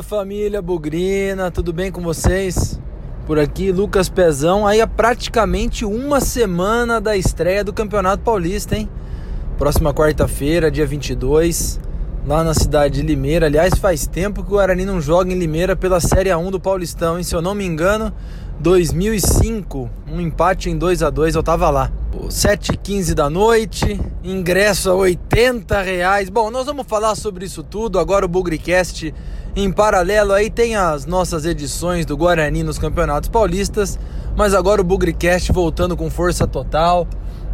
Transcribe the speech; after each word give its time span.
Fala 0.00 0.02
família 0.02 0.62
Bugrina, 0.62 1.50
tudo 1.50 1.72
bem 1.72 1.90
com 1.90 2.00
vocês? 2.00 2.80
Por 3.26 3.38
aqui, 3.38 3.70
Lucas 3.72 4.08
Pezão. 4.08 4.66
Aí 4.66 4.80
é 4.80 4.86
praticamente 4.86 5.84
uma 5.84 6.20
semana 6.20 7.00
da 7.00 7.16
estreia 7.16 7.64
do 7.64 7.72
Campeonato 7.72 8.22
Paulista, 8.22 8.76
hein? 8.76 8.88
Próxima 9.58 9.92
quarta-feira, 9.92 10.70
dia 10.70 10.86
22, 10.86 11.80
lá 12.26 12.42
na 12.42 12.54
cidade 12.54 13.00
de 13.00 13.06
Limeira. 13.06 13.46
Aliás, 13.46 13.74
faz 13.74 14.06
tempo 14.06 14.42
que 14.42 14.48
o 14.48 14.52
Guarani 14.52 14.84
não 14.84 15.00
joga 15.00 15.32
em 15.32 15.38
Limeira 15.38 15.76
pela 15.76 16.00
Série 16.00 16.30
A1 16.30 16.50
do 16.50 16.60
Paulistão, 16.60 17.18
hein? 17.18 17.22
Se 17.22 17.34
eu 17.34 17.42
não 17.42 17.54
me 17.54 17.64
engano, 17.64 18.12
2005, 18.60 19.88
um 20.06 20.20
empate 20.20 20.68
em 20.68 20.76
2 20.76 21.02
a 21.02 21.08
2 21.08 21.34
eu 21.34 21.42
tava 21.42 21.70
lá. 21.70 21.90
7h15 22.28 23.14
da 23.14 23.30
noite, 23.30 23.98
ingresso 24.22 24.90
a 24.90 24.94
80 24.94 25.80
reais. 25.80 26.28
Bom, 26.28 26.50
nós 26.50 26.66
vamos 26.66 26.86
falar 26.86 27.14
sobre 27.14 27.46
isso 27.46 27.62
tudo. 27.62 27.98
Agora 27.98 28.26
o 28.26 28.28
Bugricast 28.28 29.14
em 29.56 29.72
paralelo 29.72 30.34
aí 30.34 30.50
tem 30.50 30.76
as 30.76 31.06
nossas 31.06 31.46
edições 31.46 32.04
do 32.04 32.18
Guarani 32.18 32.62
nos 32.62 32.78
Campeonatos 32.78 33.30
Paulistas, 33.30 33.98
mas 34.36 34.52
agora 34.52 34.82
o 34.82 34.84
Bugricast 34.84 35.50
voltando 35.52 35.96
com 35.96 36.10
força 36.10 36.46
total, 36.46 37.08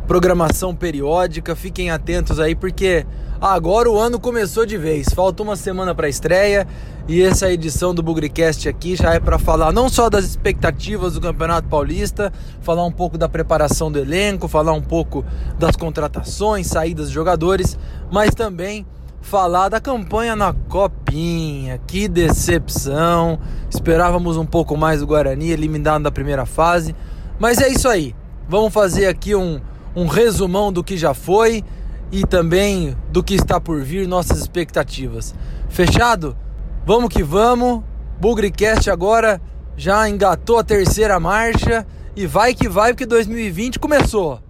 programação 0.06 0.74
periódica. 0.74 1.56
Fiquem 1.56 1.90
atentos 1.90 2.38
aí 2.38 2.54
porque 2.54 3.06
agora 3.40 3.90
o 3.90 3.98
ano 3.98 4.18
começou 4.18 4.64
de 4.64 4.78
vez. 4.78 5.08
Falta 5.14 5.42
uma 5.42 5.56
semana 5.56 5.94
para 5.94 6.06
a 6.06 6.10
estreia 6.10 6.66
e 7.08 7.22
essa 7.22 7.50
edição 7.50 7.94
do 7.94 8.02
Bugricast 8.02 8.68
aqui 8.68 8.96
já 8.96 9.14
é 9.14 9.20
para 9.20 9.38
falar 9.38 9.72
não 9.72 9.88
só 9.88 10.08
das 10.08 10.24
expectativas 10.24 11.14
do 11.14 11.20
Campeonato 11.20 11.68
Paulista, 11.68 12.32
falar 12.60 12.84
um 12.84 12.92
pouco 12.92 13.16
da 13.16 13.28
preparação 13.28 13.90
do 13.90 13.98
elenco, 13.98 14.48
falar 14.48 14.72
um 14.72 14.82
pouco 14.82 15.24
das 15.58 15.76
contratações, 15.76 16.66
saídas 16.66 17.08
de 17.08 17.14
jogadores, 17.14 17.78
mas 18.10 18.34
também 18.34 18.86
falar 19.20 19.68
da 19.68 19.80
campanha 19.80 20.36
na 20.36 20.52
Copinha. 20.52 21.80
Que 21.86 22.06
decepção! 22.06 23.38
Esperávamos 23.68 24.36
um 24.36 24.46
pouco 24.46 24.76
mais 24.76 25.00
do 25.00 25.06
Guarani, 25.06 25.50
eliminado 25.50 26.02
na 26.02 26.10
primeira 26.12 26.46
fase. 26.46 26.94
Mas 27.38 27.60
é 27.60 27.68
isso 27.68 27.88
aí. 27.88 28.14
Vamos 28.48 28.72
fazer 28.72 29.06
aqui 29.06 29.34
um, 29.34 29.60
um 29.96 30.06
resumão 30.06 30.70
do 30.70 30.84
que 30.84 30.98
já 30.98 31.14
foi 31.14 31.64
e 32.12 32.24
também 32.24 32.94
do 33.10 33.24
que 33.24 33.34
está 33.34 33.58
por 33.58 33.82
vir, 33.82 34.06
nossas 34.06 34.38
expectativas. 34.38 35.34
Fechado? 35.70 36.36
Vamos 36.84 37.08
que 37.08 37.22
vamos. 37.22 37.82
Bugricast 38.20 38.90
agora 38.90 39.40
já 39.76 40.08
engatou 40.08 40.58
a 40.58 40.64
terceira 40.64 41.18
marcha 41.18 41.86
e 42.14 42.26
vai 42.26 42.54
que 42.54 42.68
vai 42.68 42.92
porque 42.92 43.06
2020 43.06 43.78
começou. 43.78 44.40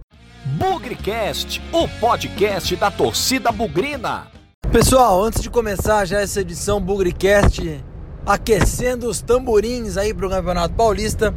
Bugricast, 0.44 1.62
o 1.72 1.88
podcast 2.00 2.74
da 2.76 2.90
torcida 2.90 3.50
bugrina. 3.50 4.26
Pessoal, 4.70 5.22
antes 5.22 5.40
de 5.40 5.48
começar 5.48 6.04
já 6.04 6.20
essa 6.20 6.40
edição 6.40 6.80
Bugricast, 6.80 7.82
aquecendo 8.24 9.08
os 9.08 9.20
tamborins 9.20 9.96
aí 9.96 10.12
para 10.12 10.26
o 10.26 10.30
Campeonato 10.30 10.74
Paulista, 10.74 11.34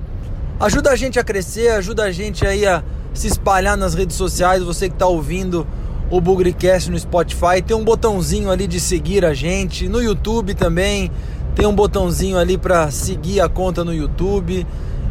ajuda 0.60 0.92
a 0.92 0.96
gente 0.96 1.20
a 1.20 1.24
crescer, 1.24 1.70
ajuda 1.70 2.04
a 2.04 2.12
gente 2.12 2.46
aí 2.46 2.66
a 2.66 2.84
se 3.14 3.28
espalhar 3.28 3.78
nas 3.78 3.94
redes 3.94 4.16
sociais. 4.16 4.64
Você 4.64 4.90
que 4.90 4.96
está 4.96 5.08
ouvindo 5.08 5.66
o 6.10 6.20
Bugricast 6.20 6.90
no 6.90 6.98
Spotify. 6.98 7.62
Tem 7.66 7.76
um 7.76 7.84
botãozinho 7.84 8.50
ali 8.50 8.68
de 8.68 8.80
seguir 8.80 9.24
a 9.24 9.34
gente. 9.34 9.88
No 9.88 10.02
YouTube 10.02 10.54
também 10.54 11.12
tem 11.56 11.66
um 11.66 11.76
botãozinho 11.76 12.38
ali 12.38 12.58
para 12.58 12.90
seguir 12.92 13.42
a 13.42 13.50
conta 13.50 13.84
no 13.84 13.94
YouTube. 13.94 14.66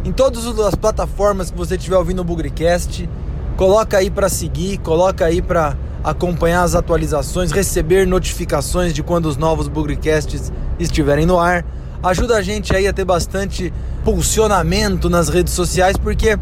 Em 0.05 0.13
todas 0.13 0.47
as 0.47 0.75
plataformas 0.75 1.51
que 1.51 1.57
você 1.57 1.77
estiver 1.77 1.97
ouvindo 1.97 2.21
o 2.21 2.25
Bugricast, 2.25 3.09
coloca 3.57 3.99
aí 3.99 4.11
para 4.11 4.29
seguir, 4.29 4.79
coloca 4.79 5.25
aí 5.25 5.43
para 5.43 5.77
acompanhar 6.03 6.63
as 6.63 6.75
atualizações, 6.75 7.51
receber 7.51 8.07
notificações 8.07 8.95
de 8.95 9.03
quando 9.03 9.27
os 9.27 9.37
novos 9.37 9.69
Bugricasts 9.69 10.53
estiverem 10.79 11.27
no 11.27 11.39
ar. 11.39 11.65
Ajuda 12.03 12.37
a 12.37 12.43
gente 12.43 12.75
aí 12.75 12.87
a 12.87 12.93
ter 12.93 13.05
bastante 13.05 13.73
pulsionamento 14.05 15.11
nas 15.11 15.29
redes 15.29 15.53
sociais, 15.53 15.97
porque 15.97 16.39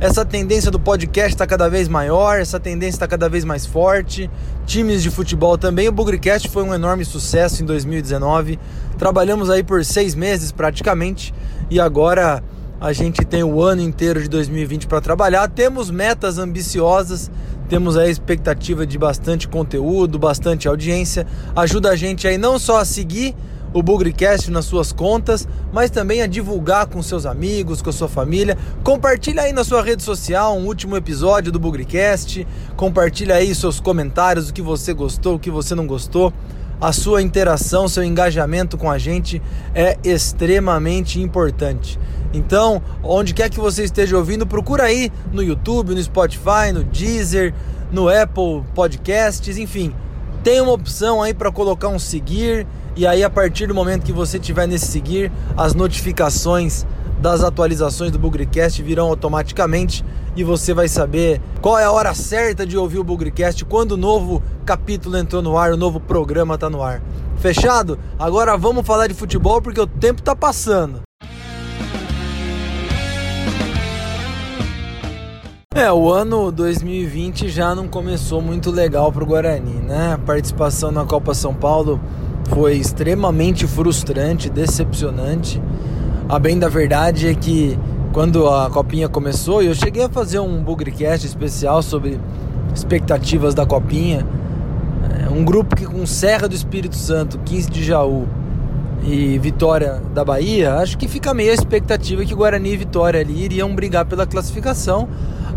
essa 0.00 0.24
tendência 0.24 0.70
do 0.70 0.80
podcast 0.80 1.34
está 1.34 1.46
cada 1.46 1.68
vez 1.68 1.86
maior, 1.86 2.40
essa 2.40 2.58
tendência 2.58 2.96
está 2.96 3.06
cada 3.06 3.28
vez 3.28 3.44
mais 3.44 3.66
forte. 3.66 4.30
Times 4.64 5.02
de 5.02 5.10
futebol 5.10 5.58
também. 5.58 5.88
O 5.88 5.92
Bugricast 5.92 6.48
foi 6.48 6.62
um 6.62 6.72
enorme 6.72 7.04
sucesso 7.04 7.62
em 7.62 7.66
2019. 7.66 8.58
Trabalhamos 8.96 9.50
aí 9.50 9.62
por 9.62 9.84
seis 9.84 10.14
meses 10.14 10.52
praticamente 10.52 11.34
e 11.68 11.78
agora 11.78 12.42
a 12.80 12.94
gente 12.94 13.26
tem 13.26 13.44
o 13.44 13.62
ano 13.62 13.82
inteiro 13.82 14.22
de 14.22 14.28
2020 14.30 14.86
para 14.86 15.02
trabalhar. 15.02 15.46
Temos 15.48 15.90
metas 15.90 16.38
ambiciosas, 16.38 17.30
temos 17.68 17.94
a 17.94 18.08
expectativa 18.08 18.86
de 18.86 18.96
bastante 18.96 19.46
conteúdo, 19.48 20.18
bastante 20.18 20.66
audiência. 20.66 21.26
Ajuda 21.54 21.90
a 21.90 21.96
gente 21.96 22.26
aí 22.26 22.38
não 22.38 22.58
só 22.58 22.78
a 22.78 22.86
seguir 22.86 23.36
o 23.72 23.82
Bugricast 23.82 24.50
nas 24.50 24.64
suas 24.64 24.92
contas, 24.92 25.46
mas 25.72 25.90
também 25.90 26.22
a 26.22 26.26
divulgar 26.26 26.86
com 26.86 27.02
seus 27.02 27.24
amigos, 27.24 27.80
com 27.80 27.90
a 27.90 27.92
sua 27.92 28.08
família. 28.08 28.58
Compartilha 28.82 29.42
aí 29.42 29.52
na 29.52 29.64
sua 29.64 29.82
rede 29.82 30.02
social 30.02 30.56
um 30.56 30.66
último 30.66 30.96
episódio 30.96 31.52
do 31.52 31.58
Bugricast. 31.58 32.46
Compartilha 32.76 33.36
aí 33.36 33.54
seus 33.54 33.78
comentários, 33.78 34.48
o 34.48 34.52
que 34.52 34.62
você 34.62 34.92
gostou, 34.92 35.36
o 35.36 35.38
que 35.38 35.50
você 35.50 35.74
não 35.74 35.86
gostou. 35.86 36.32
A 36.80 36.92
sua 36.92 37.20
interação, 37.20 37.88
seu 37.88 38.02
engajamento 38.02 38.78
com 38.78 38.90
a 38.90 38.96
gente 38.96 39.40
é 39.74 39.98
extremamente 40.02 41.20
importante. 41.20 41.98
Então, 42.32 42.80
onde 43.02 43.34
quer 43.34 43.50
que 43.50 43.60
você 43.60 43.84
esteja 43.84 44.16
ouvindo, 44.16 44.46
procura 44.46 44.84
aí 44.84 45.12
no 45.32 45.42
YouTube, 45.42 45.94
no 45.94 46.02
Spotify, 46.02 46.72
no 46.72 46.82
Deezer, 46.82 47.52
no 47.92 48.08
Apple 48.08 48.62
Podcasts, 48.74 49.58
enfim. 49.58 49.92
Tem 50.42 50.58
uma 50.60 50.72
opção 50.72 51.22
aí 51.22 51.34
para 51.34 51.52
colocar 51.52 51.88
um 51.88 51.98
seguir 51.98 52.66
e 52.96 53.06
aí 53.06 53.22
a 53.22 53.28
partir 53.28 53.66
do 53.66 53.74
momento 53.74 54.04
que 54.04 54.12
você 54.12 54.38
tiver 54.38 54.66
nesse 54.66 54.86
seguir, 54.86 55.30
as 55.54 55.74
notificações 55.74 56.86
das 57.20 57.44
atualizações 57.44 58.10
do 58.10 58.18
Bugricast 58.18 58.82
virão 58.82 59.08
automaticamente 59.08 60.02
e 60.34 60.42
você 60.42 60.72
vai 60.72 60.88
saber 60.88 61.42
qual 61.60 61.78
é 61.78 61.84
a 61.84 61.92
hora 61.92 62.14
certa 62.14 62.66
de 62.66 62.78
ouvir 62.78 62.98
o 62.98 63.04
Bugricast, 63.04 63.64
quando 63.66 63.92
o 63.92 63.96
novo 63.98 64.42
capítulo 64.64 65.18
entrou 65.18 65.42
no 65.42 65.58
ar, 65.58 65.72
o 65.72 65.76
novo 65.76 66.00
programa 66.00 66.54
está 66.54 66.70
no 66.70 66.82
ar. 66.82 67.02
Fechado? 67.36 67.98
Agora 68.18 68.56
vamos 68.56 68.86
falar 68.86 69.08
de 69.08 69.14
futebol 69.14 69.60
porque 69.60 69.80
o 69.80 69.86
tempo 69.86 70.20
está 70.20 70.34
passando. 70.34 71.02
É, 75.72 75.92
o 75.92 76.12
ano 76.12 76.50
2020 76.50 77.48
já 77.48 77.76
não 77.76 77.86
começou 77.86 78.42
muito 78.42 78.72
legal 78.72 79.12
para 79.12 79.22
o 79.22 79.26
Guarani, 79.26 79.74
né? 79.74 80.14
A 80.14 80.18
participação 80.18 80.90
na 80.90 81.04
Copa 81.04 81.32
São 81.32 81.54
Paulo 81.54 82.00
foi 82.48 82.74
extremamente 82.74 83.68
frustrante, 83.68 84.50
decepcionante. 84.50 85.62
A 86.28 86.40
bem 86.40 86.58
da 86.58 86.68
verdade 86.68 87.28
é 87.28 87.34
que 87.34 87.78
quando 88.12 88.48
a 88.48 88.68
copinha 88.68 89.08
começou, 89.08 89.62
eu 89.62 89.72
cheguei 89.72 90.02
a 90.02 90.08
fazer 90.08 90.40
um 90.40 90.60
Bugrecast 90.60 91.24
especial 91.24 91.84
sobre 91.84 92.20
expectativas 92.74 93.54
da 93.54 93.64
copinha. 93.64 94.26
É, 95.20 95.28
um 95.30 95.44
grupo 95.44 95.76
que 95.76 95.86
com 95.86 96.04
Serra 96.04 96.48
do 96.48 96.54
Espírito 96.56 96.96
Santo, 96.96 97.38
15 97.44 97.70
de 97.70 97.84
Jaú 97.84 98.26
e 99.04 99.38
Vitória 99.38 100.02
da 100.12 100.24
Bahia, 100.24 100.74
acho 100.74 100.98
que 100.98 101.06
fica 101.06 101.32
meio 101.32 101.52
a 101.52 101.54
expectativa 101.54 102.24
que 102.24 102.34
Guarani 102.34 102.72
e 102.72 102.76
Vitória 102.76 103.20
ali 103.20 103.44
iriam 103.44 103.72
brigar 103.72 104.04
pela 104.04 104.26
classificação, 104.26 105.08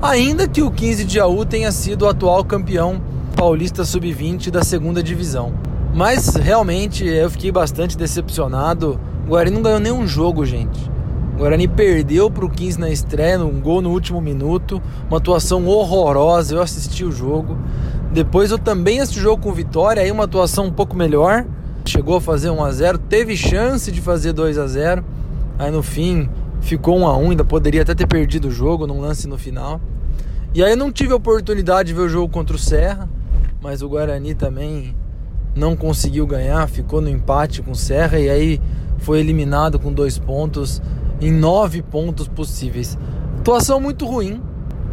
ainda 0.03 0.49
que 0.49 0.61
o 0.61 0.69
15 0.69 1.05
de 1.05 1.13
Jaú 1.15 1.45
tenha 1.45 1.71
sido 1.71 2.03
o 2.03 2.09
atual 2.09 2.43
campeão 2.43 3.01
paulista 3.37 3.85
sub-20 3.85 4.51
da 4.51 4.61
segunda 4.61 5.01
divisão. 5.01 5.53
Mas 5.93 6.35
realmente 6.35 7.05
eu 7.05 7.29
fiquei 7.29 7.51
bastante 7.53 7.97
decepcionado. 7.97 8.99
O 9.25 9.29
Guarani 9.29 9.55
não 9.55 9.61
ganhou 9.61 9.79
nenhum 9.79 10.05
jogo, 10.05 10.45
gente. 10.45 10.91
O 11.35 11.37
Guarani 11.37 11.69
perdeu 11.69 12.29
para 12.29 12.43
o 12.43 12.49
15 12.49 12.79
na 12.79 12.89
estreia, 12.89 13.39
um 13.39 13.61
gol 13.61 13.81
no 13.81 13.91
último 13.91 14.19
minuto, 14.19 14.81
uma 15.07 15.17
atuação 15.17 15.65
horrorosa. 15.67 16.55
Eu 16.55 16.61
assisti 16.61 17.05
o 17.05 17.11
jogo. 17.11 17.57
Depois 18.11 18.51
eu 18.51 18.59
também 18.59 18.99
assisti 18.99 19.19
o 19.19 19.23
jogo 19.23 19.41
com 19.41 19.53
Vitória, 19.53 20.03
aí 20.03 20.11
uma 20.11 20.25
atuação 20.25 20.65
um 20.65 20.71
pouco 20.71 20.97
melhor. 20.97 21.45
Chegou 21.85 22.17
a 22.17 22.21
fazer 22.21 22.49
1 22.49 22.63
a 22.63 22.71
0, 22.71 22.97
teve 22.97 23.37
chance 23.37 23.89
de 23.89 24.01
fazer 24.01 24.33
2 24.33 24.57
a 24.57 24.67
0. 24.67 25.03
Aí 25.57 25.71
no 25.71 25.81
fim 25.81 26.29
ficou 26.59 26.99
1 26.99 27.07
a 27.07 27.17
1, 27.17 27.31
ainda 27.31 27.45
poderia 27.45 27.83
até 27.83 27.95
ter 27.95 28.07
perdido 28.07 28.49
o 28.49 28.51
jogo 28.51 28.85
num 28.85 28.99
lance 28.99 29.27
no 29.27 29.37
final. 29.37 29.79
E 30.55 30.63
aí 30.63 30.73
eu 30.73 30.77
não 30.77 30.91
tive 30.91 31.13
a 31.13 31.15
oportunidade 31.15 31.87
de 31.87 31.95
ver 31.95 32.01
o 32.01 32.09
jogo 32.09 32.31
contra 32.31 32.55
o 32.55 32.59
Serra, 32.59 33.09
mas 33.59 33.81
o 33.81 33.89
Guarani 33.89 34.35
também 34.35 34.95
não 35.55 35.75
conseguiu 35.75 36.27
ganhar, 36.27 36.67
ficou 36.69 37.01
no 37.01 37.09
empate 37.09 37.63
com 37.63 37.71
o 37.71 37.75
Serra 37.75 38.19
e 38.19 38.29
aí 38.29 38.61
foi 38.99 39.19
eliminado 39.19 39.79
com 39.79 39.91
dois 39.91 40.19
pontos 40.19 40.79
em 41.19 41.31
nove 41.31 41.81
pontos 41.81 42.27
possíveis. 42.27 42.95
Atuação 43.39 43.79
muito 43.79 44.05
ruim 44.05 44.43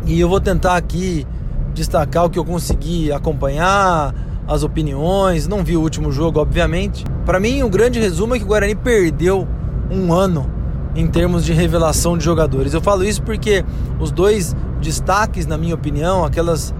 e 0.06 0.18
eu 0.18 0.30
vou 0.30 0.40
tentar 0.40 0.76
aqui 0.76 1.26
destacar 1.74 2.24
o 2.24 2.30
que 2.30 2.38
eu 2.38 2.44
consegui 2.44 3.12
acompanhar, 3.12 4.14
as 4.48 4.62
opiniões. 4.62 5.46
Não 5.46 5.62
vi 5.62 5.76
o 5.76 5.82
último 5.82 6.10
jogo, 6.10 6.40
obviamente. 6.40 7.04
Para 7.26 7.38
mim, 7.38 7.62
o 7.62 7.68
grande 7.68 8.00
resumo 8.00 8.34
é 8.34 8.38
que 8.38 8.44
o 8.44 8.48
Guarani 8.48 8.74
perdeu 8.74 9.46
um 9.90 10.10
ano 10.10 10.50
em 10.94 11.06
termos 11.06 11.44
de 11.44 11.52
revelação 11.52 12.16
de 12.16 12.24
jogadores. 12.24 12.72
Eu 12.72 12.80
falo 12.80 13.04
isso 13.04 13.22
porque 13.22 13.62
os 14.00 14.10
dois 14.10 14.56
destaques, 14.80 15.46
na 15.46 15.56
minha 15.56 15.74
opinião, 15.74 16.24
aquelas. 16.24 16.74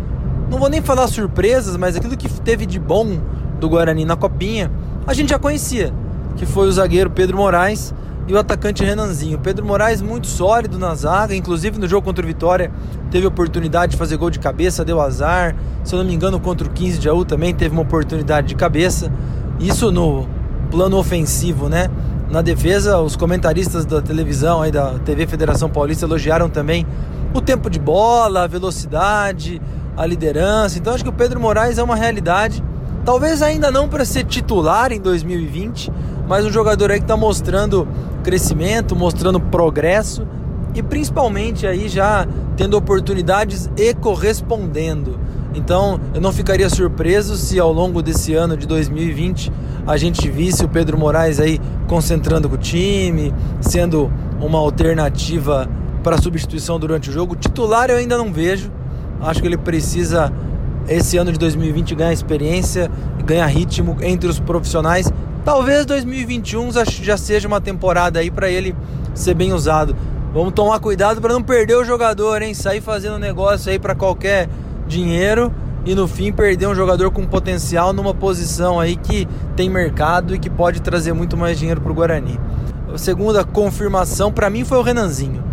Não 0.50 0.58
vou 0.58 0.69
nem 0.69 0.82
falar 0.82 1.06
surpresas, 1.06 1.76
mas 1.76 1.97
aquilo 1.97 2.17
que 2.17 2.29
teve 2.41 2.67
de 2.67 2.79
bom 2.79 3.19
do 3.61 3.69
Guarani 3.69 4.05
na 4.05 4.17
Copinha, 4.17 4.70
a 5.06 5.12
gente 5.14 5.31
já 5.31 5.38
conhecia. 5.38 5.93
que 6.37 6.47
foi 6.47 6.69
o 6.69 6.73
zagueiro 6.73 7.11
Pedro 7.11 7.37
Moraes 7.37 7.93
e 8.26 8.32
o 8.32 8.38
atacante 8.38 8.82
Renanzinho. 8.82 9.38
Pedro 9.38 9.64
Moraes 9.64 10.00
muito 10.00 10.26
sólido 10.26 10.79
na 10.79 10.94
zaga, 10.94 11.35
inclusive 11.35 11.79
no 11.79 11.87
jogo 11.87 12.05
contra 12.05 12.25
o 12.25 12.26
Vitória 12.26 12.70
teve 13.11 13.26
oportunidade 13.26 13.93
de 13.93 13.99
fazer 13.99 14.17
gol 14.17 14.31
de 14.31 14.38
cabeça, 14.38 14.85
deu 14.85 15.00
azar. 15.00 15.55
Se 15.85 15.94
eu 15.94 15.99
não 15.99 16.06
me 16.06 16.14
engano, 16.14 16.38
contra 16.38 16.67
o 16.67 16.70
15 16.70 16.99
de 16.99 17.08
AU 17.08 17.25
também 17.25 17.55
teve 17.55 17.73
uma 17.73 17.82
oportunidade 17.82 18.49
de 18.49 18.55
cabeça. 18.55 19.12
Isso 19.58 19.91
no 19.91 20.26
plano 20.70 20.97
ofensivo, 20.97 21.69
né? 21.69 21.91
Na 22.31 22.41
defesa, 22.41 23.00
os 23.00 23.17
comentaristas 23.17 23.85
da 23.85 24.00
televisão 24.00 24.62
aí 24.62 24.70
da 24.70 24.94
TV 25.00 25.26
Federação 25.26 25.69
Paulista 25.69 26.06
elogiaram 26.06 26.49
também 26.49 26.87
o 27.32 27.40
tempo 27.40 27.70
de 27.70 27.78
bola, 27.78 28.44
a 28.44 28.46
velocidade, 28.46 29.60
a 29.96 30.06
liderança. 30.06 30.78
Então 30.78 30.94
acho 30.94 31.04
que 31.04 31.10
o 31.10 31.12
Pedro 31.12 31.40
Moraes 31.40 31.78
é 31.78 31.82
uma 31.82 31.96
realidade. 31.96 32.62
Talvez 33.04 33.42
ainda 33.42 33.70
não 33.70 33.88
para 33.88 34.04
ser 34.04 34.24
titular 34.24 34.92
em 34.92 35.00
2020, 35.00 35.92
mas 36.28 36.44
um 36.44 36.50
jogador 36.50 36.90
aí 36.90 36.98
que 36.98 37.04
está 37.04 37.16
mostrando 37.16 37.88
crescimento, 38.22 38.94
mostrando 38.94 39.40
progresso 39.40 40.26
e 40.74 40.82
principalmente 40.82 41.66
aí 41.66 41.88
já 41.88 42.26
tendo 42.56 42.76
oportunidades 42.76 43.70
e 43.76 43.94
correspondendo. 43.94 45.18
Então 45.54 45.98
eu 46.14 46.20
não 46.20 46.32
ficaria 46.32 46.68
surpreso 46.68 47.36
se 47.36 47.58
ao 47.58 47.72
longo 47.72 48.02
desse 48.02 48.34
ano 48.34 48.56
de 48.56 48.66
2020 48.66 49.50
a 49.86 49.96
gente 49.96 50.28
visse 50.30 50.64
o 50.64 50.68
Pedro 50.68 50.96
Moraes 50.96 51.40
aí 51.40 51.60
concentrando 51.88 52.48
com 52.48 52.54
o 52.54 52.58
time, 52.58 53.34
sendo 53.60 54.12
uma 54.40 54.58
alternativa 54.58 55.68
para 56.02 56.20
substituição 56.20 56.79
durante 56.79 57.11
o 57.11 57.12
jogo. 57.12 57.37
Titular 57.37 57.91
eu 57.91 57.97
ainda 57.97 58.17
não 58.17 58.32
vejo. 58.32 58.70
Acho 59.20 59.41
que 59.41 59.47
ele 59.47 59.58
precisa 59.58 60.32
esse 60.88 61.17
ano 61.17 61.31
de 61.31 61.38
2020 61.38 61.94
ganhar 61.94 62.12
experiência, 62.12 62.91
ganhar 63.25 63.47
ritmo 63.47 63.97
entre 64.00 64.29
os 64.29 64.41
profissionais. 64.41 65.12
Talvez 65.44 65.87
2021 65.87 66.70
já 67.02 67.17
seja 67.17 67.49
uma 67.49 67.61
temporada 67.61 68.19
aí 68.19 68.31
para 68.31 68.50
ele 68.50 68.75
ser 69.14 69.35
bem 69.35 69.52
usado. 69.52 69.94
Vamos 70.32 70.52
tomar 70.52 70.79
cuidado 70.79 71.20
para 71.20 71.32
não 71.32 71.43
perder 71.43 71.76
o 71.76 71.85
jogador, 71.85 72.41
hein? 72.43 72.55
Sair 72.55 72.81
fazendo 72.81 73.19
negócio 73.19 73.70
aí 73.70 73.79
para 73.79 73.94
qualquer 73.94 74.49
dinheiro 74.87 75.52
e 75.85 75.94
no 75.94 76.06
fim 76.06 76.31
perder 76.32 76.69
um 76.69 76.75
jogador 76.75 77.11
com 77.11 77.26
potencial 77.26 77.93
numa 77.93 78.14
posição 78.14 78.79
aí 78.79 78.97
que 78.97 79.26
tem 79.56 79.69
mercado 79.69 80.35
e 80.35 80.38
que 80.38 80.50
pode 80.50 80.81
trazer 80.82 81.12
muito 81.12 81.37
mais 81.37 81.58
dinheiro 81.58 81.81
para 81.81 81.91
o 81.91 81.94
Guarani. 81.94 82.38
A 82.93 82.99
segunda 82.99 83.44
confirmação 83.44 84.32
para 84.32 84.50
mim 84.50 84.64
foi 84.64 84.79
o 84.79 84.82
Renanzinho. 84.82 85.50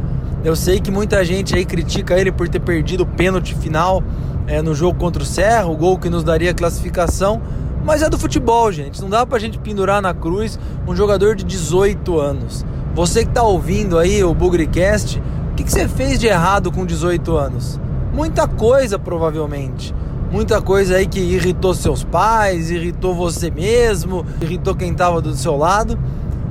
Eu 0.48 0.56
sei 0.56 0.80
que 0.80 0.90
muita 0.90 1.26
gente 1.26 1.54
aí 1.54 1.66
critica 1.66 2.18
ele 2.18 2.32
por 2.32 2.48
ter 2.48 2.62
perdido 2.62 3.02
o 3.02 3.06
pênalti 3.06 3.54
final 3.54 4.02
é, 4.48 4.62
no 4.62 4.74
jogo 4.74 4.98
contra 4.98 5.22
o 5.22 5.26
Serra, 5.26 5.66
o 5.66 5.76
gol 5.76 6.00
que 6.00 6.10
nos 6.10 6.24
daria 6.24 6.52
a 6.52 6.54
classificação, 6.54 7.42
mas 7.84 8.02
é 8.02 8.10
do 8.10 8.18
futebol, 8.18 8.72
gente. 8.72 9.02
Não 9.02 9.10
dá 9.10 9.26
pra 9.26 9.40
gente 9.40 9.60
pendurar 9.60 10.02
na 10.02 10.14
cruz 10.14 10.58
um 10.88 10.96
jogador 10.96 11.36
de 11.36 11.44
18 11.44 12.18
anos. 12.18 12.66
Você 12.96 13.26
que 13.26 13.32
tá 13.34 13.44
ouvindo 13.44 14.00
aí 14.00 14.24
o 14.24 14.34
Bugrecast, 14.34 15.22
o 15.52 15.56
que, 15.56 15.66
que 15.66 15.72
você 15.72 15.86
fez 15.86 16.18
de 16.18 16.28
errado 16.28 16.72
com 16.72 16.86
18 16.86 17.36
anos? 17.36 17.78
Muita 18.14 18.48
coisa, 18.48 18.98
provavelmente. 18.98 19.94
Muita 20.32 20.62
coisa 20.62 20.96
aí 20.96 21.08
que 21.08 21.20
irritou 21.20 21.74
seus 21.74 22.06
pais, 22.06 22.72
irritou 22.72 23.14
você 23.14 23.52
mesmo, 23.52 24.26
irritou 24.42 24.74
quem 24.74 24.94
tava 24.94 25.22
do 25.22 25.36
seu 25.36 25.58
lado. 25.58 26.00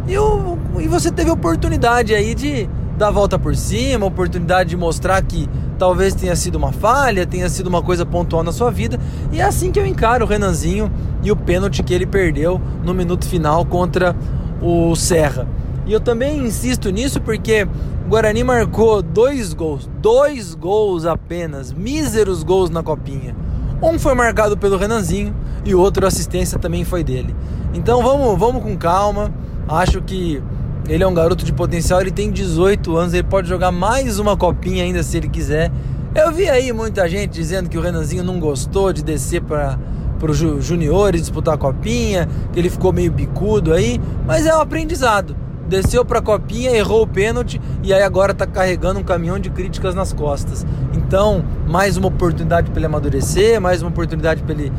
E, 0.06 0.18
o, 0.18 0.58
e 0.78 0.86
você 0.86 1.10
teve 1.10 1.30
oportunidade 1.30 2.14
aí 2.14 2.34
de 2.34 2.68
dar 2.96 3.08
a 3.08 3.10
volta 3.10 3.38
por 3.38 3.54
cima, 3.54 4.06
oportunidade 4.06 4.70
de 4.70 4.76
mostrar 4.76 5.22
que 5.22 5.48
talvez 5.78 6.14
tenha 6.14 6.34
sido 6.34 6.56
uma 6.56 6.72
falha, 6.72 7.26
tenha 7.26 7.48
sido 7.48 7.66
uma 7.66 7.82
coisa 7.82 8.06
pontual 8.06 8.42
na 8.42 8.52
sua 8.52 8.70
vida. 8.70 8.98
E 9.30 9.40
é 9.40 9.44
assim 9.44 9.70
que 9.70 9.78
eu 9.78 9.86
encaro 9.86 10.24
o 10.24 10.28
Renanzinho 10.28 10.90
e 11.22 11.30
o 11.30 11.36
pênalti 11.36 11.82
que 11.82 11.92
ele 11.92 12.06
perdeu 12.06 12.60
no 12.82 12.94
minuto 12.94 13.26
final 13.26 13.64
contra 13.64 14.16
o 14.62 14.96
Serra. 14.96 15.46
E 15.84 15.92
eu 15.92 16.00
também 16.00 16.44
insisto 16.44 16.90
nisso 16.90 17.20
porque 17.20 17.64
o 18.06 18.08
Guarani 18.08 18.42
marcou 18.42 19.02
dois 19.02 19.52
gols, 19.52 19.88
dois 20.00 20.54
gols 20.54 21.04
apenas, 21.04 21.72
míseros 21.72 22.42
gols 22.42 22.70
na 22.70 22.82
copinha. 22.82 23.36
Um 23.82 23.98
foi 23.98 24.14
marcado 24.14 24.56
pelo 24.56 24.78
Renanzinho 24.78 25.34
e 25.64 25.74
o 25.74 25.80
outro 25.80 26.06
assistência 26.06 26.58
também 26.58 26.84
foi 26.84 27.04
dele. 27.04 27.36
Então 27.74 28.02
vamos, 28.02 28.38
vamos 28.38 28.62
com 28.62 28.76
calma. 28.76 29.30
Acho 29.68 30.00
que 30.00 30.42
ele 30.88 31.02
é 31.02 31.06
um 31.06 31.14
garoto 31.14 31.44
de 31.44 31.52
potencial, 31.52 32.00
ele 32.00 32.10
tem 32.10 32.30
18 32.30 32.96
anos, 32.96 33.12
ele 33.12 33.24
pode 33.24 33.48
jogar 33.48 33.72
mais 33.72 34.18
uma 34.18 34.36
copinha 34.36 34.84
ainda 34.84 35.02
se 35.02 35.16
ele 35.16 35.28
quiser. 35.28 35.70
Eu 36.14 36.32
vi 36.32 36.48
aí 36.48 36.72
muita 36.72 37.08
gente 37.08 37.32
dizendo 37.32 37.68
que 37.68 37.76
o 37.76 37.80
Renanzinho 37.80 38.22
não 38.22 38.38
gostou 38.38 38.92
de 38.92 39.02
descer 39.02 39.42
para 39.42 39.78
os 40.22 40.38
juniores 40.64 41.20
disputar 41.22 41.54
a 41.54 41.58
copinha, 41.58 42.28
que 42.52 42.58
ele 42.58 42.70
ficou 42.70 42.92
meio 42.92 43.10
bicudo 43.10 43.72
aí, 43.72 44.00
mas 44.24 44.46
é 44.46 44.56
um 44.56 44.60
aprendizado. 44.60 45.36
Desceu 45.68 46.04
para 46.04 46.20
a 46.20 46.22
copinha, 46.22 46.70
errou 46.70 47.02
o 47.02 47.06
pênalti 47.06 47.60
e 47.82 47.92
aí 47.92 48.02
agora 48.02 48.30
está 48.30 48.46
carregando 48.46 49.00
um 49.00 49.02
caminhão 49.02 49.38
de 49.38 49.50
críticas 49.50 49.94
nas 49.94 50.12
costas. 50.12 50.64
Então, 50.94 51.44
mais 51.66 51.96
uma 51.96 52.06
oportunidade 52.06 52.70
para 52.70 52.78
ele 52.78 52.86
amadurecer, 52.86 53.60
mais 53.60 53.82
uma 53.82 53.90
oportunidade 53.90 54.44
para 54.44 54.54
ele 54.54 54.72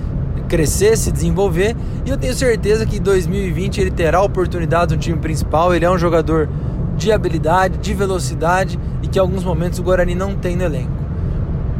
crescer, 0.48 0.98
se 0.98 1.12
desenvolver. 1.12 1.76
E 2.06 2.10
eu 2.10 2.18
tenho 2.18 2.34
certeza 2.34 2.86
que 2.86 2.98
em 2.98 3.02
2020 3.02 3.80
ele 3.80 3.92
terá 3.92 4.22
oportunidade 4.22 4.96
no 4.96 5.00
time 5.00 5.18
principal. 5.18 5.74
Ele 5.74 5.86
é 5.86 5.90
um 5.90 5.98
jogador 5.98 6.50
de 6.96 7.12
habilidade, 7.12 7.78
de 7.78 7.94
velocidade 7.94 8.80
e 9.04 9.08
que 9.08 9.20
em 9.20 9.22
alguns 9.22 9.44
momentos 9.44 9.78
o 9.78 9.84
Guarani 9.84 10.16
não 10.16 10.36
tem 10.36 10.56
no 10.56 10.64
elenco. 10.64 10.92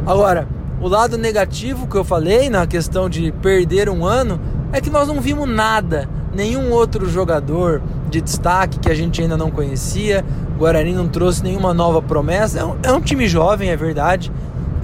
Agora, 0.06 0.48
o 0.80 0.88
lado 0.88 1.18
negativo 1.18 1.88
que 1.88 1.96
eu 1.96 2.04
falei 2.04 2.50
na 2.50 2.68
questão 2.68 3.10
de 3.10 3.32
perder 3.32 3.90
um 3.90 4.06
ano 4.06 4.40
é 4.72 4.80
que 4.80 4.90
nós 4.90 5.08
não 5.08 5.20
vimos 5.20 5.50
nada, 5.50 6.08
nenhum 6.34 6.72
outro 6.72 7.10
jogador 7.10 7.82
de 8.10 8.22
destaque 8.22 8.80
que 8.80 8.90
a 8.90 8.96
gente 8.96 9.22
ainda 9.22 9.36
não 9.36 9.50
conhecia. 9.50 10.24
O 10.56 10.60
Guarani 10.60 10.94
não 10.94 11.08
trouxe 11.08 11.44
nenhuma 11.44 11.74
nova 11.74 12.02
promessa. 12.02 12.60
É 12.60 12.66
um, 12.66 12.76
é 12.84 12.92
um 12.92 13.02
time 13.02 13.28
jovem, 13.28 13.70
é 13.70 13.76
verdade. 13.76 14.32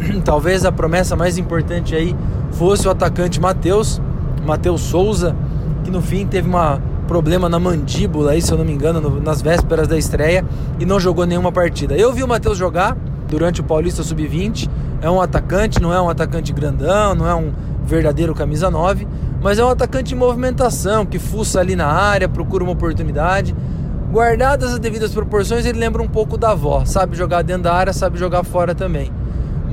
Talvez 0.23 0.65
a 0.65 0.71
promessa 0.71 1.15
mais 1.15 1.37
importante 1.37 1.95
aí 1.95 2.15
fosse 2.51 2.87
o 2.87 2.91
atacante 2.91 3.39
Matheus, 3.39 4.01
Matheus 4.45 4.81
Souza, 4.81 5.35
que 5.83 5.91
no 5.91 6.01
fim 6.01 6.25
teve 6.25 6.47
um 6.47 6.81
problema 7.07 7.49
na 7.49 7.59
mandíbula 7.59 8.31
aí, 8.31 8.41
se 8.41 8.51
eu 8.51 8.57
não 8.57 8.65
me 8.65 8.73
engano, 8.73 9.01
no, 9.01 9.21
nas 9.21 9.41
vésperas 9.41 9.87
da 9.87 9.97
estreia 9.97 10.45
e 10.79 10.85
não 10.85 10.99
jogou 10.99 11.25
nenhuma 11.25 11.51
partida. 11.51 11.95
Eu 11.95 12.13
vi 12.13 12.23
o 12.23 12.27
Matheus 12.27 12.57
jogar 12.57 12.97
durante 13.27 13.61
o 13.61 13.63
Paulista 13.63 14.03
Sub-20, 14.03 14.69
é 15.01 15.09
um 15.09 15.21
atacante, 15.21 15.81
não 15.81 15.93
é 15.93 16.01
um 16.01 16.09
atacante 16.09 16.53
grandão, 16.53 17.15
não 17.15 17.27
é 17.27 17.35
um 17.35 17.51
verdadeiro 17.83 18.33
camisa 18.33 18.69
9, 18.69 19.07
mas 19.41 19.59
é 19.59 19.65
um 19.65 19.69
atacante 19.69 20.13
em 20.13 20.17
movimentação, 20.17 21.05
que 21.05 21.19
fuça 21.19 21.59
ali 21.59 21.75
na 21.75 21.87
área, 21.87 22.29
procura 22.29 22.63
uma 22.63 22.71
oportunidade. 22.71 23.53
Guardadas 24.11 24.73
as 24.73 24.79
devidas 24.79 25.11
proporções, 25.11 25.65
ele 25.65 25.79
lembra 25.79 26.01
um 26.01 26.07
pouco 26.07 26.37
da 26.37 26.51
avó, 26.51 26.85
sabe 26.85 27.17
jogar 27.17 27.41
dentro 27.41 27.63
da 27.63 27.73
área, 27.73 27.91
sabe 27.91 28.17
jogar 28.17 28.43
fora 28.43 28.75
também 28.75 29.11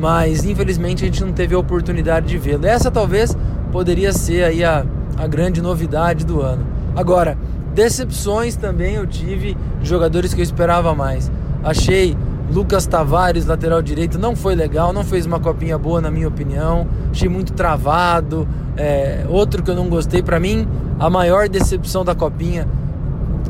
mas 0.00 0.45
infelizmente 0.47 1.04
a 1.04 1.07
gente 1.07 1.23
não 1.23 1.33
teve 1.33 1.54
a 1.54 1.59
oportunidade 1.59 2.26
de 2.26 2.38
vê-lo. 2.38 2.66
Essa 2.66 2.90
talvez 2.90 3.37
poderia 3.71 4.12
ser 4.12 4.45
aí 4.45 4.64
a, 4.64 4.85
a 5.16 5.26
grande 5.26 5.61
novidade 5.61 6.25
do 6.25 6.40
ano. 6.40 6.66
Agora, 6.97 7.37
decepções 7.75 8.57
também 8.57 8.95
eu 8.95 9.07
tive 9.07 9.57
jogadores 9.83 10.33
que 10.33 10.40
eu 10.40 10.45
esperava 10.45 10.95
mais. 10.95 11.30
Achei 11.62 12.16
Lucas 12.50 12.87
Tavares, 12.87 13.45
lateral 13.45 13.83
direito, 13.83 14.19
não 14.19 14.35
foi 14.35 14.54
legal, 14.54 14.92
não 14.92 15.04
fez 15.04 15.26
uma 15.26 15.38
copinha 15.38 15.76
boa 15.76 16.00
na 16.00 16.11
minha 16.11 16.26
opinião. 16.26 16.87
Achei 17.11 17.28
muito 17.28 17.52
travado. 17.52 18.49
É, 18.76 19.26
outro 19.28 19.62
que 19.62 19.71
eu 19.71 19.76
não 19.76 19.88
gostei, 19.88 20.23
para 20.23 20.40
mim, 20.40 20.66
a 20.99 21.11
maior 21.11 21.49
decepção 21.49 22.04
da 22.04 22.14
copinha 22.14 22.66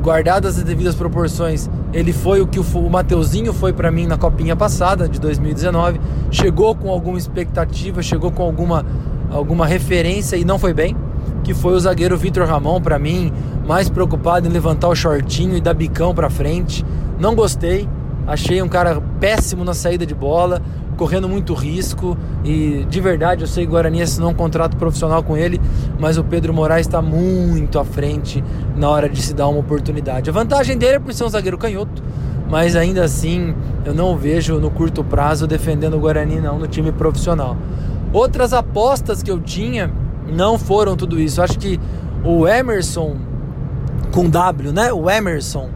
guardadas 0.00 0.58
as 0.58 0.64
devidas 0.64 0.94
proporções, 0.94 1.68
ele 1.92 2.12
foi 2.12 2.40
o 2.40 2.46
que 2.46 2.58
o, 2.58 2.62
o 2.62 2.90
Mateuzinho 2.90 3.52
foi 3.52 3.72
para 3.72 3.90
mim 3.90 4.06
na 4.06 4.16
copinha 4.16 4.56
passada 4.56 5.08
de 5.08 5.20
2019. 5.20 6.00
Chegou 6.30 6.74
com 6.74 6.90
alguma 6.90 7.18
expectativa, 7.18 8.02
chegou 8.02 8.30
com 8.30 8.42
alguma, 8.42 8.84
alguma 9.30 9.66
referência 9.66 10.36
e 10.36 10.44
não 10.44 10.58
foi 10.58 10.72
bem. 10.72 10.96
Que 11.44 11.54
foi 11.54 11.74
o 11.74 11.80
zagueiro 11.80 12.16
Vitor 12.16 12.46
Ramon 12.46 12.80
para 12.80 12.98
mim, 12.98 13.32
mais 13.66 13.88
preocupado 13.88 14.46
em 14.46 14.50
levantar 14.50 14.88
o 14.88 14.94
shortinho 14.94 15.56
e 15.56 15.60
dar 15.60 15.74
bicão 15.74 16.14
para 16.14 16.28
frente. 16.28 16.84
Não 17.18 17.34
gostei. 17.34 17.88
Achei 18.30 18.62
um 18.62 18.68
cara 18.68 19.02
péssimo 19.18 19.64
na 19.64 19.74
saída 19.74 20.06
de 20.06 20.14
bola 20.14 20.62
correndo 20.96 21.28
muito 21.28 21.52
risco 21.52 22.16
e 22.44 22.86
de 22.88 23.00
verdade 23.00 23.42
eu 23.42 23.48
sei 23.48 23.64
que 23.64 23.70
o 23.70 23.72
Guarani 23.72 24.02
assinou 24.02 24.30
um 24.30 24.34
contrato 24.34 24.76
profissional 24.76 25.20
com 25.20 25.36
ele, 25.36 25.60
mas 25.98 26.16
o 26.16 26.22
Pedro 26.22 26.54
Moraes 26.54 26.86
está 26.86 27.02
muito 27.02 27.76
à 27.76 27.84
frente 27.84 28.44
na 28.76 28.88
hora 28.88 29.08
de 29.08 29.20
se 29.20 29.34
dar 29.34 29.48
uma 29.48 29.58
oportunidade. 29.58 30.30
A 30.30 30.32
vantagem 30.32 30.78
dele 30.78 30.94
é 30.94 30.98
por 31.00 31.12
ser 31.12 31.24
um 31.24 31.28
zagueiro 31.28 31.58
canhoto, 31.58 32.00
mas 32.48 32.76
ainda 32.76 33.02
assim 33.02 33.52
eu 33.84 33.92
não 33.92 34.16
vejo 34.16 34.60
no 34.60 34.70
curto 34.70 35.02
prazo 35.02 35.44
defendendo 35.44 35.94
o 35.94 35.98
Guarani 35.98 36.38
não 36.38 36.56
no 36.56 36.68
time 36.68 36.92
profissional. 36.92 37.56
Outras 38.12 38.52
apostas 38.52 39.24
que 39.24 39.30
eu 39.32 39.40
tinha 39.40 39.90
não 40.32 40.56
foram 40.56 40.94
tudo 40.96 41.18
isso. 41.18 41.42
Acho 41.42 41.58
que 41.58 41.80
o 42.22 42.46
Emerson 42.46 43.16
com 44.12 44.30
W, 44.30 44.72
né? 44.72 44.92
O 44.92 45.10
Emerson, 45.10 45.68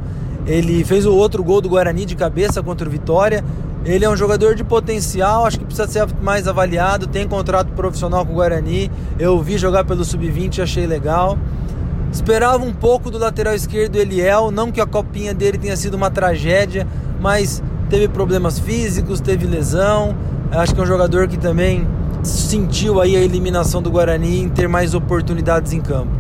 ele 0.46 0.84
fez 0.84 1.06
o 1.06 1.14
outro 1.14 1.42
gol 1.42 1.60
do 1.60 1.68
Guarani 1.68 2.04
de 2.04 2.14
cabeça 2.14 2.62
contra 2.62 2.86
o 2.86 2.90
Vitória. 2.90 3.44
Ele 3.84 4.04
é 4.04 4.10
um 4.10 4.16
jogador 4.16 4.54
de 4.54 4.64
potencial, 4.64 5.44
acho 5.44 5.58
que 5.58 5.64
precisa 5.64 5.86
ser 5.86 6.06
mais 6.22 6.48
avaliado. 6.48 7.06
Tem 7.06 7.26
contrato 7.26 7.72
profissional 7.72 8.24
com 8.24 8.32
o 8.32 8.36
Guarani. 8.36 8.90
Eu 9.18 9.40
vi 9.42 9.58
jogar 9.58 9.84
pelo 9.84 10.04
Sub-20 10.04 10.62
achei 10.62 10.86
legal. 10.86 11.38
Esperava 12.10 12.64
um 12.64 12.72
pouco 12.72 13.10
do 13.10 13.18
lateral 13.18 13.54
esquerdo 13.54 13.96
Eliel, 13.96 14.50
não 14.50 14.70
que 14.70 14.80
a 14.80 14.86
copinha 14.86 15.34
dele 15.34 15.58
tenha 15.58 15.76
sido 15.76 15.94
uma 15.94 16.10
tragédia, 16.10 16.86
mas 17.20 17.62
teve 17.90 18.06
problemas 18.06 18.58
físicos, 18.58 19.20
teve 19.20 19.46
lesão. 19.46 20.14
Acho 20.52 20.74
que 20.74 20.80
é 20.80 20.84
um 20.84 20.86
jogador 20.86 21.26
que 21.26 21.36
também 21.36 21.86
sentiu 22.22 23.00
aí 23.00 23.16
a 23.16 23.20
eliminação 23.20 23.82
do 23.82 23.90
Guarani 23.90 24.42
em 24.42 24.48
ter 24.48 24.68
mais 24.68 24.94
oportunidades 24.94 25.72
em 25.72 25.80
campo. 25.80 26.12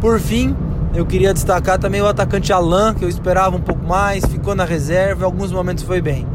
Por 0.00 0.18
fim, 0.18 0.56
eu 0.96 1.04
queria 1.04 1.34
destacar 1.34 1.78
também 1.78 2.00
o 2.00 2.06
atacante 2.06 2.54
Alan, 2.54 2.94
que 2.94 3.04
eu 3.04 3.08
esperava 3.08 3.54
um 3.54 3.60
pouco 3.60 3.86
mais, 3.86 4.24
ficou 4.24 4.54
na 4.54 4.64
reserva, 4.64 5.22
em 5.22 5.24
alguns 5.26 5.52
momentos 5.52 5.84
foi 5.84 6.00
bem. 6.00 6.26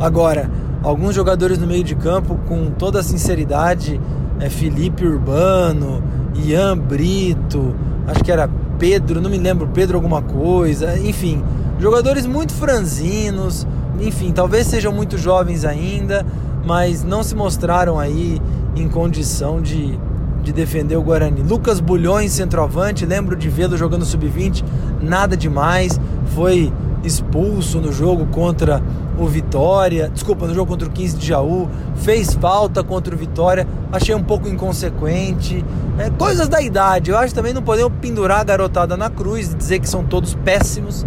Agora, 0.00 0.50
alguns 0.82 1.14
jogadores 1.14 1.58
no 1.58 1.66
meio 1.66 1.84
de 1.84 1.94
campo, 1.94 2.40
com 2.48 2.70
toda 2.70 3.00
a 3.00 3.02
sinceridade, 3.02 4.00
é 4.40 4.48
Felipe 4.48 5.06
Urbano, 5.06 6.02
Ian 6.34 6.78
Brito, 6.78 7.76
acho 8.06 8.24
que 8.24 8.32
era 8.32 8.48
Pedro, 8.78 9.20
não 9.20 9.28
me 9.28 9.36
lembro, 9.36 9.68
Pedro 9.68 9.98
alguma 9.98 10.22
coisa, 10.22 10.98
enfim, 10.98 11.44
jogadores 11.78 12.24
muito 12.24 12.54
franzinos, 12.54 13.66
enfim, 14.00 14.32
talvez 14.32 14.66
sejam 14.66 14.92
muito 14.92 15.18
jovens 15.18 15.62
ainda, 15.62 16.24
mas 16.64 17.04
não 17.04 17.22
se 17.22 17.34
mostraram 17.34 17.98
aí 17.98 18.40
em 18.74 18.88
condição 18.88 19.60
de, 19.60 19.98
de 20.46 20.52
defender 20.52 20.96
o 20.96 21.02
Guarani. 21.02 21.42
Lucas 21.42 21.80
Bulhões, 21.80 22.30
centroavante, 22.30 23.04
lembro 23.04 23.34
de 23.34 23.48
vê-lo 23.48 23.76
jogando 23.76 24.04
sub-20, 24.04 24.62
nada 25.02 25.36
demais, 25.36 26.00
foi 26.36 26.72
expulso 27.02 27.80
no 27.80 27.92
jogo 27.92 28.26
contra 28.26 28.80
o 29.18 29.26
Vitória, 29.26 30.08
desculpa, 30.08 30.46
no 30.46 30.54
jogo 30.54 30.70
contra 30.70 30.88
o 30.88 30.90
15 30.92 31.16
de 31.16 31.26
Jaú, 31.26 31.68
fez 31.96 32.34
falta 32.34 32.84
contra 32.84 33.12
o 33.12 33.18
Vitória, 33.18 33.66
achei 33.90 34.14
um 34.14 34.22
pouco 34.22 34.48
inconsequente, 34.48 35.64
é, 35.98 36.10
coisas 36.10 36.48
da 36.48 36.62
idade, 36.62 37.10
eu 37.10 37.18
acho 37.18 37.34
também 37.34 37.52
não 37.52 37.62
podemos 37.62 37.92
pendurar 38.00 38.40
a 38.40 38.44
garotada 38.44 38.96
na 38.96 39.10
cruz 39.10 39.52
e 39.52 39.56
dizer 39.56 39.80
que 39.80 39.88
são 39.88 40.04
todos 40.04 40.34
péssimos, 40.34 41.04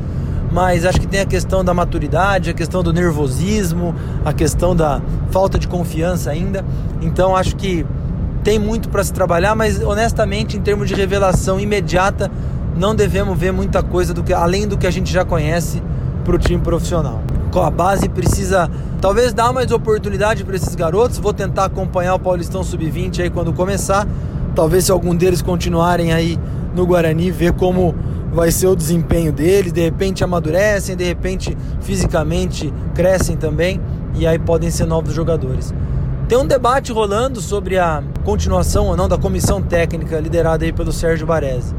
mas 0.51 0.83
acho 0.83 0.99
que 0.99 1.07
tem 1.07 1.21
a 1.21 1.25
questão 1.25 1.63
da 1.63 1.73
maturidade, 1.73 2.49
a 2.49 2.53
questão 2.53 2.83
do 2.83 2.91
nervosismo, 2.91 3.95
a 4.25 4.33
questão 4.33 4.75
da 4.75 5.01
falta 5.31 5.59
de 5.59 5.67
confiança 5.67 6.31
ainda. 6.31 6.65
Então 7.03 7.35
acho 7.35 7.55
que 7.55 7.85
tem 8.43 8.57
muito 8.57 8.89
para 8.89 9.03
se 9.03 9.13
trabalhar, 9.13 9.55
mas 9.55 9.81
honestamente, 9.81 10.57
em 10.57 10.61
termos 10.61 10.87
de 10.87 10.95
revelação 10.95 11.59
imediata, 11.59 12.31
não 12.75 12.95
devemos 12.95 13.37
ver 13.37 13.51
muita 13.51 13.83
coisa 13.83 14.13
do 14.13 14.23
que 14.23 14.33
além 14.33 14.67
do 14.67 14.77
que 14.77 14.87
a 14.87 14.91
gente 14.91 15.11
já 15.11 15.25
conhece 15.25 15.81
para 16.23 16.35
o 16.35 16.39
time 16.39 16.61
profissional. 16.61 17.21
A 17.55 17.69
base 17.69 18.07
precisa 18.07 18.69
talvez 19.01 19.33
dar 19.33 19.51
mais 19.51 19.71
oportunidade 19.71 20.45
para 20.45 20.55
esses 20.55 20.75
garotos. 20.75 21.17
Vou 21.17 21.33
tentar 21.33 21.65
acompanhar 21.65 22.15
o 22.15 22.19
Paulistão 22.19 22.63
Sub-20 22.63 23.21
aí 23.21 23.29
quando 23.29 23.51
começar. 23.51 24.07
Talvez 24.55 24.85
se 24.85 24.91
algum 24.91 25.15
deles 25.15 25.41
continuarem 25.41 26.13
aí 26.13 26.37
no 26.75 26.85
Guarani, 26.85 27.31
ver 27.31 27.53
como 27.53 27.95
vai 28.31 28.51
ser 28.51 28.67
o 28.67 28.75
desempenho 28.75 29.33
deles, 29.33 29.73
de 29.73 29.81
repente 29.81 30.23
amadurecem, 30.23 30.95
de 30.95 31.03
repente 31.03 31.57
fisicamente 31.81 32.71
crescem 32.93 33.35
também 33.35 33.81
e 34.15 34.27
aí 34.27 34.37
podem 34.37 34.69
ser 34.69 34.85
novos 34.85 35.13
jogadores. 35.13 35.73
Tem 36.29 36.37
um 36.37 36.45
debate 36.45 36.91
rolando 36.91 37.41
sobre 37.41 37.79
a 37.79 38.03
continuação 38.23 38.85
ou 38.85 38.95
não 38.95 39.09
da 39.09 39.17
comissão 39.17 39.63
técnica 39.63 40.19
liderada 40.19 40.63
aí 40.63 40.71
pelo 40.71 40.91
Sérgio 40.91 41.25
Baresi. 41.25 41.73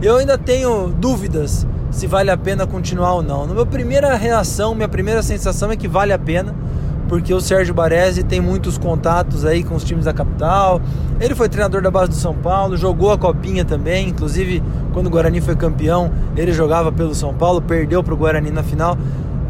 Eu 0.00 0.18
ainda 0.18 0.38
tenho 0.38 0.86
dúvidas 0.86 1.66
se 1.90 2.06
vale 2.06 2.30
a 2.30 2.36
pena 2.36 2.64
continuar 2.64 3.14
ou 3.14 3.22
não. 3.24 3.44
Na 3.44 3.54
minha 3.54 3.66
primeira 3.66 4.14
reação, 4.14 4.72
minha 4.72 4.86
primeira 4.86 5.20
sensação 5.20 5.72
é 5.72 5.76
que 5.76 5.88
vale 5.88 6.12
a 6.12 6.18
pena 6.18 6.54
porque 7.08 7.34
o 7.34 7.40
Sérgio 7.40 7.74
Baresi 7.74 8.22
tem 8.22 8.40
muitos 8.40 8.78
contatos 8.78 9.44
aí 9.44 9.64
com 9.64 9.74
os 9.74 9.82
times 9.82 10.04
da 10.04 10.12
capital. 10.12 10.80
Ele 11.20 11.34
foi 11.34 11.48
treinador 11.48 11.82
da 11.82 11.90
base 11.90 12.10
do 12.10 12.16
São 12.16 12.36
Paulo, 12.36 12.76
jogou 12.76 13.10
a 13.10 13.18
copinha 13.18 13.64
também, 13.64 14.10
inclusive 14.10 14.62
quando 14.92 15.08
o 15.08 15.10
Guarani 15.10 15.40
foi 15.40 15.56
campeão, 15.56 16.12
ele 16.36 16.52
jogava 16.52 16.92
pelo 16.92 17.16
São 17.16 17.34
Paulo, 17.34 17.60
perdeu 17.60 18.04
para 18.04 18.14
o 18.14 18.16
Guarani 18.16 18.52
na 18.52 18.62
final. 18.62 18.96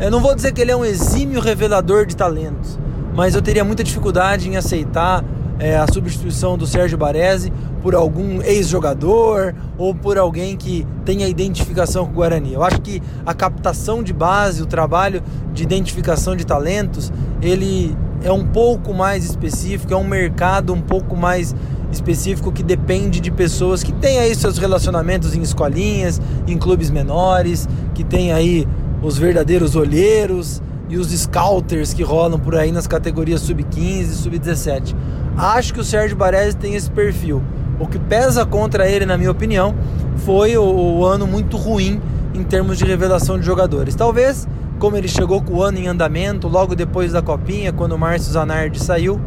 Eu 0.00 0.10
não 0.10 0.20
vou 0.20 0.34
dizer 0.34 0.52
que 0.52 0.62
ele 0.62 0.70
é 0.70 0.76
um 0.76 0.86
exímio 0.86 1.38
revelador 1.38 2.06
de 2.06 2.16
talentos, 2.16 2.78
mas 3.18 3.34
eu 3.34 3.42
teria 3.42 3.64
muita 3.64 3.82
dificuldade 3.82 4.48
em 4.48 4.56
aceitar 4.56 5.24
é, 5.58 5.76
a 5.76 5.92
substituição 5.92 6.56
do 6.56 6.68
Sérgio 6.68 6.96
Baresi 6.96 7.52
por 7.82 7.92
algum 7.92 8.40
ex-jogador 8.42 9.56
ou 9.76 9.92
por 9.92 10.16
alguém 10.16 10.56
que 10.56 10.86
tenha 11.04 11.26
identificação 11.26 12.06
com 12.06 12.12
o 12.12 12.14
Guarani. 12.14 12.52
Eu 12.52 12.62
acho 12.62 12.80
que 12.80 13.02
a 13.26 13.34
captação 13.34 14.04
de 14.04 14.12
base, 14.12 14.62
o 14.62 14.66
trabalho 14.66 15.20
de 15.52 15.64
identificação 15.64 16.36
de 16.36 16.46
talentos, 16.46 17.12
ele 17.42 17.96
é 18.22 18.30
um 18.30 18.46
pouco 18.46 18.94
mais 18.94 19.24
específico, 19.24 19.92
é 19.92 19.96
um 19.96 20.06
mercado 20.06 20.72
um 20.72 20.80
pouco 20.80 21.16
mais 21.16 21.56
específico 21.90 22.52
que 22.52 22.62
depende 22.62 23.18
de 23.18 23.32
pessoas 23.32 23.82
que 23.82 23.90
têm 23.94 24.20
aí 24.20 24.32
seus 24.32 24.58
relacionamentos 24.58 25.34
em 25.34 25.42
escolinhas, 25.42 26.20
em 26.46 26.56
clubes 26.56 26.88
menores, 26.88 27.68
que 27.96 28.04
tem 28.04 28.32
aí 28.32 28.64
os 29.02 29.18
verdadeiros 29.18 29.74
olheiros 29.74 30.62
e 30.88 30.96
os 30.96 31.10
scouters 31.10 31.92
que 31.92 32.02
rolam 32.02 32.38
por 32.38 32.54
aí 32.54 32.72
nas 32.72 32.86
categorias 32.86 33.42
sub-15 33.42 34.00
e 34.00 34.04
sub-17. 34.06 34.94
Acho 35.36 35.74
que 35.74 35.80
o 35.80 35.84
Sérgio 35.84 36.16
Baresi 36.16 36.56
tem 36.56 36.74
esse 36.74 36.90
perfil. 36.90 37.42
O 37.78 37.86
que 37.86 37.98
pesa 37.98 38.44
contra 38.44 38.88
ele, 38.88 39.06
na 39.06 39.16
minha 39.16 39.30
opinião, 39.30 39.74
foi 40.16 40.56
o, 40.56 40.64
o 40.64 41.04
ano 41.04 41.26
muito 41.26 41.56
ruim 41.56 42.00
em 42.34 42.42
termos 42.42 42.78
de 42.78 42.84
revelação 42.84 43.38
de 43.38 43.46
jogadores. 43.46 43.94
Talvez, 43.94 44.48
como 44.78 44.96
ele 44.96 45.08
chegou 45.08 45.42
com 45.42 45.54
o 45.54 45.62
ano 45.62 45.78
em 45.78 45.86
andamento, 45.86 46.48
logo 46.48 46.74
depois 46.74 47.12
da 47.12 47.22
Copinha, 47.22 47.72
quando 47.72 47.92
o 47.92 47.98
Márcio 47.98 48.32
Zanardi 48.32 48.82
saiu, 48.82 49.20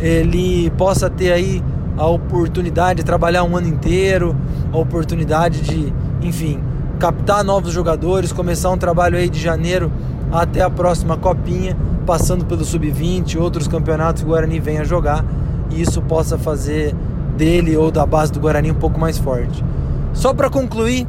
ele 0.00 0.70
possa 0.70 1.08
ter 1.08 1.32
aí 1.32 1.62
a 1.96 2.06
oportunidade 2.06 3.00
de 3.00 3.04
trabalhar 3.04 3.44
um 3.44 3.56
ano 3.56 3.68
inteiro, 3.68 4.34
a 4.72 4.78
oportunidade 4.78 5.60
de, 5.60 5.92
enfim, 6.22 6.58
captar 7.02 7.42
novos 7.42 7.72
jogadores, 7.72 8.30
começar 8.30 8.70
um 8.70 8.78
trabalho 8.78 9.18
aí 9.18 9.28
de 9.28 9.40
janeiro 9.40 9.90
até 10.30 10.62
a 10.62 10.70
próxima 10.70 11.16
Copinha, 11.16 11.76
passando 12.06 12.44
pelo 12.44 12.64
Sub-20, 12.64 13.40
outros 13.40 13.66
campeonatos 13.66 14.22
que 14.22 14.28
o 14.28 14.30
Guarani 14.30 14.60
venha 14.60 14.84
jogar, 14.84 15.24
e 15.68 15.82
isso 15.82 16.00
possa 16.00 16.38
fazer 16.38 16.94
dele 17.36 17.76
ou 17.76 17.90
da 17.90 18.06
base 18.06 18.30
do 18.30 18.38
Guarani 18.38 18.70
um 18.70 18.76
pouco 18.76 19.00
mais 19.00 19.18
forte. 19.18 19.64
Só 20.12 20.32
para 20.32 20.48
concluir, 20.48 21.08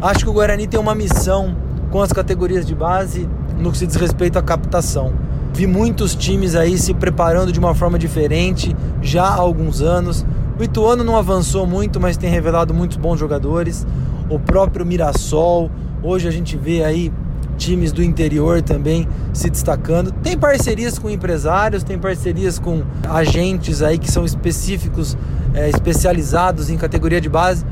acho 0.00 0.20
que 0.20 0.30
o 0.30 0.32
Guarani 0.32 0.66
tem 0.66 0.80
uma 0.80 0.94
missão 0.94 1.54
com 1.90 2.00
as 2.00 2.10
categorias 2.10 2.64
de 2.64 2.74
base 2.74 3.28
no 3.58 3.70
que 3.70 3.76
se 3.76 3.86
diz 3.86 3.96
respeito 3.96 4.38
à 4.38 4.42
captação. 4.42 5.12
Vi 5.52 5.66
muitos 5.66 6.14
times 6.14 6.54
aí 6.54 6.78
se 6.78 6.94
preparando 6.94 7.52
de 7.52 7.58
uma 7.58 7.74
forma 7.74 7.98
diferente 7.98 8.74
já 9.02 9.24
há 9.24 9.34
alguns 9.34 9.82
anos. 9.82 10.24
O 10.58 10.64
Ituano 10.64 11.04
não 11.04 11.18
avançou 11.18 11.66
muito, 11.66 12.00
mas 12.00 12.16
tem 12.16 12.30
revelado 12.30 12.72
muitos 12.72 12.96
bons 12.96 13.18
jogadores. 13.20 13.86
O 14.28 14.38
próprio 14.38 14.86
Mirassol, 14.86 15.70
hoje 16.02 16.26
a 16.26 16.30
gente 16.30 16.56
vê 16.56 16.82
aí 16.82 17.12
times 17.56 17.92
do 17.92 18.02
interior 18.02 18.62
também 18.62 19.06
se 19.32 19.50
destacando. 19.50 20.10
Tem 20.10 20.36
parcerias 20.36 20.98
com 20.98 21.08
empresários, 21.08 21.82
tem 21.82 21.98
parcerias 21.98 22.58
com 22.58 22.82
agentes 23.08 23.82
aí 23.82 23.98
que 23.98 24.10
são 24.10 24.24
específicos, 24.24 25.16
é, 25.54 25.68
especializados 25.68 26.70
em 26.70 26.76
categoria 26.76 27.20
de 27.20 27.28
base, 27.28 27.64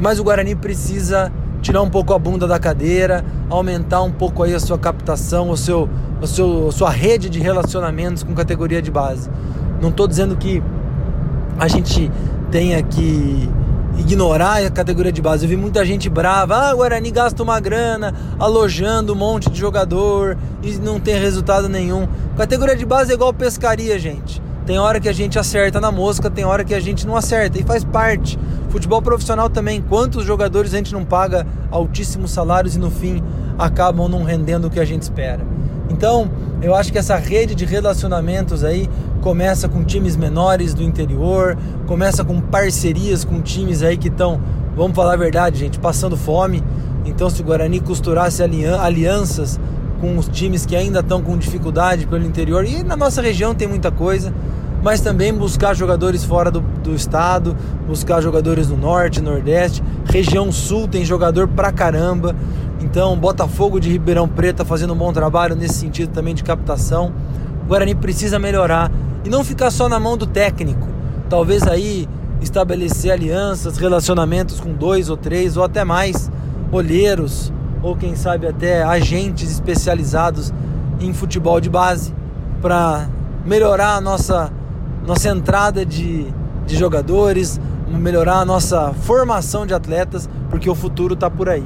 mas 0.00 0.18
o 0.18 0.24
Guarani 0.24 0.54
precisa 0.54 1.30
tirar 1.62 1.80
um 1.82 1.88
pouco 1.88 2.12
a 2.12 2.18
bunda 2.18 2.46
da 2.46 2.58
cadeira, 2.58 3.24
aumentar 3.48 4.02
um 4.02 4.10
pouco 4.10 4.42
aí 4.42 4.54
a 4.54 4.60
sua 4.60 4.78
captação, 4.78 5.48
o 5.48 5.56
seu, 5.56 5.88
o 6.20 6.26
seu, 6.26 6.68
a 6.68 6.72
sua 6.72 6.90
rede 6.90 7.30
de 7.30 7.40
relacionamentos 7.40 8.22
com 8.22 8.34
categoria 8.34 8.82
de 8.82 8.90
base. 8.90 9.30
Não 9.80 9.88
estou 9.88 10.06
dizendo 10.06 10.36
que 10.36 10.62
a 11.58 11.68
gente 11.68 12.10
tenha 12.50 12.82
que 12.82 13.48
ignorar 13.98 14.64
a 14.64 14.70
categoria 14.70 15.12
de 15.12 15.22
base. 15.22 15.44
Eu 15.44 15.48
vi 15.48 15.56
muita 15.56 15.84
gente 15.84 16.08
brava, 16.08 16.56
ah, 16.56 16.74
o 16.74 16.78
Guarani 16.78 17.10
gasta 17.10 17.42
uma 17.42 17.58
grana 17.60 18.14
alojando 18.38 19.12
um 19.12 19.16
monte 19.16 19.50
de 19.50 19.58
jogador 19.58 20.36
e 20.62 20.72
não 20.76 20.98
tem 20.98 21.18
resultado 21.18 21.68
nenhum. 21.68 22.08
Categoria 22.36 22.76
de 22.76 22.84
base 22.84 23.12
é 23.12 23.14
igual 23.14 23.32
pescaria, 23.32 23.98
gente. 23.98 24.42
Tem 24.66 24.78
hora 24.78 24.98
que 24.98 25.08
a 25.08 25.12
gente 25.12 25.38
acerta 25.38 25.80
na 25.80 25.92
mosca, 25.92 26.30
tem 26.30 26.44
hora 26.44 26.64
que 26.64 26.74
a 26.74 26.80
gente 26.80 27.06
não 27.06 27.16
acerta 27.16 27.58
e 27.58 27.62
faz 27.62 27.84
parte. 27.84 28.38
Futebol 28.70 29.02
profissional 29.02 29.50
também, 29.50 29.82
quantos 29.82 30.24
jogadores 30.24 30.72
a 30.72 30.78
gente 30.78 30.92
não 30.92 31.04
paga 31.04 31.46
altíssimos 31.70 32.30
salários 32.30 32.74
e 32.74 32.78
no 32.78 32.90
fim 32.90 33.22
acabam 33.58 34.08
não 34.08 34.24
rendendo 34.24 34.66
o 34.66 34.70
que 34.70 34.80
a 34.80 34.84
gente 34.84 35.02
espera. 35.02 35.46
Então, 35.90 36.30
eu 36.62 36.74
acho 36.74 36.90
que 36.90 36.98
essa 36.98 37.16
rede 37.16 37.54
de 37.54 37.66
relacionamentos 37.66 38.64
aí 38.64 38.88
começa 39.24 39.70
com 39.70 39.82
times 39.82 40.16
menores 40.16 40.74
do 40.74 40.82
interior, 40.82 41.56
começa 41.86 42.22
com 42.22 42.42
parcerias 42.42 43.24
com 43.24 43.40
times 43.40 43.82
aí 43.82 43.96
que 43.96 44.08
estão, 44.08 44.38
vamos 44.76 44.94
falar 44.94 45.14
a 45.14 45.16
verdade, 45.16 45.58
gente, 45.58 45.78
passando 45.78 46.14
fome. 46.14 46.62
Então, 47.06 47.30
se 47.30 47.40
o 47.40 47.44
Guarani 47.44 47.80
costurasse 47.80 48.42
alianças 48.42 49.58
com 49.98 50.18
os 50.18 50.28
times 50.28 50.66
que 50.66 50.76
ainda 50.76 51.00
estão 51.00 51.22
com 51.22 51.38
dificuldade 51.38 52.06
pelo 52.06 52.22
interior, 52.22 52.66
e 52.66 52.82
na 52.84 52.98
nossa 52.98 53.22
região 53.22 53.54
tem 53.54 53.66
muita 53.66 53.90
coisa, 53.90 54.30
mas 54.82 55.00
também 55.00 55.32
buscar 55.32 55.72
jogadores 55.72 56.22
fora 56.22 56.50
do, 56.50 56.60
do 56.60 56.94
estado, 56.94 57.56
buscar 57.88 58.20
jogadores 58.20 58.66
do 58.66 58.76
norte, 58.76 59.22
nordeste, 59.22 59.82
região 60.04 60.52
sul 60.52 60.86
tem 60.86 61.02
jogador 61.02 61.48
pra 61.48 61.72
caramba. 61.72 62.36
Então, 62.78 63.16
Botafogo 63.16 63.80
de 63.80 63.88
Ribeirão 63.88 64.28
Preto 64.28 64.58
tá 64.58 64.64
fazendo 64.66 64.92
um 64.92 64.96
bom 64.96 65.14
trabalho 65.14 65.56
nesse 65.56 65.76
sentido 65.76 66.12
também 66.12 66.34
de 66.34 66.44
captação. 66.44 67.10
O 67.62 67.68
Guarani 67.68 67.94
precisa 67.94 68.38
melhorar 68.38 68.92
e 69.24 69.28
não 69.28 69.42
ficar 69.42 69.70
só 69.70 69.88
na 69.88 69.98
mão 69.98 70.16
do 70.16 70.26
técnico. 70.26 70.86
Talvez 71.28 71.62
aí 71.64 72.08
estabelecer 72.40 73.10
alianças, 73.10 73.78
relacionamentos 73.78 74.60
com 74.60 74.72
dois 74.72 75.08
ou 75.08 75.16
três 75.16 75.56
ou 75.56 75.64
até 75.64 75.84
mais 75.84 76.30
olheiros 76.70 77.52
ou 77.82 77.96
quem 77.96 78.16
sabe 78.16 78.46
até 78.46 78.82
agentes 78.82 79.50
especializados 79.50 80.52
em 81.00 81.12
futebol 81.12 81.60
de 81.60 81.68
base 81.68 82.14
para 82.60 83.08
melhorar 83.44 83.96
a 83.96 84.00
nossa, 84.00 84.50
nossa 85.06 85.28
entrada 85.28 85.84
de, 85.84 86.26
de 86.66 86.76
jogadores, 86.76 87.60
melhorar 87.88 88.38
a 88.38 88.44
nossa 88.44 88.92
formação 89.02 89.66
de 89.66 89.74
atletas, 89.74 90.28
porque 90.48 90.68
o 90.68 90.74
futuro 90.74 91.14
está 91.14 91.30
por 91.30 91.48
aí. 91.48 91.64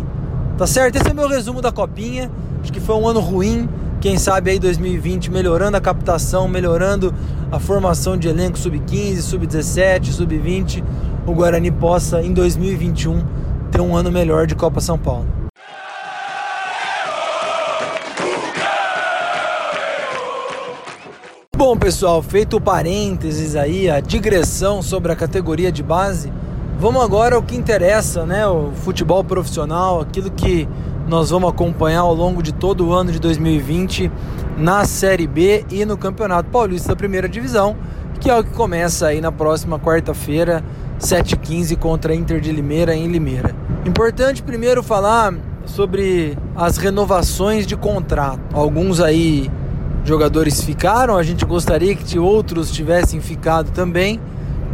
Tá 0.57 0.67
certo? 0.67 0.97
Esse 0.97 1.09
é 1.11 1.15
meu 1.15 1.29
resumo 1.29 1.63
da 1.63 1.71
copinha. 1.71 2.31
Acho 2.61 2.73
que 2.73 2.81
foi 2.81 2.97
um 2.97 3.07
ano 3.07 3.21
ruim. 3.21 3.69
Quem 4.01 4.17
sabe 4.17 4.53
aí 4.53 4.61
2020 4.61 5.29
melhorando 5.29 5.77
a 5.77 5.81
captação, 5.81 6.47
melhorando 6.47 7.13
a 7.51 7.59
formação 7.59 8.17
de 8.17 8.29
elenco 8.29 8.57
sub-15, 8.57 9.23
sub-17, 9.23 10.13
sub-20, 10.13 10.85
o 11.27 11.33
Guarani 11.33 11.73
possa 11.73 12.23
em 12.23 12.33
2021 12.33 13.25
ter 13.73 13.81
um 13.81 13.97
ano 13.97 14.13
melhor 14.13 14.47
de 14.47 14.55
Copa 14.55 14.81
São 14.81 14.97
Paulo. 14.97 15.27
Bom, 21.57 21.77
pessoal, 21.77 22.23
feito 22.23 22.59
o 22.59 22.61
parênteses 22.61 23.57
aí, 23.57 23.91
a 23.91 23.99
digressão 23.99 24.81
sobre 24.81 25.11
a 25.11 25.17
categoria 25.17 25.73
de 25.73 25.83
base, 25.83 26.33
vamos 26.79 27.03
agora 27.03 27.35
ao 27.35 27.43
que 27.43 27.57
interessa, 27.57 28.25
né? 28.25 28.47
O 28.47 28.71
futebol 28.73 29.25
profissional, 29.25 30.01
aquilo 30.01 30.31
que 30.31 30.69
nós 31.09 31.31
vamos 31.31 31.51
acompanhar 31.51 32.01
ao 32.01 32.15
longo 32.15 32.43
de 32.43 32.53
todo 32.53 32.87
o 32.87 32.93
ano 32.93 33.11
de 33.11 33.19
2020 33.19 34.11
na 34.57 34.85
Série 34.85 35.27
B 35.27 35.65
e 35.71 35.85
no 35.85 35.97
Campeonato 35.97 36.51
Paulista 36.51 36.91
da 36.91 36.97
Primeira 36.97 37.29
Divisão, 37.29 37.77
que 38.21 38.31
é 38.31 38.39
o 38.39 38.45
que 38.45 38.51
começa 38.51 39.09
aí 39.09 39.21
na 39.21 39.33
próxima 39.33 39.79
quarta-feira, 39.79 40.63
7h15 41.01 41.77
contra 41.77 42.13
a 42.13 42.17
Inter 42.17 42.41
de 42.41 42.53
Limeira 42.53 42.95
em 42.95 43.09
Limeira. 43.09 43.55
Importante 43.85 44.43
primeiro 44.43 44.83
falar 44.83 45.35
sobre 45.65 46.37
as 46.55 46.77
renovações 46.77 47.67
de 47.67 47.77
contrato. 47.77 48.41
Alguns 48.53 49.01
aí 49.01 49.51
jogadores 50.05 50.63
ficaram, 50.63 51.17
a 51.17 51.23
gente 51.23 51.45
gostaria 51.45 51.95
que 51.95 52.19
outros 52.19 52.71
tivessem 52.71 53.21
ficado 53.21 53.71
também. 53.73 54.21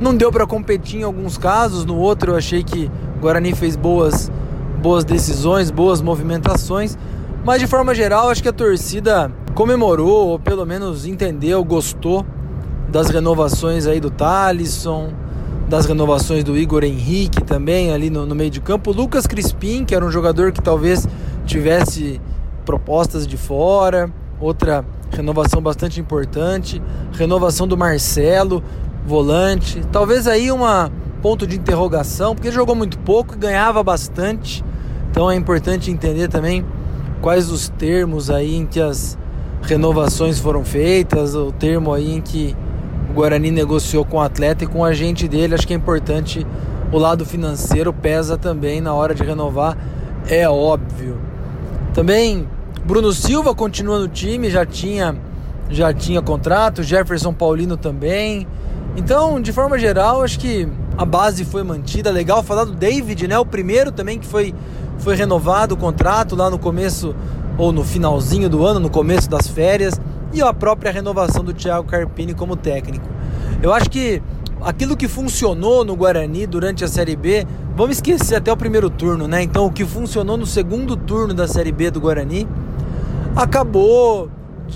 Não 0.00 0.14
deu 0.14 0.32
para 0.32 0.46
competir 0.46 1.00
em 1.00 1.02
alguns 1.04 1.38
casos, 1.38 1.84
no 1.84 1.96
outro 1.96 2.32
eu 2.32 2.36
achei 2.36 2.62
que 2.64 2.90
o 3.16 3.20
Guarani 3.20 3.54
fez 3.54 3.76
boas, 3.76 4.30
boas 4.82 5.04
decisões, 5.04 5.70
boas 5.70 6.02
movimentações, 6.02 6.98
mas 7.44 7.60
de 7.60 7.66
forma 7.66 7.94
geral 7.94 8.28
acho 8.28 8.42
que 8.42 8.48
a 8.48 8.52
torcida 8.52 9.30
comemorou, 9.54 10.28
ou 10.28 10.38
pelo 10.38 10.66
menos 10.66 11.06
entendeu, 11.06 11.64
gostou 11.64 12.26
das 12.88 13.08
renovações 13.08 13.86
aí 13.86 14.00
do 14.00 14.10
Talisson, 14.10 15.12
das 15.68 15.86
renovações 15.86 16.44
do 16.44 16.56
Igor 16.56 16.84
Henrique 16.84 17.42
também 17.42 17.92
ali 17.92 18.10
no, 18.10 18.26
no 18.26 18.34
meio 18.34 18.50
de 18.50 18.60
campo. 18.60 18.90
O 18.90 18.94
Lucas 18.94 19.26
Crispim, 19.26 19.84
que 19.84 19.94
era 19.94 20.04
um 20.04 20.10
jogador 20.10 20.52
que 20.52 20.60
talvez 20.60 21.06
tivesse 21.46 22.20
propostas 22.64 23.26
de 23.26 23.36
fora, 23.36 24.10
outra 24.40 24.84
renovação 25.10 25.62
bastante 25.62 26.00
importante, 26.00 26.82
renovação 27.12 27.66
do 27.66 27.76
Marcelo, 27.76 28.62
volante, 29.06 29.82
talvez 29.92 30.26
aí 30.26 30.50
uma 30.50 30.90
ponto 31.20 31.46
de 31.46 31.56
interrogação, 31.56 32.34
porque 32.34 32.48
ele 32.48 32.54
jogou 32.54 32.74
muito 32.74 32.98
pouco 32.98 33.34
e 33.34 33.38
ganhava 33.38 33.82
bastante. 33.82 34.64
Então 35.10 35.30
é 35.30 35.34
importante 35.34 35.90
entender 35.90 36.28
também 36.28 36.64
quais 37.20 37.50
os 37.50 37.68
termos 37.68 38.30
aí 38.30 38.54
em 38.54 38.66
que 38.66 38.80
as 38.80 39.16
renovações 39.62 40.38
foram 40.38 40.64
feitas, 40.64 41.34
o 41.34 41.52
termo 41.52 41.92
aí 41.92 42.14
em 42.14 42.20
que 42.20 42.54
o 43.10 43.14
Guarani 43.14 43.50
negociou 43.50 44.04
com 44.04 44.18
o 44.18 44.20
atleta 44.20 44.64
e 44.64 44.66
com 44.66 44.80
o 44.80 44.84
agente 44.84 45.26
dele. 45.28 45.54
Acho 45.54 45.66
que 45.66 45.72
é 45.72 45.76
importante 45.76 46.46
o 46.92 46.98
lado 46.98 47.24
financeiro 47.24 47.92
pesa 47.92 48.36
também 48.36 48.80
na 48.80 48.92
hora 48.92 49.14
de 49.14 49.22
renovar, 49.22 49.76
é 50.28 50.48
óbvio. 50.48 51.18
Também 51.92 52.46
Bruno 52.84 53.12
Silva 53.12 53.54
continua 53.54 53.98
no 53.98 54.08
time, 54.08 54.50
já 54.50 54.66
tinha 54.66 55.16
já 55.70 55.92
tinha 55.94 56.20
contrato, 56.20 56.82
Jefferson 56.82 57.32
Paulino 57.32 57.76
também. 57.76 58.46
Então, 58.96 59.40
de 59.40 59.52
forma 59.52 59.78
geral, 59.78 60.22
acho 60.22 60.38
que 60.38 60.68
a 60.96 61.04
base 61.04 61.44
foi 61.44 61.62
mantida. 61.62 62.10
Legal 62.10 62.42
falar 62.42 62.64
do 62.64 62.72
David, 62.72 63.26
né? 63.26 63.38
O 63.38 63.44
primeiro 63.44 63.90
também 63.90 64.18
que 64.18 64.26
foi, 64.26 64.54
foi 64.98 65.16
renovado 65.16 65.74
o 65.74 65.76
contrato 65.76 66.36
lá 66.36 66.48
no 66.48 66.58
começo 66.58 67.14
ou 67.58 67.72
no 67.72 67.84
finalzinho 67.84 68.48
do 68.48 68.64
ano, 68.64 68.80
no 68.80 68.90
começo 68.90 69.28
das 69.28 69.46
férias, 69.46 70.00
e 70.32 70.42
a 70.42 70.52
própria 70.52 70.90
renovação 70.90 71.44
do 71.44 71.52
Thiago 71.52 71.86
Carpini 71.86 72.34
como 72.34 72.56
técnico. 72.56 73.06
Eu 73.62 73.72
acho 73.72 73.88
que 73.88 74.20
aquilo 74.60 74.96
que 74.96 75.06
funcionou 75.06 75.84
no 75.84 75.94
Guarani 75.94 76.46
durante 76.46 76.84
a 76.84 76.88
Série 76.88 77.14
B, 77.14 77.46
vamos 77.76 77.96
esquecer 77.96 78.36
até 78.36 78.52
o 78.52 78.56
primeiro 78.56 78.90
turno, 78.90 79.28
né? 79.28 79.42
Então, 79.42 79.66
o 79.66 79.70
que 79.70 79.84
funcionou 79.84 80.36
no 80.36 80.46
segundo 80.46 80.96
turno 80.96 81.34
da 81.34 81.46
Série 81.46 81.70
B 81.70 81.90
do 81.90 82.00
Guarani 82.00 82.48
acabou 83.36 84.30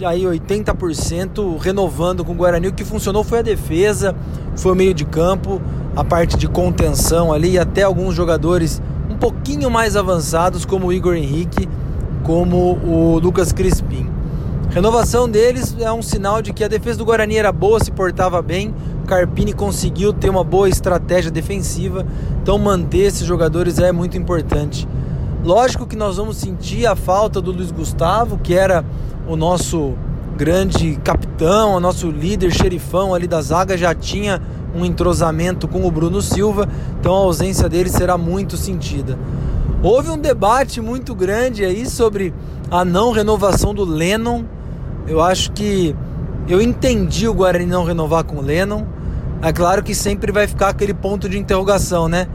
aí 0.04 0.22
80% 0.22 1.58
renovando 1.58 2.24
com 2.24 2.32
o 2.32 2.34
Guarani. 2.34 2.68
O 2.68 2.72
que 2.72 2.84
funcionou 2.84 3.24
foi 3.24 3.40
a 3.40 3.42
defesa, 3.42 4.14
foi 4.56 4.72
o 4.72 4.76
meio 4.76 4.94
de 4.94 5.04
campo, 5.04 5.60
a 5.96 6.04
parte 6.04 6.36
de 6.36 6.46
contenção 6.46 7.32
ali 7.32 7.52
e 7.52 7.58
até 7.58 7.82
alguns 7.82 8.14
jogadores 8.14 8.80
um 9.10 9.16
pouquinho 9.16 9.70
mais 9.70 9.96
avançados, 9.96 10.64
como 10.64 10.88
o 10.88 10.92
Igor 10.92 11.14
Henrique, 11.14 11.68
como 12.22 12.78
o 12.84 13.18
Lucas 13.18 13.52
Crispim. 13.52 14.08
Renovação 14.70 15.28
deles 15.28 15.74
é 15.80 15.90
um 15.90 16.02
sinal 16.02 16.42
de 16.42 16.52
que 16.52 16.62
a 16.62 16.68
defesa 16.68 16.98
do 16.98 17.04
Guarani 17.04 17.36
era 17.36 17.50
boa, 17.50 17.80
se 17.80 17.90
portava 17.90 18.42
bem. 18.42 18.74
Carpini 19.06 19.54
conseguiu 19.54 20.12
ter 20.12 20.28
uma 20.28 20.44
boa 20.44 20.68
estratégia 20.68 21.30
defensiva, 21.30 22.06
então 22.42 22.58
manter 22.58 23.06
esses 23.06 23.26
jogadores 23.26 23.78
é 23.78 23.90
muito 23.90 24.18
importante. 24.18 24.86
Lógico 25.42 25.86
que 25.86 25.96
nós 25.96 26.18
vamos 26.18 26.36
sentir 26.36 26.86
a 26.86 26.94
falta 26.94 27.40
do 27.40 27.50
Luiz 27.50 27.70
Gustavo, 27.70 28.36
que 28.36 28.52
era 28.52 28.84
o 29.28 29.36
nosso 29.36 29.94
grande 30.36 30.96
capitão, 31.04 31.74
o 31.74 31.80
nosso 31.80 32.10
líder 32.10 32.50
xerifão 32.50 33.14
ali 33.14 33.26
da 33.26 33.42
zaga, 33.42 33.76
já 33.76 33.94
tinha 33.94 34.40
um 34.74 34.84
entrosamento 34.84 35.68
com 35.68 35.86
o 35.86 35.90
Bruno 35.90 36.22
Silva, 36.22 36.66
então 36.98 37.14
a 37.14 37.18
ausência 37.18 37.68
dele 37.68 37.90
será 37.90 38.16
muito 38.16 38.56
sentida. 38.56 39.18
Houve 39.82 40.10
um 40.10 40.18
debate 40.18 40.80
muito 40.80 41.14
grande 41.14 41.64
aí 41.64 41.86
sobre 41.86 42.32
a 42.70 42.84
não 42.84 43.12
renovação 43.12 43.74
do 43.74 43.84
Lennon. 43.84 44.44
Eu 45.06 45.20
acho 45.20 45.52
que 45.52 45.94
eu 46.48 46.60
entendi 46.60 47.28
o 47.28 47.34
Guarani 47.34 47.66
não 47.66 47.84
renovar 47.84 48.24
com 48.24 48.36
o 48.36 48.42
Lennon. 48.42 48.84
É 49.42 49.52
claro 49.52 49.82
que 49.82 49.94
sempre 49.94 50.32
vai 50.32 50.46
ficar 50.46 50.68
aquele 50.68 50.94
ponto 50.94 51.28
de 51.28 51.38
interrogação, 51.38 52.08
né? 52.08 52.26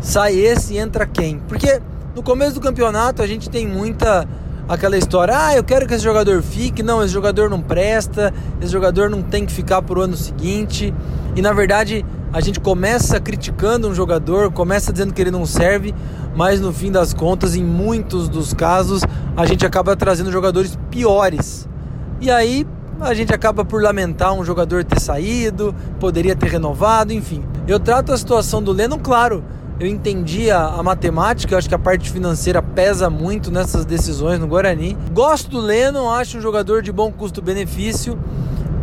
Sai 0.00 0.36
esse 0.36 0.74
e 0.74 0.78
entra 0.78 1.06
quem? 1.06 1.38
Porque 1.48 1.80
no 2.14 2.22
começo 2.22 2.54
do 2.54 2.60
campeonato 2.60 3.22
a 3.22 3.26
gente 3.26 3.50
tem 3.50 3.66
muita 3.66 4.26
aquela 4.68 4.96
história, 4.96 5.34
ah, 5.36 5.56
eu 5.56 5.62
quero 5.62 5.86
que 5.86 5.94
esse 5.94 6.04
jogador 6.04 6.42
fique, 6.42 6.82
não, 6.82 7.02
esse 7.02 7.12
jogador 7.12 7.48
não 7.48 7.60
presta, 7.60 8.32
esse 8.60 8.72
jogador 8.72 9.08
não 9.08 9.22
tem 9.22 9.46
que 9.46 9.52
ficar 9.52 9.82
pro 9.82 10.02
ano 10.02 10.16
seguinte. 10.16 10.92
E 11.34 11.42
na 11.42 11.52
verdade, 11.52 12.04
a 12.32 12.40
gente 12.40 12.60
começa 12.60 13.20
criticando 13.20 13.88
um 13.88 13.94
jogador, 13.94 14.50
começa 14.50 14.92
dizendo 14.92 15.14
que 15.14 15.20
ele 15.20 15.30
não 15.30 15.46
serve, 15.46 15.94
mas 16.34 16.60
no 16.60 16.72
fim 16.72 16.90
das 16.90 17.14
contas, 17.14 17.54
em 17.54 17.64
muitos 17.64 18.28
dos 18.28 18.52
casos, 18.52 19.02
a 19.36 19.46
gente 19.46 19.64
acaba 19.64 19.96
trazendo 19.96 20.30
jogadores 20.32 20.78
piores. 20.90 21.68
E 22.20 22.30
aí 22.30 22.66
a 23.00 23.14
gente 23.14 23.32
acaba 23.32 23.64
por 23.64 23.82
lamentar 23.82 24.32
um 24.32 24.44
jogador 24.44 24.82
ter 24.82 25.00
saído, 25.00 25.74
poderia 26.00 26.34
ter 26.34 26.48
renovado, 26.48 27.12
enfim. 27.12 27.44
Eu 27.68 27.78
trato 27.78 28.12
a 28.12 28.16
situação 28.16 28.62
do 28.62 28.72
Lennon, 28.72 28.98
claro, 28.98 29.44
eu 29.78 29.86
entendi 29.86 30.50
a, 30.50 30.66
a, 30.66 30.82
matemática, 30.82 31.56
acho 31.56 31.68
que 31.68 31.74
a 31.74 31.78
parte 31.78 32.10
financeira 32.10 32.62
pesa 32.62 33.10
muito 33.10 33.50
nessas 33.50 33.84
decisões 33.84 34.40
no 34.40 34.46
Guarani. 34.46 34.96
Gosto 35.12 35.50
do 35.50 35.60
Lennon, 35.60 36.10
acho 36.10 36.38
um 36.38 36.40
jogador 36.40 36.80
de 36.80 36.90
bom 36.90 37.12
custo-benefício, 37.12 38.18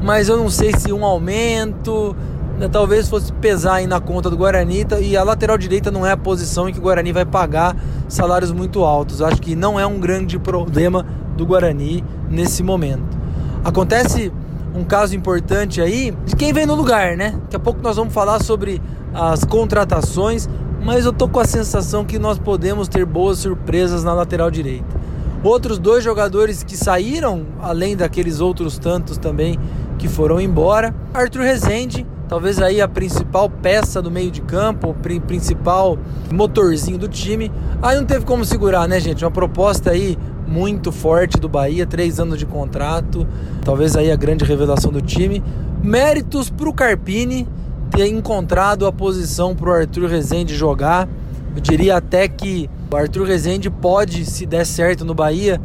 mas 0.03 0.29
eu 0.29 0.37
não 0.37 0.49
sei 0.49 0.71
se 0.77 0.93
um 0.93 1.03
aumento 1.03 2.15
né, 2.59 2.69
talvez 2.71 3.09
fosse 3.09 3.33
pesar 3.33 3.75
aí 3.75 3.87
na 3.87 3.99
conta 3.99 4.29
do 4.29 4.37
Guarani 4.37 4.85
e 5.01 5.17
a 5.17 5.23
lateral 5.23 5.57
direita 5.57 5.89
não 5.89 6.05
é 6.05 6.11
a 6.11 6.17
posição 6.17 6.69
em 6.69 6.73
que 6.73 6.79
o 6.79 6.81
Guarani 6.81 7.11
vai 7.11 7.25
pagar 7.25 7.75
salários 8.07 8.51
muito 8.51 8.83
altos. 8.83 9.21
Acho 9.21 9.41
que 9.41 9.55
não 9.55 9.79
é 9.79 9.87
um 9.87 9.99
grande 9.99 10.37
problema 10.37 11.05
do 11.35 11.45
Guarani 11.45 12.03
nesse 12.29 12.61
momento. 12.61 13.17
Acontece 13.63 14.31
um 14.75 14.83
caso 14.83 15.15
importante 15.15 15.81
aí 15.81 16.15
de 16.25 16.35
quem 16.35 16.53
vem 16.53 16.65
no 16.65 16.75
lugar, 16.75 17.17
né? 17.17 17.31
Daqui 17.43 17.55
a 17.55 17.59
pouco 17.59 17.81
nós 17.81 17.95
vamos 17.95 18.13
falar 18.13 18.41
sobre 18.43 18.81
as 19.13 19.43
contratações, 19.43 20.49
mas 20.83 21.05
eu 21.05 21.13
tô 21.13 21.29
com 21.29 21.39
a 21.39 21.45
sensação 21.45 22.03
que 22.03 22.19
nós 22.19 22.37
podemos 22.37 22.89
ter 22.89 23.05
boas 23.05 23.39
surpresas 23.39 24.03
na 24.03 24.13
lateral 24.13 24.51
direita. 24.51 25.01
Outros 25.41 25.79
dois 25.79 26.03
jogadores 26.03 26.61
que 26.61 26.75
saíram, 26.75 27.45
além 27.61 27.95
daqueles 27.95 28.41
outros 28.41 28.77
tantos 28.77 29.17
também 29.17 29.57
que 29.97 30.07
foram 30.07 30.41
embora, 30.41 30.93
Arthur 31.13 31.43
Rezende, 31.43 32.05
talvez 32.27 32.61
aí 32.61 32.81
a 32.81 32.87
principal 32.87 33.49
peça 33.49 34.01
do 34.01 34.11
meio 34.11 34.29
de 34.29 34.41
campo, 34.41 34.89
o 34.89 35.21
principal 35.21 35.97
motorzinho 36.31 36.97
do 36.97 37.07
time. 37.07 37.51
Aí 37.81 37.97
não 37.97 38.05
teve 38.05 38.25
como 38.25 38.43
segurar, 38.43 38.87
né, 38.87 38.99
gente? 38.99 39.23
Uma 39.23 39.31
proposta 39.31 39.91
aí 39.91 40.17
muito 40.45 40.91
forte 40.91 41.37
do 41.39 41.47
Bahia, 41.47 41.85
três 41.85 42.19
anos 42.19 42.37
de 42.37 42.45
contrato, 42.45 43.25
talvez 43.63 43.95
aí 43.95 44.11
a 44.11 44.15
grande 44.15 44.43
revelação 44.43 44.91
do 44.91 45.01
time. 45.01 45.41
Méritos 45.81 46.49
para 46.49 46.69
o 46.69 46.73
Carpini 46.73 47.47
ter 47.93 48.07
encontrado 48.07 48.87
a 48.87 48.91
posição 48.91 49.55
para 49.55 49.69
o 49.69 49.73
Arthur 49.73 50.09
Rezende 50.09 50.55
jogar. 50.55 51.07
Eu 51.55 51.61
diria 51.61 51.97
até 51.97 52.27
que 52.27 52.67
o 52.91 52.95
Arthur 52.95 53.27
Rezende 53.27 53.69
pode, 53.69 54.25
se 54.25 54.47
der 54.47 54.65
certo 54.65 55.05
no 55.05 55.13
Bahia, 55.13 55.61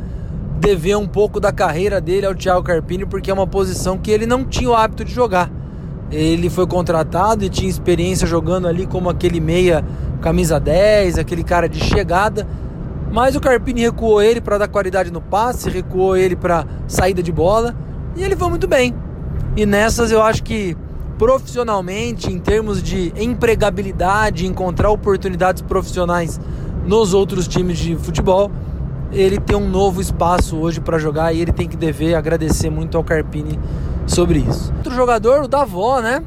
dever 0.61 0.97
um 0.99 1.07
pouco 1.07 1.41
da 1.41 1.51
carreira 1.51 2.01
dele 2.03 2.27
ao 2.27 2.35
Thiago 2.35 2.62
Carpini, 2.62 3.07
porque 3.07 3.31
é 3.31 3.35
uma 3.35 3.47
posição 3.47 3.97
que 3.97 4.11
ele 4.11 4.27
não 4.27 4.45
tinha 4.45 4.69
o 4.69 4.75
hábito 4.75 5.07
de 5.07 5.12
jogar. 5.12 5.51
Ele 6.11 6.51
foi 6.51 6.67
contratado 6.67 7.45
e 7.45 7.49
tinha 7.49 7.69
experiência 7.69 8.27
jogando 8.27 8.69
ali 8.69 8.87
como 8.87 9.09
aquele 9.09 9.41
meia 9.41 9.83
camisa 10.21 10.61
10, 10.61 11.19
aquele 11.19 11.43
cara 11.43 11.67
de 11.67 11.81
chegada. 11.81 12.47
Mas 13.11 13.37
o 13.37 13.41
Carpini 13.41 13.81
recuou 13.81 14.21
ele 14.21 14.41
para 14.41 14.59
dar 14.59 14.69
qualidade 14.69 15.11
no 15.11 15.23
passe, 15.23 15.71
recuou 15.71 16.14
ele 16.14 16.37
para 16.37 16.67
saída 16.87 17.23
de 17.23 17.33
bola 17.33 17.75
e 18.14 18.23
ele 18.23 18.37
foi 18.37 18.51
muito 18.51 18.69
bem. 18.69 18.95
E 19.57 19.64
nessas 19.64 20.11
eu 20.11 20.23
acho 20.23 20.43
que 20.43 20.77
profissionalmente, 21.19 22.33
em 22.33 22.39
termos 22.39 22.83
de 22.83 23.13
empregabilidade, 23.17 24.47
encontrar 24.47 24.89
oportunidades 24.91 25.61
profissionais 25.61 26.41
nos 26.87 27.13
outros 27.13 27.49
times 27.49 27.77
de 27.77 27.97
futebol, 27.97 28.51
ele 29.13 29.39
tem 29.41 29.57
um 29.57 29.69
novo 29.69 30.01
espaço 30.01 30.57
hoje 30.57 30.81
para 30.81 30.99
jogar 30.99 31.33
e 31.33 31.41
ele 31.41 31.53
tem 31.53 31.69
que 31.69 31.77
dever 31.77 32.15
agradecer 32.15 32.71
muito 32.71 32.97
ao 32.97 33.03
Carpini 33.03 33.59
sobre 34.07 34.39
isso. 34.39 34.73
Outro 34.77 34.95
jogador, 34.95 35.43
o 35.43 35.49
Davó, 35.49 36.01
né? 36.01 36.23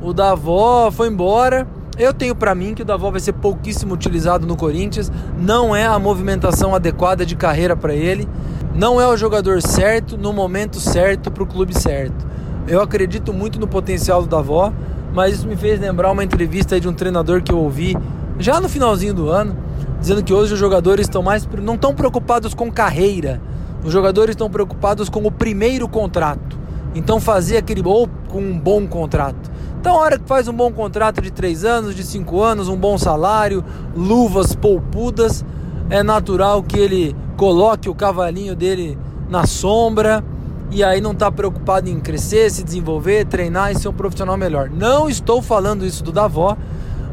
O 0.00 0.12
Davó 0.12 0.90
foi 0.90 1.08
embora. 1.08 1.66
Eu 1.98 2.14
tenho 2.14 2.34
para 2.34 2.54
mim 2.54 2.74
que 2.74 2.82
o 2.82 2.84
Davó 2.84 3.10
vai 3.10 3.20
ser 3.20 3.34
pouquíssimo 3.34 3.92
utilizado 3.92 4.46
no 4.46 4.56
Corinthians. 4.56 5.12
Não 5.38 5.76
é 5.76 5.84
a 5.84 5.98
movimentação 5.98 6.74
adequada 6.74 7.26
de 7.26 7.36
carreira 7.36 7.76
para 7.76 7.94
ele. 7.94 8.26
Não 8.74 9.00
é 9.00 9.06
o 9.06 9.16
jogador 9.16 9.60
certo 9.60 10.16
no 10.16 10.32
momento 10.32 10.80
certo 10.80 11.30
para 11.30 11.42
o 11.42 11.46
clube 11.46 11.78
certo. 11.78 12.31
Eu 12.66 12.80
acredito 12.80 13.32
muito 13.32 13.58
no 13.58 13.66
potencial 13.66 14.22
do 14.22 14.28
Davó, 14.28 14.72
mas 15.12 15.34
isso 15.34 15.48
me 15.48 15.56
fez 15.56 15.80
lembrar 15.80 16.12
uma 16.12 16.22
entrevista 16.22 16.80
de 16.80 16.88
um 16.88 16.92
treinador 16.92 17.42
que 17.42 17.52
eu 17.52 17.58
ouvi 17.58 17.96
já 18.38 18.60
no 18.60 18.68
finalzinho 18.68 19.12
do 19.12 19.28
ano, 19.28 19.56
dizendo 20.00 20.22
que 20.22 20.32
hoje 20.32 20.54
os 20.54 20.58
jogadores 20.58 21.06
estão 21.06 21.22
mais 21.22 21.46
não 21.60 21.74
estão 21.74 21.94
preocupados 21.94 22.54
com 22.54 22.70
carreira. 22.70 23.40
Os 23.84 23.92
jogadores 23.92 24.34
estão 24.34 24.48
preocupados 24.48 25.08
com 25.08 25.26
o 25.26 25.30
primeiro 25.30 25.88
contrato. 25.88 26.58
Então 26.94 27.20
fazer 27.20 27.56
aquele 27.56 27.82
ou 27.84 28.08
com 28.28 28.40
um 28.40 28.58
bom 28.58 28.86
contrato. 28.86 29.50
Então, 29.80 29.96
a 29.96 29.98
hora 29.98 30.16
que 30.16 30.28
faz 30.28 30.46
um 30.46 30.52
bom 30.52 30.70
contrato 30.70 31.20
de 31.20 31.32
três 31.32 31.64
anos, 31.64 31.96
de 31.96 32.04
cinco 32.04 32.40
anos, 32.40 32.68
um 32.68 32.76
bom 32.76 32.96
salário, 32.96 33.64
luvas 33.96 34.54
poupudas, 34.54 35.44
é 35.90 36.04
natural 36.04 36.62
que 36.62 36.78
ele 36.78 37.16
coloque 37.36 37.88
o 37.88 37.94
cavalinho 37.94 38.54
dele 38.54 38.96
na 39.28 39.44
sombra 39.44 40.22
e 40.72 40.82
aí 40.82 41.02
não 41.02 41.12
está 41.12 41.30
preocupado 41.30 41.90
em 41.90 42.00
crescer, 42.00 42.50
se 42.50 42.64
desenvolver, 42.64 43.26
treinar 43.26 43.70
e 43.70 43.78
ser 43.78 43.88
um 43.88 43.92
profissional 43.92 44.38
melhor. 44.38 44.70
Não 44.70 45.06
estou 45.06 45.42
falando 45.42 45.84
isso 45.84 46.02
do 46.02 46.10
Davó, 46.10 46.56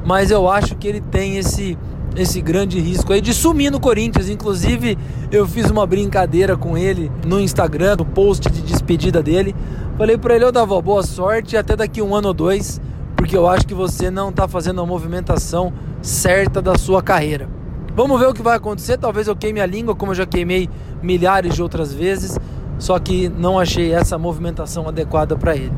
mas 0.05 0.31
eu 0.31 0.49
acho 0.49 0.75
que 0.75 0.87
ele 0.87 1.01
tem 1.01 1.37
esse 1.37 1.77
esse 2.15 2.41
grande 2.41 2.79
risco 2.79 3.13
aí 3.13 3.21
de 3.21 3.33
sumir 3.33 3.71
no 3.71 3.79
Corinthians. 3.79 4.29
Inclusive, 4.29 4.97
eu 5.31 5.47
fiz 5.47 5.69
uma 5.69 5.85
brincadeira 5.85 6.57
com 6.57 6.77
ele 6.77 7.11
no 7.25 7.39
Instagram, 7.39 7.97
no 7.97 8.05
post 8.05 8.49
de 8.49 8.61
despedida 8.61 9.21
dele. 9.21 9.55
Falei 9.97 10.17
para 10.17 10.35
ele, 10.35 10.45
ô 10.45 10.51
Davó, 10.51 10.81
boa 10.81 11.03
sorte 11.03 11.55
até 11.55 11.75
daqui 11.75 12.01
um 12.01 12.15
ano 12.15 12.29
ou 12.29 12.33
dois, 12.33 12.81
porque 13.15 13.37
eu 13.37 13.47
acho 13.47 13.67
que 13.67 13.73
você 13.73 14.09
não 14.09 14.29
está 14.29 14.47
fazendo 14.47 14.81
a 14.81 14.85
movimentação 14.85 15.71
certa 16.01 16.61
da 16.61 16.77
sua 16.77 17.03
carreira. 17.03 17.47
Vamos 17.95 18.19
ver 18.19 18.27
o 18.27 18.33
que 18.33 18.41
vai 18.41 18.55
acontecer. 18.55 18.97
Talvez 18.97 19.27
eu 19.27 19.35
queime 19.35 19.59
a 19.59 19.65
língua, 19.65 19.93
como 19.93 20.11
eu 20.11 20.15
já 20.15 20.25
queimei 20.25 20.69
milhares 21.03 21.53
de 21.53 21.61
outras 21.61 21.93
vezes, 21.93 22.39
só 22.79 22.97
que 22.97 23.29
não 23.29 23.59
achei 23.59 23.93
essa 23.93 24.17
movimentação 24.17 24.87
adequada 24.87 25.35
para 25.35 25.55
ele. 25.55 25.73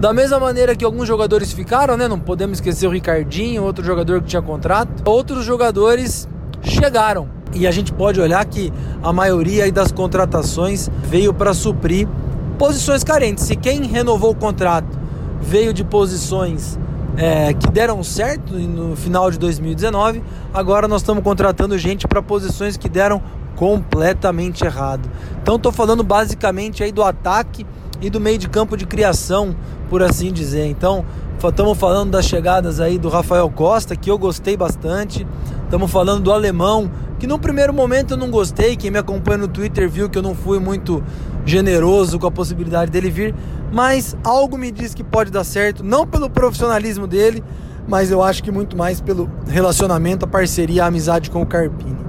Da 0.00 0.12
mesma 0.12 0.40
maneira 0.40 0.74
que 0.74 0.84
alguns 0.84 1.06
jogadores 1.06 1.52
ficaram, 1.52 1.96
né? 1.96 2.08
Não 2.08 2.18
podemos 2.18 2.58
esquecer 2.58 2.86
o 2.86 2.90
Ricardinho, 2.90 3.62
outro 3.64 3.84
jogador 3.84 4.22
que 4.22 4.28
tinha 4.28 4.40
contrato. 4.40 4.90
Outros 5.04 5.44
jogadores 5.44 6.28
chegaram. 6.62 7.28
E 7.52 7.66
a 7.66 7.70
gente 7.70 7.92
pode 7.92 8.20
olhar 8.20 8.44
que 8.44 8.72
a 9.02 9.12
maioria 9.12 9.70
das 9.72 9.90
contratações 9.90 10.88
veio 11.04 11.34
para 11.34 11.52
suprir 11.52 12.06
posições 12.58 13.02
carentes. 13.02 13.44
Se 13.44 13.56
quem 13.56 13.84
renovou 13.84 14.30
o 14.30 14.34
contrato 14.34 14.98
veio 15.40 15.72
de 15.72 15.82
posições 15.82 16.78
é, 17.16 17.52
que 17.52 17.68
deram 17.68 18.02
certo 18.04 18.54
no 18.54 18.94
final 18.94 19.30
de 19.30 19.38
2019, 19.38 20.22
agora 20.54 20.86
nós 20.86 21.00
estamos 21.00 21.24
contratando 21.24 21.76
gente 21.76 22.06
para 22.06 22.22
posições 22.22 22.76
que 22.76 22.88
deram 22.88 23.20
completamente 23.58 24.64
errado. 24.64 25.10
Então 25.42 25.56
estou 25.56 25.72
falando 25.72 26.04
basicamente 26.04 26.84
aí 26.84 26.92
do 26.92 27.02
ataque 27.02 27.66
e 28.00 28.08
do 28.08 28.20
meio 28.20 28.38
de 28.38 28.48
campo 28.48 28.76
de 28.76 28.86
criação, 28.86 29.54
por 29.90 30.00
assim 30.00 30.32
dizer. 30.32 30.66
Então 30.66 31.04
estamos 31.42 31.76
falando 31.76 32.12
das 32.12 32.24
chegadas 32.24 32.78
aí 32.78 32.98
do 32.98 33.08
Rafael 33.08 33.50
Costa, 33.50 33.96
que 33.96 34.08
eu 34.08 34.16
gostei 34.16 34.56
bastante. 34.56 35.26
Estamos 35.64 35.90
falando 35.90 36.22
do 36.22 36.32
alemão, 36.32 36.88
que 37.18 37.26
no 37.26 37.36
primeiro 37.36 37.74
momento 37.74 38.12
eu 38.12 38.16
não 38.16 38.30
gostei. 38.30 38.76
Quem 38.76 38.92
me 38.92 38.98
acompanha 38.98 39.38
no 39.38 39.48
Twitter 39.48 39.90
viu 39.90 40.08
que 40.08 40.16
eu 40.16 40.22
não 40.22 40.36
fui 40.36 40.60
muito 40.60 41.02
generoso 41.44 42.16
com 42.16 42.28
a 42.28 42.30
possibilidade 42.30 42.92
dele 42.92 43.10
vir, 43.10 43.34
mas 43.72 44.16
algo 44.22 44.56
me 44.56 44.70
diz 44.70 44.94
que 44.94 45.02
pode 45.02 45.32
dar 45.32 45.42
certo, 45.42 45.82
não 45.82 46.06
pelo 46.06 46.30
profissionalismo 46.30 47.08
dele, 47.08 47.42
mas 47.88 48.12
eu 48.12 48.22
acho 48.22 48.40
que 48.40 48.52
muito 48.52 48.76
mais 48.76 49.00
pelo 49.00 49.28
relacionamento, 49.48 50.26
a 50.26 50.28
parceria, 50.28 50.84
a 50.84 50.86
amizade 50.86 51.28
com 51.28 51.42
o 51.42 51.46
Carpini. 51.46 52.06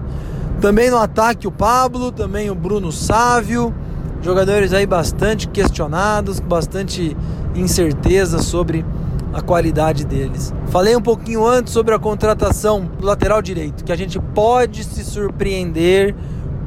Também 0.61 0.91
no 0.91 0.97
ataque 0.97 1.47
o 1.47 1.51
Pablo, 1.51 2.11
também 2.11 2.49
o 2.49 2.55
Bruno 2.55 2.91
Sávio, 2.91 3.73
jogadores 4.21 4.73
aí 4.73 4.85
bastante 4.85 5.47
questionados, 5.47 6.41
bastante 6.41 7.15
incerteza 7.55 8.39
sobre 8.39 8.85
a 9.33 9.41
qualidade 9.41 10.05
deles. 10.05 10.53
Falei 10.67 10.97
um 10.97 11.01
pouquinho 11.01 11.45
antes 11.47 11.71
sobre 11.71 11.95
a 11.95 11.99
contratação 11.99 12.89
do 12.99 13.05
lateral 13.05 13.41
direito, 13.41 13.85
que 13.85 13.91
a 13.91 13.95
gente 13.95 14.19
pode 14.19 14.83
se 14.83 15.01
surpreender 15.05 16.13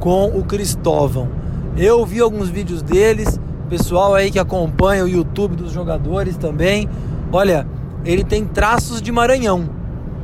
com 0.00 0.38
o 0.38 0.42
Cristóvão. 0.42 1.28
Eu 1.76 2.06
vi 2.06 2.20
alguns 2.20 2.48
vídeos 2.48 2.80
deles, 2.80 3.38
pessoal 3.68 4.14
aí 4.14 4.30
que 4.30 4.38
acompanha 4.38 5.04
o 5.04 5.08
YouTube 5.08 5.54
dos 5.54 5.70
jogadores 5.70 6.38
também. 6.38 6.88
Olha, 7.30 7.66
ele 8.06 8.24
tem 8.24 8.46
traços 8.46 9.02
de 9.02 9.12
Maranhão, 9.12 9.68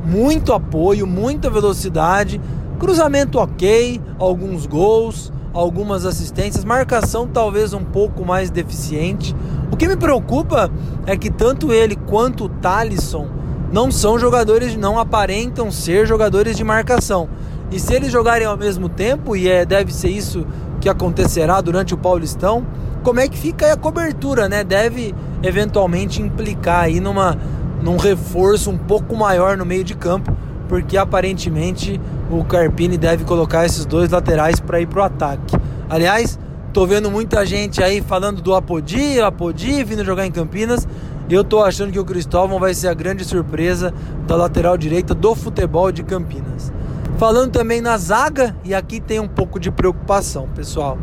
muito 0.03 0.53
apoio, 0.53 1.05
muita 1.05 1.51
velocidade, 1.51 2.41
cruzamento 2.79 3.37
ok, 3.37 4.01
alguns 4.17 4.65
gols, 4.65 5.31
algumas 5.53 6.05
assistências, 6.05 6.63
marcação 6.63 7.27
talvez 7.27 7.73
um 7.73 7.83
pouco 7.83 8.25
mais 8.25 8.49
deficiente. 8.49 9.35
O 9.71 9.75
que 9.75 9.87
me 9.87 9.97
preocupa 9.97 10.71
é 11.05 11.17
que 11.17 11.29
tanto 11.29 11.73
ele 11.73 11.95
quanto 11.95 12.45
o 12.45 12.49
Talisson 12.49 13.27
não 13.71 13.91
são 13.91 14.17
jogadores, 14.17 14.75
não 14.75 14.97
aparentam 14.97 15.69
ser 15.69 16.07
jogadores 16.07 16.55
de 16.57 16.63
marcação. 16.63 17.29
E 17.69 17.79
se 17.79 17.93
eles 17.93 18.11
jogarem 18.11 18.47
ao 18.47 18.57
mesmo 18.57 18.89
tempo, 18.89 19.35
e 19.35 19.47
é, 19.47 19.65
deve 19.65 19.93
ser 19.93 20.09
isso 20.09 20.47
que 20.81 20.89
acontecerá 20.89 21.61
durante 21.61 21.93
o 21.93 21.97
Paulistão, 21.97 22.65
como 23.03 23.19
é 23.19 23.27
que 23.27 23.37
fica 23.37 23.71
a 23.71 23.77
cobertura, 23.77 24.49
né? 24.49 24.63
Deve 24.63 25.13
eventualmente 25.43 26.21
implicar 26.21 26.85
aí 26.85 26.99
numa, 26.99 27.37
num 27.81 27.97
reforço 27.97 28.71
um 28.71 28.77
pouco 28.77 29.15
maior 29.15 29.55
no 29.55 29.65
meio 29.65 29.83
de 29.83 29.95
campo, 29.95 30.35
porque 30.69 30.95
aparentemente 30.95 31.99
o 32.29 32.45
Carpini 32.45 32.95
deve 32.95 33.25
colocar 33.25 33.65
esses 33.65 33.85
dois 33.85 34.11
laterais 34.11 34.59
para 34.59 34.79
ir 34.79 34.85
para 34.85 35.01
o 35.01 35.03
ataque. 35.03 35.57
Aliás, 35.89 36.39
tô 36.71 36.85
vendo 36.85 37.09
muita 37.09 37.43
gente 37.43 37.83
aí 37.83 37.99
falando 38.01 38.39
do 38.39 38.53
Apodi, 38.53 39.19
Apodi 39.19 39.83
vindo 39.83 40.05
jogar 40.05 40.27
em 40.27 40.31
Campinas. 40.31 40.87
Eu 41.27 41.43
tô 41.43 41.63
achando 41.63 41.91
que 41.91 41.99
o 41.99 42.05
Cristóvão 42.05 42.59
vai 42.59 42.73
ser 42.75 42.87
a 42.87 42.93
grande 42.93 43.25
surpresa 43.25 43.93
da 44.27 44.35
lateral 44.35 44.77
direita 44.77 45.15
do 45.15 45.33
futebol 45.33 45.91
de 45.91 46.03
Campinas. 46.03 46.71
Falando 47.17 47.51
também 47.51 47.81
na 47.81 47.97
zaga, 47.97 48.55
e 48.63 48.73
aqui 48.73 49.01
tem 49.01 49.19
um 49.19 49.27
pouco 49.27 49.59
de 49.59 49.69
preocupação, 49.71 50.47
pessoal. 50.55 50.97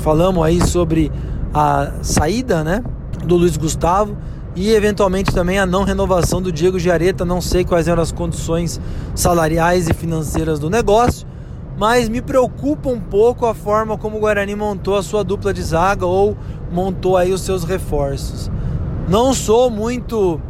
Falamos 0.00 0.44
aí 0.44 0.66
sobre 0.66 1.12
a 1.52 1.92
saída, 2.02 2.64
né, 2.64 2.82
do 3.24 3.36
Luiz 3.36 3.56
Gustavo 3.56 4.16
e 4.54 4.72
eventualmente 4.72 5.32
também 5.32 5.58
a 5.58 5.66
não 5.66 5.84
renovação 5.84 6.42
do 6.42 6.50
Diego 6.50 6.78
Giareta. 6.78 7.24
Não 7.24 7.40
sei 7.40 7.64
quais 7.64 7.88
eram 7.88 8.02
as 8.02 8.12
condições 8.12 8.80
salariais 9.14 9.88
e 9.88 9.94
financeiras 9.94 10.58
do 10.58 10.68
negócio, 10.68 11.26
mas 11.78 12.08
me 12.08 12.20
preocupa 12.20 12.88
um 12.88 13.00
pouco 13.00 13.46
a 13.46 13.54
forma 13.54 13.96
como 13.96 14.16
o 14.16 14.20
Guarani 14.20 14.54
montou 14.54 14.96
a 14.96 15.02
sua 15.02 15.22
dupla 15.22 15.52
de 15.54 15.62
zaga 15.62 16.06
ou 16.06 16.36
montou 16.70 17.16
aí 17.16 17.32
os 17.32 17.42
seus 17.42 17.64
reforços. 17.64 18.50
Não 19.08 19.32
sou 19.32 19.70
muito 19.70 20.40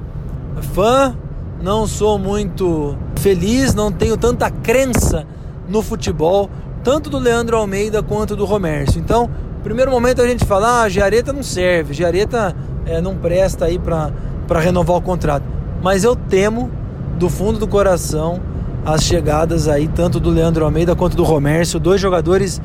fã, 0.75 1.17
não 1.63 1.87
sou 1.87 2.19
muito 2.19 2.97
feliz, 3.17 3.75
não 3.75 3.93
tenho 3.93 4.17
tanta 4.17 4.51
crença 4.51 5.27
no 5.69 5.83
futebol, 5.83 6.51
tanto 6.83 7.11
do 7.11 7.19
Leandro 7.19 7.57
Almeida 7.57 8.03
quanto 8.03 8.35
do 8.35 8.45
Romércio. 8.45 8.99
Então, 8.99 9.31
primeiro 9.63 9.91
momento 9.91 10.21
a 10.23 10.27
gente 10.27 10.45
fala, 10.45 10.83
ah, 10.83 10.89
Giareta 10.89 11.33
não 11.33 11.43
serve, 11.43 11.95
Giareta 11.95 12.57
é, 12.87 13.01
não 13.01 13.17
presta 13.17 13.67
aí 13.67 13.79
para 13.79 14.61
renovar 14.61 14.97
o 14.97 15.03
contrato. 15.03 15.45
Mas 15.83 16.05
eu 16.05 16.15
temo, 16.15 16.71
do 17.19 17.29
fundo 17.29 17.59
do 17.59 17.67
coração, 17.67 18.41
as 18.85 19.03
chegadas 19.03 19.69
aí, 19.69 19.89
tanto 19.89 20.19
do 20.19 20.31
Leandro 20.31 20.65
Almeida 20.65 20.95
quanto 20.95 21.17
do 21.17 21.25
Romércio, 21.25 21.79
dois 21.79 22.01
jogadores 22.01 22.61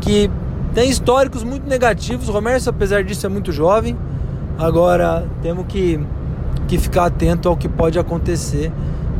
que 0.00 0.30
têm 0.74 0.90
históricos 0.90 1.42
muito 1.44 1.68
negativos. 1.68 2.28
O 2.28 2.32
Romércio, 2.32 2.70
apesar 2.70 3.04
disso, 3.04 3.26
é 3.26 3.28
muito 3.28 3.52
jovem. 3.52 3.96
Agora, 4.58 5.26
temos 5.42 5.64
que 5.66 6.00
que 6.70 6.78
ficar 6.78 7.06
atento 7.06 7.48
ao 7.48 7.56
que 7.56 7.68
pode 7.68 7.98
acontecer 7.98 8.72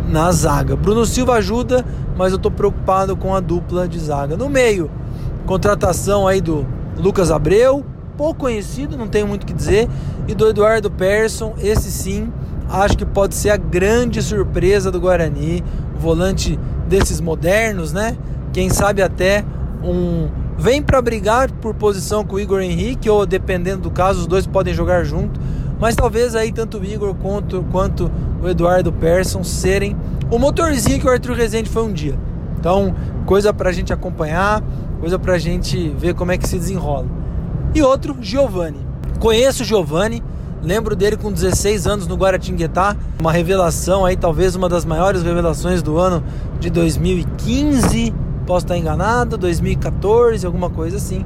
na 0.09 0.31
zaga. 0.31 0.77
Bruno 0.77 1.05
Silva 1.05 1.35
ajuda, 1.35 1.85
mas 2.17 2.31
eu 2.31 2.37
estou 2.37 2.51
preocupado 2.51 3.17
com 3.17 3.35
a 3.35 3.41
dupla 3.41 3.89
de 3.89 3.99
zaga. 3.99 4.37
No 4.37 4.49
meio, 4.49 4.89
contratação 5.47 6.29
aí 6.29 6.41
do 6.41 6.65
Lucas 6.97 7.33
Abreu, 7.33 7.85
pouco 8.21 8.41
conhecido, 8.41 8.99
não 8.99 9.09
tenho 9.09 9.27
muito 9.27 9.45
o 9.45 9.47
que 9.47 9.55
dizer, 9.55 9.89
e 10.29 10.35
do 10.35 10.47
Eduardo 10.47 10.91
Persson, 10.91 11.55
esse 11.59 11.91
sim, 11.91 12.31
acho 12.69 12.95
que 12.99 13.07
pode 13.07 13.35
ser 13.35 13.49
a 13.49 13.57
grande 13.57 14.23
surpresa 14.23 14.91
do 14.91 15.01
Guarani, 15.01 15.65
volante 15.99 16.61
desses 16.87 17.19
modernos, 17.19 17.95
né? 17.95 18.19
Quem 18.53 18.69
sabe 18.69 19.01
até 19.01 19.43
um 19.83 20.29
vem 20.59 20.83
para 20.83 21.01
brigar 21.01 21.51
por 21.51 21.73
posição 21.73 22.23
com 22.23 22.37
o 22.37 22.41
Igor 22.41 22.61
Henrique 22.61 23.09
ou 23.09 23.25
dependendo 23.25 23.85
do 23.85 23.91
caso 23.91 24.21
os 24.21 24.27
dois 24.27 24.47
podem 24.47 24.75
jogar 24.75 25.03
junto, 25.03 25.41
mas 25.81 25.97
talvez 25.97 26.35
aí 26.35 26.53
tanto 26.53 26.77
o 26.77 26.85
Igor 26.85 27.15
quanto, 27.15 27.65
quanto 27.73 28.13
o 28.43 28.47
Eduardo 28.47 28.93
Persson 28.93 29.43
serem 29.43 29.97
o 30.31 30.39
motorzinho 30.39 31.01
que 31.01 31.07
o 31.07 31.11
Arthur 31.11 31.37
Rezende 31.37 31.71
foi 31.71 31.85
um 31.85 31.93
dia. 31.93 32.19
Então, 32.59 32.95
coisa 33.25 33.51
para 33.51 33.71
a 33.71 33.73
gente 33.73 33.95
acompanhar, 33.95 34.63
coisa 35.01 35.19
para 35.19 35.33
a 35.33 35.39
gente 35.39 35.89
ver 35.97 36.13
como 36.13 36.33
é 36.33 36.37
que 36.37 36.47
se 36.47 36.59
desenrola. 36.59 37.20
E 37.75 37.83
outro, 37.83 38.17
Giovanni. 38.21 38.79
Conheço 39.21 39.63
o 39.63 39.67
Giovanni, 39.67 40.23
lembro 40.63 40.97
dele 40.97 41.17
com 41.17 41.31
16 41.31 41.87
anos 41.87 42.07
no 42.07 42.17
Guaratinguetá, 42.17 42.97
uma 43.21 43.31
revelação 43.31 44.05
aí, 44.05 44.17
talvez 44.17 44.57
uma 44.57 44.69
das 44.69 44.85
maiores 44.85 45.23
revelações 45.23 45.83
do 45.83 45.99
ano 45.99 46.23
de 46.59 46.69
2015, 46.71 48.13
posso 48.47 48.65
estar 48.65 48.77
enganado, 48.77 49.37
2014, 49.39 50.45
alguma 50.45 50.69
coisa 50.69 50.97
assim. 50.97 51.25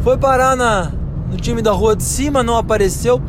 Foi 0.00 0.16
parar 0.16 0.56
na, 0.56 0.92
no 1.30 1.36
time 1.36 1.60
da 1.60 1.72
Rua 1.72 1.94
de 1.94 2.04
Cima, 2.04 2.42
não 2.42 2.56
apareceu. 2.56 3.20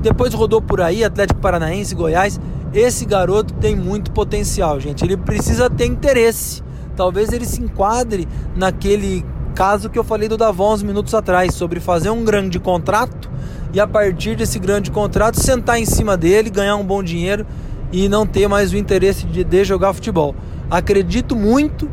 Depois 0.00 0.32
rodou 0.32 0.62
por 0.62 0.80
aí, 0.80 1.04
Atlético 1.04 1.40
Paranaense, 1.40 1.94
Goiás. 1.94 2.40
Esse 2.72 3.04
garoto 3.04 3.52
tem 3.54 3.76
muito 3.76 4.10
potencial, 4.12 4.80
gente. 4.80 5.04
Ele 5.04 5.16
precisa 5.16 5.68
ter 5.68 5.86
interesse. 5.86 6.62
Talvez 6.96 7.32
ele 7.32 7.44
se 7.44 7.60
enquadre 7.60 8.26
naquele 8.56 9.24
caso 9.50 9.90
que 9.90 9.98
eu 9.98 10.04
falei 10.04 10.28
do 10.28 10.36
Davon 10.36 10.74
uns 10.74 10.82
minutos 10.82 11.14
atrás, 11.14 11.54
sobre 11.54 11.80
fazer 11.80 12.10
um 12.10 12.24
grande 12.24 12.58
contrato 12.58 13.30
e 13.72 13.80
a 13.80 13.86
partir 13.86 14.36
desse 14.36 14.58
grande 14.58 14.90
contrato 14.90 15.40
sentar 15.40 15.78
em 15.78 15.84
cima 15.84 16.16
dele, 16.16 16.50
ganhar 16.50 16.76
um 16.76 16.84
bom 16.84 17.02
dinheiro 17.02 17.46
e 17.92 18.08
não 18.08 18.26
ter 18.26 18.48
mais 18.48 18.72
o 18.72 18.76
interesse 18.76 19.26
de, 19.26 19.44
de 19.44 19.64
jogar 19.64 19.92
futebol. 19.92 20.34
Acredito 20.70 21.34
muito 21.36 21.88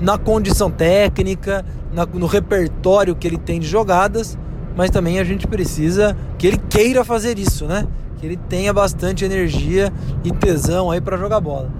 na 0.00 0.16
condição 0.16 0.70
técnica, 0.70 1.64
na, 1.92 2.06
no 2.06 2.26
repertório 2.26 3.14
que 3.14 3.26
ele 3.26 3.36
tem 3.36 3.60
de 3.60 3.66
jogadas, 3.66 4.38
mas 4.76 4.90
também 4.90 5.18
a 5.18 5.24
gente 5.24 5.46
precisa 5.46 6.16
que 6.38 6.46
ele 6.46 6.58
queira 6.68 7.04
fazer 7.04 7.38
isso, 7.38 7.66
né? 7.66 7.86
Que 8.18 8.26
ele 8.26 8.36
tenha 8.36 8.72
bastante 8.72 9.24
energia 9.24 9.92
e 10.24 10.30
tesão 10.30 10.90
aí 10.90 11.00
para 11.00 11.16
jogar 11.16 11.40
bola. 11.40 11.70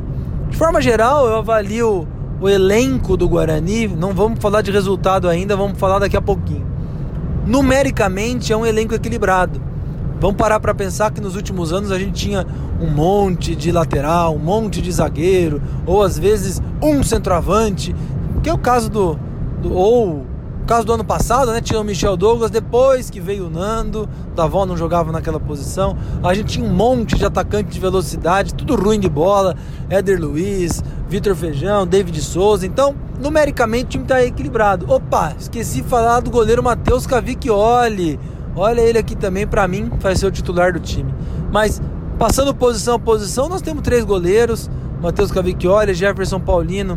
De 0.48 0.56
forma 0.56 0.80
geral, 0.80 1.26
eu 1.28 1.36
avalio 1.36 2.06
o 2.40 2.48
elenco 2.48 3.16
do 3.16 3.28
Guarani, 3.28 3.86
não 3.86 4.14
vamos 4.14 4.38
falar 4.40 4.62
de 4.62 4.70
resultado 4.70 5.28
ainda, 5.28 5.56
vamos 5.56 5.78
falar 5.78 5.98
daqui 5.98 6.16
a 6.16 6.22
pouquinho. 6.22 6.66
Numericamente 7.46 8.52
é 8.52 8.56
um 8.56 8.64
elenco 8.64 8.94
equilibrado. 8.94 9.60
Vamos 10.18 10.36
parar 10.36 10.60
para 10.60 10.74
pensar 10.74 11.10
que 11.10 11.20
nos 11.20 11.36
últimos 11.36 11.72
anos 11.72 11.90
a 11.90 11.98
gente 11.98 12.12
tinha 12.12 12.46
um 12.80 12.90
monte 12.90 13.54
de 13.54 13.72
lateral, 13.72 14.34
um 14.34 14.38
monte 14.38 14.80
de 14.80 14.90
zagueiro, 14.90 15.60
ou 15.86 16.02
às 16.02 16.18
vezes 16.18 16.62
um 16.82 17.02
centroavante, 17.02 17.94
que 18.42 18.48
é 18.48 18.52
o 18.52 18.58
caso 18.58 18.90
do, 18.90 19.18
do 19.62 19.72
ou 19.72 20.26
caso 20.70 20.86
do 20.86 20.92
ano 20.92 21.04
passado, 21.04 21.50
né? 21.50 21.60
Tinha 21.60 21.80
o 21.80 21.82
Michel 21.82 22.16
Douglas, 22.16 22.48
depois 22.48 23.10
que 23.10 23.20
veio 23.20 23.48
o 23.48 23.50
Nando, 23.50 24.08
o 24.30 24.34
Davó 24.36 24.64
não 24.64 24.76
jogava 24.76 25.10
naquela 25.10 25.40
posição. 25.40 25.98
A 26.22 26.32
gente 26.32 26.52
tinha 26.52 26.64
um 26.64 26.72
monte 26.72 27.16
de 27.16 27.24
atacante 27.24 27.70
de 27.70 27.80
velocidade, 27.80 28.54
tudo 28.54 28.76
ruim 28.76 29.00
de 29.00 29.08
bola. 29.08 29.56
Éder 29.88 30.20
Luiz, 30.20 30.80
Vitor 31.08 31.34
Feijão, 31.34 31.84
David 31.84 32.22
Souza. 32.22 32.64
Então, 32.64 32.94
numericamente, 33.20 33.86
o 33.86 33.88
time 33.88 34.04
está 34.04 34.22
equilibrado. 34.24 34.88
Opa, 34.88 35.34
esqueci 35.36 35.82
de 35.82 35.88
falar 35.88 36.20
do 36.20 36.30
goleiro 36.30 36.62
Matheus 36.62 37.04
Cavicchioli. 37.04 38.20
Olha 38.54 38.80
ele 38.80 38.98
aqui 38.98 39.16
também, 39.16 39.48
para 39.48 39.66
mim, 39.66 39.90
vai 39.98 40.14
ser 40.14 40.26
o 40.26 40.30
titular 40.30 40.72
do 40.72 40.78
time. 40.78 41.12
Mas, 41.50 41.82
passando 42.16 42.54
posição 42.54 42.94
a 42.94 42.98
posição, 43.00 43.48
nós 43.48 43.60
temos 43.60 43.82
três 43.82 44.04
goleiros: 44.04 44.70
Matheus 45.02 45.32
Cavicchioli, 45.32 45.94
Jefferson 45.94 46.38
Paulino 46.38 46.96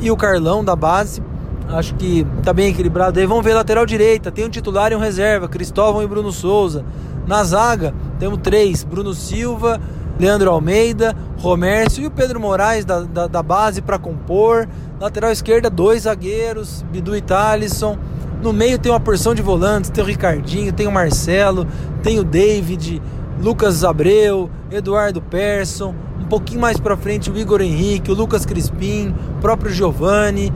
e 0.00 0.10
o 0.10 0.16
Carlão 0.16 0.64
da 0.64 0.74
base. 0.74 1.22
Acho 1.68 1.94
que 1.94 2.26
tá 2.42 2.52
bem 2.52 2.70
equilibrado 2.70 3.18
aí. 3.18 3.26
Vamos 3.26 3.44
ver 3.44 3.54
lateral 3.54 3.86
direita. 3.86 4.30
Tem 4.30 4.44
um 4.44 4.48
titular 4.48 4.92
e 4.92 4.96
um 4.96 4.98
reserva: 4.98 5.48
Cristóvão 5.48 6.02
e 6.02 6.06
Bruno 6.06 6.32
Souza. 6.32 6.84
Na 7.26 7.42
zaga, 7.44 7.94
temos 8.18 8.38
três: 8.42 8.84
Bruno 8.84 9.14
Silva, 9.14 9.80
Leandro 10.18 10.50
Almeida, 10.50 11.16
Romércio 11.38 12.02
e 12.02 12.06
o 12.06 12.10
Pedro 12.10 12.38
Moraes 12.40 12.84
da, 12.84 13.00
da, 13.00 13.26
da 13.26 13.42
base 13.42 13.80
para 13.80 13.98
compor. 13.98 14.68
Lateral 15.00 15.30
esquerda, 15.30 15.70
dois 15.70 16.02
zagueiros: 16.02 16.84
Bidu 16.90 17.16
e 17.16 17.20
Thalisson. 17.20 17.98
No 18.42 18.52
meio 18.52 18.78
tem 18.78 18.90
uma 18.90 18.98
porção 18.98 19.34
de 19.34 19.40
volantes, 19.40 19.88
tem 19.88 20.02
o 20.02 20.06
Ricardinho, 20.06 20.72
tem 20.72 20.88
o 20.88 20.92
Marcelo, 20.92 21.64
tem 22.02 22.18
o 22.18 22.24
David, 22.24 23.00
Lucas 23.40 23.84
Abreu, 23.84 24.50
Eduardo 24.68 25.22
Persson, 25.22 25.94
um 26.20 26.24
pouquinho 26.24 26.60
mais 26.60 26.78
para 26.78 26.96
frente 26.96 27.30
o 27.30 27.38
Igor 27.38 27.60
Henrique, 27.60 28.10
o 28.10 28.14
Lucas 28.14 28.44
Crispim, 28.44 29.14
o 29.36 29.40
próprio 29.40 29.72
Giovanni. 29.72 30.52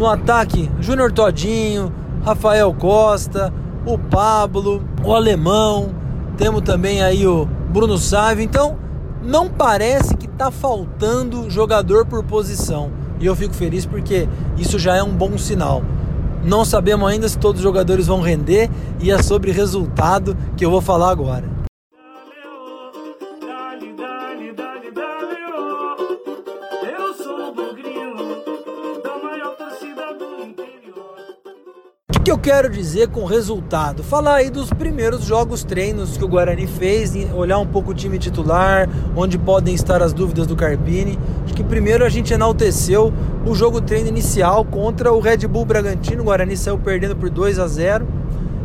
No 0.00 0.06
ataque, 0.06 0.70
Júnior 0.80 1.12
Todinho, 1.12 1.92
Rafael 2.24 2.72
Costa, 2.72 3.52
o 3.84 3.98
Pablo, 3.98 4.82
o 5.04 5.12
Alemão, 5.12 5.90
temos 6.38 6.62
também 6.62 7.02
aí 7.02 7.26
o 7.26 7.44
Bruno 7.68 7.98
Sávio. 7.98 8.42
Então, 8.42 8.78
não 9.22 9.50
parece 9.50 10.16
que 10.16 10.24
está 10.24 10.50
faltando 10.50 11.50
jogador 11.50 12.06
por 12.06 12.24
posição. 12.24 12.90
E 13.20 13.26
eu 13.26 13.36
fico 13.36 13.52
feliz 13.52 13.84
porque 13.84 14.26
isso 14.56 14.78
já 14.78 14.96
é 14.96 15.02
um 15.02 15.12
bom 15.12 15.36
sinal. 15.36 15.82
Não 16.42 16.64
sabemos 16.64 17.06
ainda 17.06 17.28
se 17.28 17.36
todos 17.36 17.60
os 17.60 17.62
jogadores 17.62 18.06
vão 18.06 18.22
render 18.22 18.70
e 19.00 19.10
é 19.10 19.22
sobre 19.22 19.52
resultado 19.52 20.34
que 20.56 20.64
eu 20.64 20.70
vou 20.70 20.80
falar 20.80 21.10
agora. 21.10 21.59
O 32.20 32.22
que 32.22 32.30
eu 32.30 32.36
quero 32.36 32.68
dizer 32.68 33.08
com 33.08 33.24
resultado? 33.24 34.02
Falar 34.02 34.34
aí 34.34 34.50
dos 34.50 34.68
primeiros 34.68 35.24
jogos 35.24 35.64
treinos 35.64 36.18
que 36.18 36.24
o 36.24 36.28
Guarani 36.28 36.66
fez, 36.66 37.14
olhar 37.34 37.58
um 37.58 37.66
pouco 37.66 37.92
o 37.92 37.94
time 37.94 38.18
titular, 38.18 38.86
onde 39.16 39.38
podem 39.38 39.74
estar 39.74 40.02
as 40.02 40.12
dúvidas 40.12 40.46
do 40.46 40.54
Carpini. 40.54 41.18
Acho 41.46 41.54
que 41.54 41.64
primeiro 41.64 42.04
a 42.04 42.10
gente 42.10 42.34
enalteceu 42.34 43.10
o 43.46 43.54
jogo 43.54 43.80
treino 43.80 44.10
inicial 44.10 44.66
contra 44.66 45.10
o 45.10 45.18
Red 45.18 45.38
Bull 45.48 45.64
Bragantino. 45.64 46.20
O 46.20 46.26
Guarani 46.26 46.58
saiu 46.58 46.76
perdendo 46.76 47.16
por 47.16 47.30
2 47.30 47.58
a 47.58 47.66
0 47.66 48.06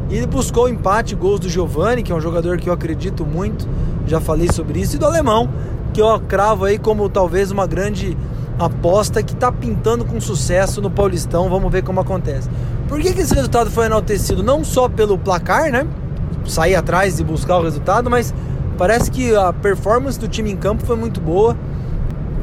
e 0.09 0.27
buscou 0.27 0.67
empate, 0.67 1.15
gols 1.15 1.39
do 1.39 1.47
Giovani, 1.47 2.03
que 2.03 2.11
é 2.11 2.15
um 2.15 2.19
jogador 2.19 2.57
que 2.57 2.67
eu 2.67 2.73
acredito 2.73 3.25
muito, 3.25 3.65
já 4.05 4.19
falei 4.19 4.51
sobre 4.51 4.81
isso, 4.81 4.97
e 4.97 4.99
do 4.99 5.05
Alemão, 5.05 5.49
que 5.93 6.01
eu 6.01 6.19
cravo 6.27 6.65
aí 6.65 6.77
como 6.77 7.07
talvez 7.07 7.51
uma 7.51 7.65
grande 7.65 8.17
aposta 8.59 9.21
que 9.21 9.33
está 9.33 9.51
pintando 9.51 10.05
com 10.05 10.19
sucesso 10.19 10.81
no 10.81 10.89
Paulistão. 10.89 11.49
Vamos 11.49 11.71
ver 11.71 11.83
como 11.83 11.99
acontece. 11.99 12.49
Por 12.87 12.99
que, 12.99 13.13
que 13.13 13.21
esse 13.21 13.33
resultado 13.33 13.69
foi 13.69 13.85
enaltecido? 13.85 14.43
Não 14.43 14.63
só 14.63 14.87
pelo 14.87 15.17
placar, 15.17 15.71
né? 15.71 15.85
Sair 16.45 16.75
atrás 16.75 17.19
e 17.19 17.23
buscar 17.23 17.57
o 17.57 17.63
resultado, 17.63 18.09
mas 18.09 18.33
parece 18.77 19.09
que 19.09 19.35
a 19.35 19.51
performance 19.51 20.19
do 20.19 20.27
time 20.27 20.51
em 20.51 20.57
campo 20.57 20.85
foi 20.85 20.95
muito 20.95 21.19
boa. 21.19 21.57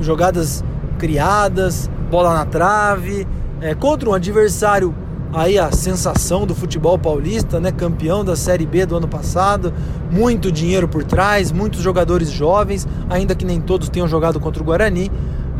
Jogadas 0.00 0.64
criadas, 0.98 1.88
bola 2.10 2.34
na 2.34 2.44
trave, 2.44 3.26
é, 3.60 3.74
contra 3.74 4.10
um 4.10 4.12
adversário 4.12 4.94
aí 5.32 5.58
a 5.58 5.72
sensação 5.72 6.46
do 6.46 6.54
futebol 6.54 6.98
paulista, 6.98 7.58
né? 7.58 7.72
Campeão 7.72 8.24
da 8.24 8.36
Série 8.36 8.66
B 8.66 8.84
do 8.84 8.96
ano 8.96 9.08
passado, 9.08 9.72
muito 10.10 10.52
dinheiro 10.52 10.86
por 10.86 11.04
trás, 11.04 11.50
muitos 11.50 11.80
jogadores 11.80 12.30
jovens, 12.30 12.86
ainda 13.08 13.34
que 13.34 13.44
nem 13.44 13.60
todos 13.60 13.88
tenham 13.88 14.06
jogado 14.06 14.38
contra 14.38 14.62
o 14.62 14.66
Guarani, 14.66 15.10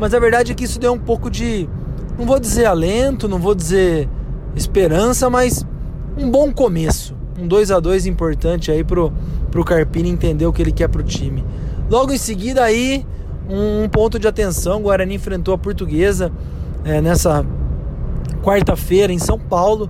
mas 0.03 0.13
a 0.15 0.19
verdade 0.19 0.51
é 0.51 0.55
que 0.57 0.65
isso 0.65 0.81
deu 0.81 0.93
um 0.93 0.99
pouco 0.99 1.31
de, 1.31 1.69
não 2.19 2.27
vou 2.27 2.41
dizer 2.41 2.65
alento, 2.65 3.29
não 3.29 3.39
vou 3.39 3.55
dizer 3.55 4.09
esperança, 4.57 5.31
mas 5.31 5.65
um 6.19 6.29
bom 6.29 6.53
começo. 6.53 7.15
Um 7.39 7.47
2 7.47 7.71
a 7.71 7.79
2 7.79 8.07
importante 8.07 8.73
aí 8.73 8.83
pro, 8.83 9.13
pro 9.49 9.65
Carpini 9.65 10.11
entender 10.11 10.45
o 10.45 10.53
que 10.53 10.61
ele 10.61 10.73
quer 10.73 10.89
pro 10.89 11.05
time. 11.05 11.45
Logo 11.89 12.13
em 12.13 12.19
seguida 12.19 12.65
aí, 12.65 13.07
um, 13.49 13.85
um 13.85 13.89
ponto 13.89 14.19
de 14.19 14.27
atenção, 14.27 14.81
o 14.81 14.83
Guarani 14.83 15.15
enfrentou 15.15 15.55
a 15.55 15.59
Portuguesa 15.59 16.33
é, 16.85 17.01
nessa 17.01 17.47
quarta-feira 18.43 19.13
em 19.13 19.21
São 19.21 19.39
Paulo. 19.39 19.89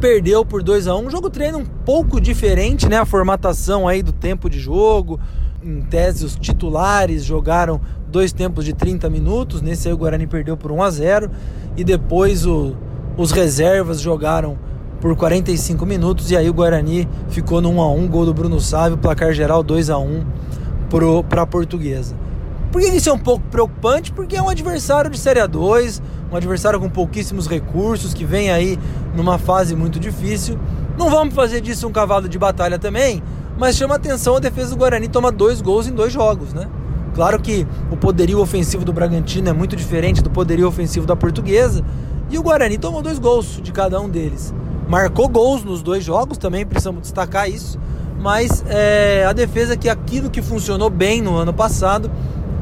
Perdeu 0.00 0.44
por 0.44 0.62
2 0.62 0.86
a 0.86 0.94
1 0.94 1.06
um 1.06 1.10
jogo 1.10 1.30
treino 1.30 1.56
um 1.56 1.64
pouco 1.64 2.20
diferente, 2.20 2.86
né? 2.90 2.98
A 2.98 3.06
formatação 3.06 3.88
aí 3.88 4.02
do 4.02 4.12
tempo 4.12 4.50
de 4.50 4.60
jogo. 4.60 5.18
Em 5.62 5.82
tese, 5.82 6.24
os 6.24 6.36
titulares 6.36 7.22
jogaram 7.22 7.82
dois 8.08 8.32
tempos 8.32 8.64
de 8.64 8.72
30 8.72 9.10
minutos. 9.10 9.60
Nesse 9.60 9.88
aí 9.88 9.94
o 9.94 9.96
Guarani 9.98 10.26
perdeu 10.26 10.56
por 10.56 10.72
1 10.72 10.82
a 10.82 10.90
0 10.90 11.30
E 11.76 11.84
depois 11.84 12.46
o, 12.46 12.74
os 13.14 13.30
reservas 13.30 14.00
jogaram 14.00 14.58
por 15.02 15.14
45 15.14 15.84
minutos 15.84 16.30
e 16.30 16.36
aí 16.36 16.48
o 16.48 16.54
Guarani 16.54 17.06
ficou 17.28 17.60
no 17.60 17.70
1 17.72 17.80
a 17.82 17.92
1, 17.92 18.08
gol 18.08 18.24
do 18.24 18.32
Bruno 18.32 18.58
Sávio, 18.58 18.96
placar 18.96 19.34
geral 19.34 19.62
2 19.62 19.90
a 19.90 19.98
1 19.98 20.24
para 21.28 21.42
a 21.42 21.46
portuguesa. 21.46 22.16
Por 22.72 22.80
que 22.80 22.88
isso 22.88 23.10
é 23.10 23.12
um 23.12 23.18
pouco 23.18 23.44
preocupante? 23.50 24.12
Porque 24.12 24.36
é 24.36 24.42
um 24.42 24.48
adversário 24.48 25.10
de 25.10 25.18
Série 25.18 25.40
A2, 25.40 26.00
um 26.32 26.36
adversário 26.36 26.80
com 26.80 26.88
pouquíssimos 26.88 27.46
recursos, 27.46 28.14
que 28.14 28.24
vem 28.24 28.50
aí 28.50 28.78
numa 29.14 29.38
fase 29.38 29.76
muito 29.76 30.00
difícil. 30.00 30.58
Não 30.96 31.10
vamos 31.10 31.34
fazer 31.34 31.60
disso 31.60 31.86
um 31.86 31.92
cavalo 31.92 32.28
de 32.28 32.38
batalha 32.38 32.78
também, 32.78 33.22
mas 33.60 33.76
chama 33.76 33.96
atenção 33.96 34.36
a 34.36 34.40
defesa 34.40 34.70
do 34.70 34.76
Guarani 34.78 35.06
toma 35.06 35.30
dois 35.30 35.60
gols 35.60 35.86
em 35.86 35.92
dois 35.92 36.10
jogos, 36.10 36.54
né? 36.54 36.66
Claro 37.14 37.38
que 37.38 37.66
o 37.90 37.96
poderio 37.96 38.40
ofensivo 38.40 38.86
do 38.86 38.92
Bragantino 38.92 39.50
é 39.50 39.52
muito 39.52 39.76
diferente 39.76 40.22
do 40.22 40.30
poderio 40.30 40.66
ofensivo 40.66 41.06
da 41.06 41.14
Portuguesa, 41.14 41.84
e 42.30 42.38
o 42.38 42.42
Guarani 42.42 42.78
tomou 42.78 43.02
dois 43.02 43.18
gols 43.18 43.60
de 43.62 43.70
cada 43.70 44.00
um 44.00 44.08
deles. 44.08 44.54
Marcou 44.88 45.28
gols 45.28 45.62
nos 45.62 45.82
dois 45.82 46.02
jogos, 46.02 46.38
também 46.38 46.64
precisamos 46.64 47.02
destacar 47.02 47.50
isso, 47.50 47.78
mas 48.18 48.64
é, 48.66 49.26
a 49.28 49.34
defesa 49.34 49.76
que 49.76 49.90
aquilo 49.90 50.30
que 50.30 50.40
funcionou 50.40 50.88
bem 50.88 51.20
no 51.20 51.36
ano 51.36 51.52
passado 51.52 52.10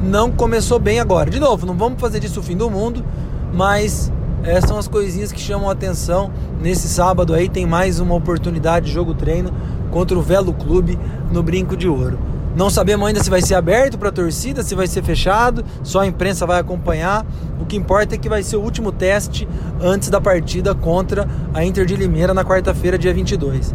não 0.03 0.29
começou 0.29 0.79
bem 0.79 0.99
agora. 0.99 1.29
De 1.29 1.39
novo, 1.39 1.65
não 1.65 1.77
vamos 1.77 2.01
fazer 2.01 2.19
disso 2.19 2.41
o 2.41 2.43
fim 2.43 2.57
do 2.57 2.69
mundo, 2.69 3.05
mas 3.53 4.11
essas 4.43 4.69
são 4.69 4.77
as 4.77 4.87
coisinhas 4.87 5.31
que 5.31 5.39
chamam 5.39 5.69
a 5.69 5.73
atenção. 5.73 6.31
Nesse 6.61 6.87
sábado 6.87 7.33
aí 7.33 7.49
tem 7.49 7.65
mais 7.65 7.99
uma 7.99 8.15
oportunidade 8.15 8.87
de 8.87 8.91
jogo 8.91 9.13
treino 9.13 9.51
contra 9.91 10.17
o 10.17 10.21
Velo 10.21 10.53
Clube 10.53 10.97
no 11.31 11.43
Brinco 11.43 11.75
de 11.75 11.87
Ouro. 11.87 12.17
Não 12.55 12.69
sabemos 12.69 13.07
ainda 13.07 13.23
se 13.23 13.29
vai 13.29 13.41
ser 13.41 13.55
aberto 13.55 13.97
para 13.97 14.09
a 14.09 14.11
torcida, 14.11 14.63
se 14.63 14.73
vai 14.75 14.87
ser 14.87 15.03
fechado, 15.03 15.63
só 15.83 16.01
a 16.01 16.07
imprensa 16.07 16.45
vai 16.45 16.59
acompanhar. 16.59 17.25
O 17.59 17.65
que 17.65 17.77
importa 17.77 18.15
é 18.15 18.17
que 18.17 18.27
vai 18.27 18.41
ser 18.41 18.57
o 18.57 18.61
último 18.61 18.91
teste 18.91 19.47
antes 19.81 20.09
da 20.09 20.19
partida 20.19 20.73
contra 20.73 21.27
a 21.53 21.63
Inter 21.63 21.85
de 21.85 21.95
Limeira 21.95 22.33
na 22.33 22.43
quarta-feira, 22.43 22.97
dia 22.97 23.13
22. 23.13 23.73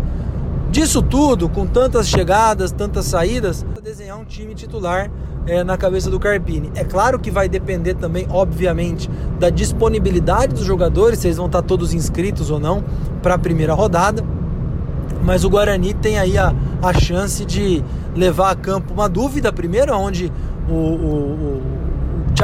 Disso 0.70 1.00
tudo, 1.00 1.48
com 1.48 1.66
tantas 1.66 2.08
chegadas, 2.08 2.72
tantas 2.72 3.04
saídas, 3.04 3.64
desenhar 3.82 4.18
um 4.18 4.24
time 4.24 4.54
titular 4.54 5.08
é, 5.46 5.62
na 5.62 5.76
cabeça 5.76 6.10
do 6.10 6.18
Carpini. 6.18 6.70
É 6.74 6.84
claro 6.84 7.18
que 7.18 7.30
vai 7.30 7.48
depender 7.48 7.94
também, 7.94 8.26
obviamente, 8.30 9.10
da 9.38 9.50
disponibilidade 9.50 10.54
dos 10.54 10.64
jogadores, 10.64 11.18
se 11.18 11.26
eles 11.26 11.36
vão 11.36 11.46
estar 11.46 11.62
todos 11.62 11.92
inscritos 11.92 12.50
ou 12.50 12.58
não 12.58 12.82
para 13.22 13.34
a 13.34 13.38
primeira 13.38 13.74
rodada. 13.74 14.24
Mas 15.22 15.44
o 15.44 15.50
Guarani 15.50 15.94
tem 15.94 16.18
aí 16.18 16.36
a, 16.36 16.54
a 16.82 16.92
chance 16.92 17.44
de 17.44 17.82
levar 18.14 18.50
a 18.50 18.54
campo 18.54 18.92
uma 18.92 19.08
dúvida 19.08 19.52
primeiro, 19.52 19.96
onde 19.96 20.30
o, 20.68 20.72
o, 20.72 20.76
o, 20.76 21.62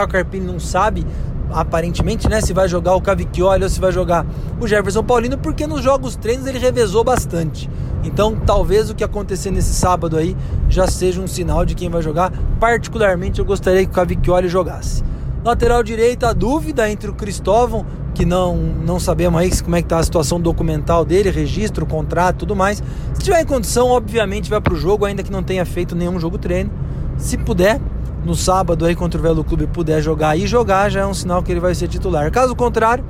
Carpini 0.08 0.46
não 0.46 0.58
sabe 0.58 1.06
aparentemente, 1.52 2.28
né, 2.28 2.40
se 2.40 2.52
vai 2.52 2.68
jogar 2.68 2.94
o 2.94 3.00
Cavicchioli 3.00 3.64
ou 3.64 3.70
se 3.70 3.80
vai 3.80 3.92
jogar 3.92 4.26
o 4.60 4.66
Jefferson 4.66 5.02
Paulino, 5.02 5.38
porque 5.38 5.66
nos 5.66 5.82
jogos 5.82 6.16
treinos 6.16 6.46
ele 6.46 6.58
revezou 6.58 7.04
bastante. 7.04 7.68
Então, 8.02 8.36
talvez 8.36 8.88
o 8.88 8.94
que 8.94 9.04
acontecer 9.04 9.50
nesse 9.50 9.74
sábado 9.74 10.16
aí 10.16 10.36
já 10.68 10.86
seja 10.86 11.20
um 11.20 11.26
sinal 11.26 11.64
de 11.64 11.74
quem 11.74 11.90
vai 11.90 12.00
jogar. 12.00 12.32
Particularmente, 12.58 13.40
eu 13.40 13.44
gostaria 13.44 13.84
que 13.84 13.90
o 13.90 13.94
Cavicchioli 13.94 14.48
jogasse. 14.48 15.04
Lateral 15.44 15.82
direito, 15.82 16.24
a 16.24 16.32
dúvida 16.32 16.90
entre 16.90 17.10
o 17.10 17.14
Cristóvão, 17.14 17.86
que 18.14 18.24
não, 18.24 18.56
não 18.56 19.00
sabemos 19.00 19.40
aí 19.40 19.50
como 19.62 19.76
é 19.76 19.82
que 19.82 19.88
tá 19.88 19.98
a 19.98 20.02
situação 20.02 20.40
documental 20.40 21.04
dele, 21.04 21.30
registro, 21.30 21.86
contrato, 21.86 22.40
tudo 22.40 22.56
mais. 22.56 22.82
Se 23.14 23.22
tiver 23.22 23.40
em 23.40 23.46
condição, 23.46 23.88
obviamente 23.88 24.50
vai 24.50 24.60
para 24.60 24.74
o 24.74 24.76
jogo, 24.76 25.04
ainda 25.04 25.22
que 25.22 25.32
não 25.32 25.42
tenha 25.42 25.64
feito 25.64 25.94
nenhum 25.94 26.18
jogo 26.18 26.36
treino. 26.36 26.70
Se 27.16 27.38
puder, 27.38 27.80
no 28.24 28.34
sábado 28.34 28.84
aí 28.84 28.94
contra 28.94 29.18
o 29.18 29.22
Velo 29.22 29.42
Clube 29.42 29.66
puder 29.66 30.02
jogar 30.02 30.36
e 30.36 30.46
jogar, 30.46 30.90
já 30.90 31.00
é 31.00 31.06
um 31.06 31.14
sinal 31.14 31.42
que 31.42 31.50
ele 31.50 31.60
vai 31.60 31.74
ser 31.74 31.88
titular. 31.88 32.30
Caso 32.30 32.54
contrário, 32.54 33.04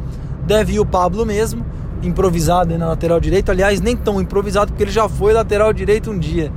deve 0.47 0.75
ir 0.75 0.81
o 0.81 0.87
Pablo 0.87 1.27
mesmo 1.27 1.65
improvisado 2.03 2.77
na 2.79 2.89
lateral 2.89 3.21
direito. 3.21 3.51
Aliás, 3.51 3.81
nem 3.81 3.97
tão 3.97 4.21
improvisado 4.21 4.73
porque 4.73 4.85
ele 4.85 4.91
já 4.91 5.09
foi 5.09 5.33
lateral 5.33 5.73
direito 5.73 6.11
um 6.11 6.19
dia. 6.19 6.53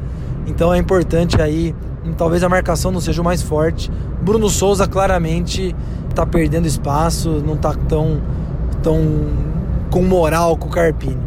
Então 0.45 0.73
é 0.73 0.77
importante 0.77 1.41
aí, 1.41 1.75
talvez 2.17 2.43
a 2.43 2.49
marcação 2.49 2.91
não 2.91 3.01
seja 3.01 3.21
o 3.21 3.25
mais 3.25 3.41
forte. 3.41 3.91
Bruno 4.21 4.49
Souza 4.49 4.87
claramente 4.87 5.75
está 6.09 6.25
perdendo 6.25 6.67
espaço, 6.67 7.41
não 7.45 7.55
está 7.55 7.73
tão, 7.73 8.21
tão 8.81 8.99
com 9.89 10.03
moral 10.03 10.55
com 10.57 10.67
o 10.67 10.71
Carpini. 10.71 11.17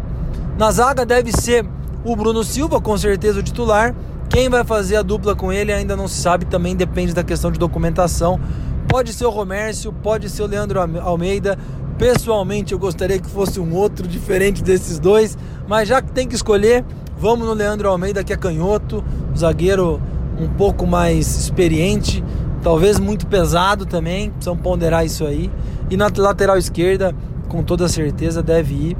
Na 0.58 0.70
zaga 0.70 1.04
deve 1.04 1.32
ser 1.32 1.66
o 2.04 2.14
Bruno 2.16 2.42
Silva, 2.44 2.80
com 2.80 2.96
certeza 2.96 3.40
o 3.40 3.42
titular. 3.42 3.94
Quem 4.36 4.50
vai 4.50 4.64
fazer 4.64 4.96
a 4.96 5.02
dupla 5.02 5.34
com 5.34 5.50
ele 5.50 5.72
ainda 5.72 5.96
não 5.96 6.06
se 6.06 6.20
sabe, 6.20 6.44
também 6.44 6.76
depende 6.76 7.14
da 7.14 7.24
questão 7.24 7.50
de 7.50 7.58
documentação. 7.58 8.38
Pode 8.86 9.14
ser 9.14 9.24
o 9.24 9.30
Romércio, 9.30 9.90
pode 9.94 10.28
ser 10.28 10.42
o 10.42 10.46
Leandro 10.46 10.78
Almeida, 11.00 11.58
Pessoalmente, 11.96 12.74
eu 12.74 12.78
gostaria 12.78 13.18
que 13.18 13.30
fosse 13.30 13.58
um 13.58 13.74
outro 13.74 14.06
diferente 14.06 14.62
desses 14.62 14.98
dois, 14.98 15.38
mas 15.66 15.88
já 15.88 16.02
que 16.02 16.12
tem 16.12 16.28
que 16.28 16.34
escolher, 16.34 16.84
vamos 17.16 17.46
no 17.46 17.54
Leandro 17.54 17.88
Almeida, 17.88 18.22
que 18.22 18.30
é 18.30 18.36
canhoto, 18.36 19.02
zagueiro 19.34 20.02
um 20.38 20.48
pouco 20.48 20.86
mais 20.86 21.34
experiente, 21.38 22.22
talvez 22.62 23.00
muito 23.00 23.26
pesado 23.26 23.86
também, 23.86 24.28
precisam 24.28 24.54
ponderar 24.54 25.06
isso 25.06 25.24
aí. 25.24 25.50
E 25.88 25.96
na 25.96 26.10
lateral 26.14 26.58
esquerda, 26.58 27.14
com 27.48 27.62
toda 27.62 27.88
certeza, 27.88 28.42
deve 28.42 28.74
ir 28.74 28.96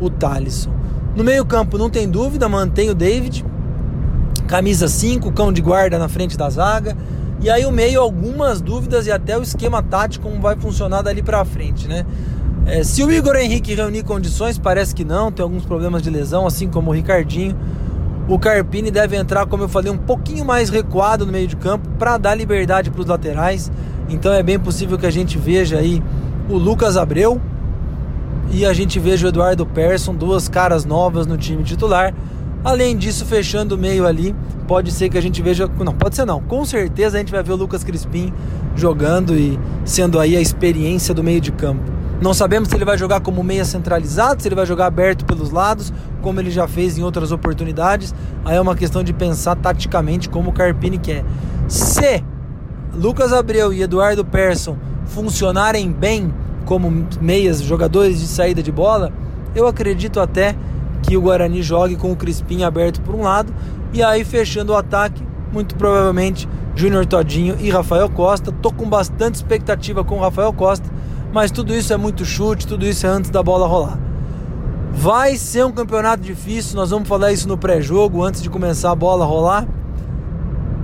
o 0.00 0.10
Thalisson. 0.10 0.72
No 1.14 1.22
meio-campo, 1.22 1.78
não 1.78 1.88
tem 1.88 2.10
dúvida, 2.10 2.48
mantém 2.48 2.90
o 2.90 2.94
David, 2.96 3.44
camisa 4.50 4.88
5, 4.88 5.30
cão 5.30 5.52
de 5.52 5.62
guarda 5.62 5.96
na 5.96 6.08
frente 6.08 6.36
da 6.36 6.50
zaga. 6.50 6.96
E 7.40 7.48
aí 7.48 7.64
o 7.64 7.70
meio 7.70 8.00
algumas 8.00 8.60
dúvidas 8.60 9.06
e 9.06 9.12
até 9.12 9.38
o 9.38 9.42
esquema 9.42 9.80
tático 9.80 10.28
como 10.28 10.42
vai 10.42 10.56
funcionar 10.56 11.02
dali 11.02 11.22
para 11.22 11.44
frente, 11.44 11.86
né? 11.86 12.04
É, 12.66 12.82
se 12.82 13.04
o 13.04 13.12
Igor 13.12 13.36
Henrique 13.36 13.74
reunir 13.74 14.02
condições, 14.02 14.58
parece 14.58 14.92
que 14.92 15.04
não, 15.04 15.30
tem 15.30 15.44
alguns 15.44 15.64
problemas 15.64 16.02
de 16.02 16.10
lesão, 16.10 16.48
assim 16.48 16.68
como 16.68 16.90
o 16.90 16.92
Ricardinho. 16.92 17.56
O 18.28 18.40
Carpini 18.40 18.90
deve 18.90 19.16
entrar, 19.16 19.46
como 19.46 19.62
eu 19.62 19.68
falei, 19.68 19.90
um 19.90 19.96
pouquinho 19.96 20.44
mais 20.44 20.68
recuado 20.68 21.24
no 21.24 21.30
meio 21.30 21.46
de 21.46 21.54
campo 21.54 21.88
para 21.96 22.18
dar 22.18 22.34
liberdade 22.34 22.90
para 22.90 23.00
os 23.00 23.06
laterais. 23.06 23.70
Então 24.08 24.32
é 24.32 24.42
bem 24.42 24.58
possível 24.58 24.98
que 24.98 25.06
a 25.06 25.12
gente 25.12 25.38
veja 25.38 25.78
aí 25.78 26.02
o 26.48 26.58
Lucas 26.58 26.96
Abreu 26.96 27.40
e 28.50 28.66
a 28.66 28.72
gente 28.72 28.98
veja 28.98 29.26
o 29.26 29.28
Eduardo 29.28 29.64
Persson, 29.64 30.12
duas 30.12 30.48
caras 30.48 30.84
novas 30.84 31.24
no 31.24 31.38
time 31.38 31.62
titular. 31.62 32.12
Além 32.62 32.96
disso, 32.96 33.24
fechando 33.24 33.74
o 33.74 33.78
meio 33.78 34.06
ali, 34.06 34.34
pode 34.68 34.92
ser 34.92 35.08
que 35.08 35.16
a 35.16 35.20
gente 35.20 35.40
veja. 35.40 35.68
Não, 35.78 35.94
pode 35.94 36.16
ser 36.16 36.26
não. 36.26 36.40
Com 36.40 36.64
certeza 36.64 37.16
a 37.16 37.20
gente 37.20 37.32
vai 37.32 37.42
ver 37.42 37.52
o 37.52 37.56
Lucas 37.56 37.82
Crispim 37.82 38.32
jogando 38.76 39.34
e 39.34 39.58
sendo 39.84 40.18
aí 40.18 40.36
a 40.36 40.40
experiência 40.40 41.14
do 41.14 41.24
meio 41.24 41.40
de 41.40 41.52
campo. 41.52 41.90
Não 42.20 42.34
sabemos 42.34 42.68
se 42.68 42.74
ele 42.74 42.84
vai 42.84 42.98
jogar 42.98 43.20
como 43.20 43.42
meia 43.42 43.64
centralizado, 43.64 44.42
se 44.42 44.48
ele 44.48 44.54
vai 44.54 44.66
jogar 44.66 44.86
aberto 44.86 45.24
pelos 45.24 45.50
lados, 45.50 45.90
como 46.20 46.38
ele 46.38 46.50
já 46.50 46.68
fez 46.68 46.98
em 46.98 47.02
outras 47.02 47.32
oportunidades. 47.32 48.14
Aí 48.44 48.56
é 48.56 48.60
uma 48.60 48.76
questão 48.76 49.02
de 49.02 49.14
pensar 49.14 49.56
taticamente 49.56 50.28
como 50.28 50.50
o 50.50 50.52
Carpini 50.52 50.98
quer. 50.98 51.24
Se 51.66 52.22
Lucas 52.94 53.32
Abreu 53.32 53.72
e 53.72 53.80
Eduardo 53.80 54.22
Persson 54.22 54.76
funcionarem 55.06 55.90
bem 55.90 56.32
como 56.66 57.06
meias, 57.22 57.62
jogadores 57.62 58.20
de 58.20 58.26
saída 58.26 58.62
de 58.62 58.70
bola, 58.70 59.10
eu 59.54 59.66
acredito 59.66 60.20
até 60.20 60.54
que 61.02 61.16
o 61.16 61.20
Guarani 61.20 61.62
jogue 61.62 61.96
com 61.96 62.12
o 62.12 62.16
Crispim 62.16 62.62
aberto 62.62 63.00
por 63.00 63.14
um 63.14 63.22
lado 63.22 63.52
e 63.92 64.02
aí 64.02 64.24
fechando 64.24 64.72
o 64.72 64.76
ataque, 64.76 65.22
muito 65.52 65.74
provavelmente 65.74 66.48
Júnior 66.74 67.06
Todinho 67.06 67.56
e 67.60 67.70
Rafael 67.70 68.08
Costa. 68.08 68.52
Tô 68.52 68.70
com 68.72 68.88
bastante 68.88 69.36
expectativa 69.36 70.04
com 70.04 70.18
o 70.18 70.20
Rafael 70.20 70.52
Costa 70.52 70.90
mas 71.32 71.50
tudo 71.50 71.74
isso 71.74 71.92
é 71.92 71.96
muito 71.96 72.24
chute, 72.24 72.66
tudo 72.66 72.84
isso 72.84 73.06
é 73.06 73.10
antes 73.10 73.30
da 73.30 73.42
bola 73.42 73.66
rolar. 73.66 73.98
Vai 74.92 75.36
ser 75.36 75.64
um 75.64 75.70
campeonato 75.70 76.22
difícil, 76.22 76.76
nós 76.76 76.90
vamos 76.90 77.08
falar 77.08 77.32
isso 77.32 77.48
no 77.48 77.56
pré-jogo, 77.56 78.24
antes 78.24 78.42
de 78.42 78.50
começar 78.50 78.90
a 78.90 78.94
bola 78.94 79.24
rolar. 79.24 79.66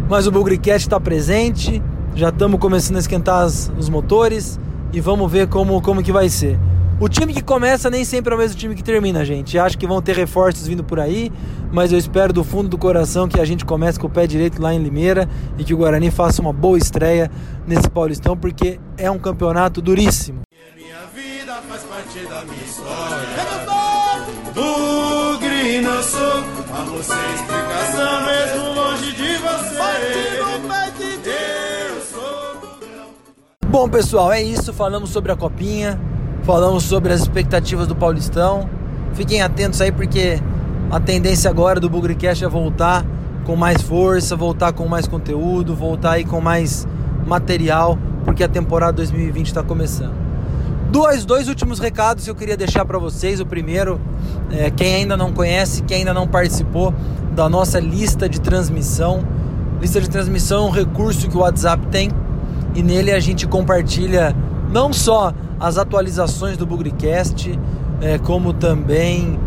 Mas 0.08 0.26
o 0.26 0.30
Bugricat 0.30 0.76
está 0.76 1.00
presente, 1.00 1.82
já 2.14 2.28
estamos 2.28 2.60
começando 2.60 2.96
a 2.96 3.00
esquentar 3.00 3.44
os 3.44 3.88
motores 3.88 4.60
e 4.92 5.00
vamos 5.00 5.30
ver 5.30 5.48
como, 5.48 5.82
como 5.82 6.02
que 6.02 6.12
vai 6.12 6.28
ser. 6.28 6.56
O 6.98 7.10
time 7.10 7.34
que 7.34 7.42
começa 7.42 7.90
nem 7.90 8.06
sempre 8.06 8.32
é 8.32 8.36
o 8.36 8.38
mesmo 8.38 8.56
time 8.56 8.74
que 8.74 8.82
termina, 8.82 9.22
gente. 9.22 9.58
Acho 9.58 9.76
que 9.76 9.86
vão 9.86 10.00
ter 10.00 10.16
reforços 10.16 10.66
vindo 10.66 10.82
por 10.82 10.98
aí, 10.98 11.30
mas 11.70 11.92
eu 11.92 11.98
espero 11.98 12.32
do 12.32 12.42
fundo 12.42 12.70
do 12.70 12.78
coração 12.78 13.28
que 13.28 13.38
a 13.38 13.44
gente 13.44 13.66
comece 13.66 14.00
com 14.00 14.06
o 14.06 14.10
pé 14.10 14.26
direito 14.26 14.62
lá 14.62 14.72
em 14.72 14.82
Limeira 14.82 15.28
e 15.58 15.64
que 15.64 15.74
o 15.74 15.76
Guarani 15.76 16.10
faça 16.10 16.40
uma 16.40 16.54
boa 16.54 16.78
estreia 16.78 17.30
nesse 17.66 17.90
Paulistão, 17.90 18.34
porque 18.34 18.80
é 18.96 19.10
um 19.10 19.18
campeonato 19.18 19.82
duríssimo. 19.82 20.40
Minha 20.74 20.96
vida 21.14 21.60
faz 21.68 21.82
parte 21.82 22.20
da 22.20 22.42
minha 22.46 22.64
história. 22.64 23.26
Não 25.82 26.02
sou 26.02 26.44
a 26.72 26.84
você 26.84 27.12
explicação 27.34 28.24
mesmo 28.24 28.74
longe 28.74 29.12
de 29.12 29.36
você. 29.36 29.76
Bom, 33.68 33.86
pessoal, 33.90 34.32
é 34.32 34.42
isso. 34.42 34.72
Falamos 34.72 35.10
sobre 35.10 35.30
a 35.30 35.36
copinha 35.36 36.00
falamos 36.46 36.84
sobre 36.84 37.12
as 37.12 37.20
expectativas 37.20 37.88
do 37.88 37.96
Paulistão. 37.96 38.70
Fiquem 39.14 39.42
atentos 39.42 39.80
aí 39.80 39.90
porque 39.90 40.40
a 40.90 41.00
tendência 41.00 41.50
agora 41.50 41.80
do 41.80 41.90
Bugrecast 41.90 42.44
é 42.44 42.48
voltar 42.48 43.04
com 43.44 43.56
mais 43.56 43.82
força, 43.82 44.36
voltar 44.36 44.72
com 44.72 44.86
mais 44.86 45.08
conteúdo, 45.08 45.74
voltar 45.74 46.12
aí 46.12 46.24
com 46.24 46.40
mais 46.40 46.86
material, 47.26 47.98
porque 48.24 48.44
a 48.44 48.48
temporada 48.48 48.92
2020 48.92 49.46
está 49.46 49.62
começando. 49.62 50.14
Dois, 50.90 51.24
dois 51.24 51.48
últimos 51.48 51.80
recados 51.80 52.24
que 52.24 52.30
eu 52.30 52.34
queria 52.34 52.56
deixar 52.56 52.84
para 52.84 52.98
vocês. 52.98 53.40
O 53.40 53.46
primeiro, 53.46 54.00
é, 54.52 54.70
quem 54.70 54.94
ainda 54.94 55.16
não 55.16 55.32
conhece, 55.32 55.82
quem 55.82 55.98
ainda 55.98 56.14
não 56.14 56.28
participou 56.28 56.94
da 57.34 57.48
nossa 57.48 57.80
lista 57.80 58.28
de 58.28 58.40
transmissão 58.40 59.24
Lista 59.80 60.00
de 60.00 60.08
transmissão 60.08 60.64
é 60.64 60.68
um 60.68 60.70
recurso 60.70 61.28
que 61.28 61.36
o 61.36 61.40
WhatsApp 61.40 61.86
tem 61.88 62.10
e 62.74 62.82
nele 62.82 63.12
a 63.12 63.20
gente 63.20 63.46
compartilha 63.46 64.34
não 64.70 64.92
só 64.92 65.32
as 65.58 65.78
atualizações 65.78 66.56
do 66.56 66.66
Bugrecast, 66.66 67.58
é, 68.00 68.18
como 68.18 68.52
também 68.52 69.38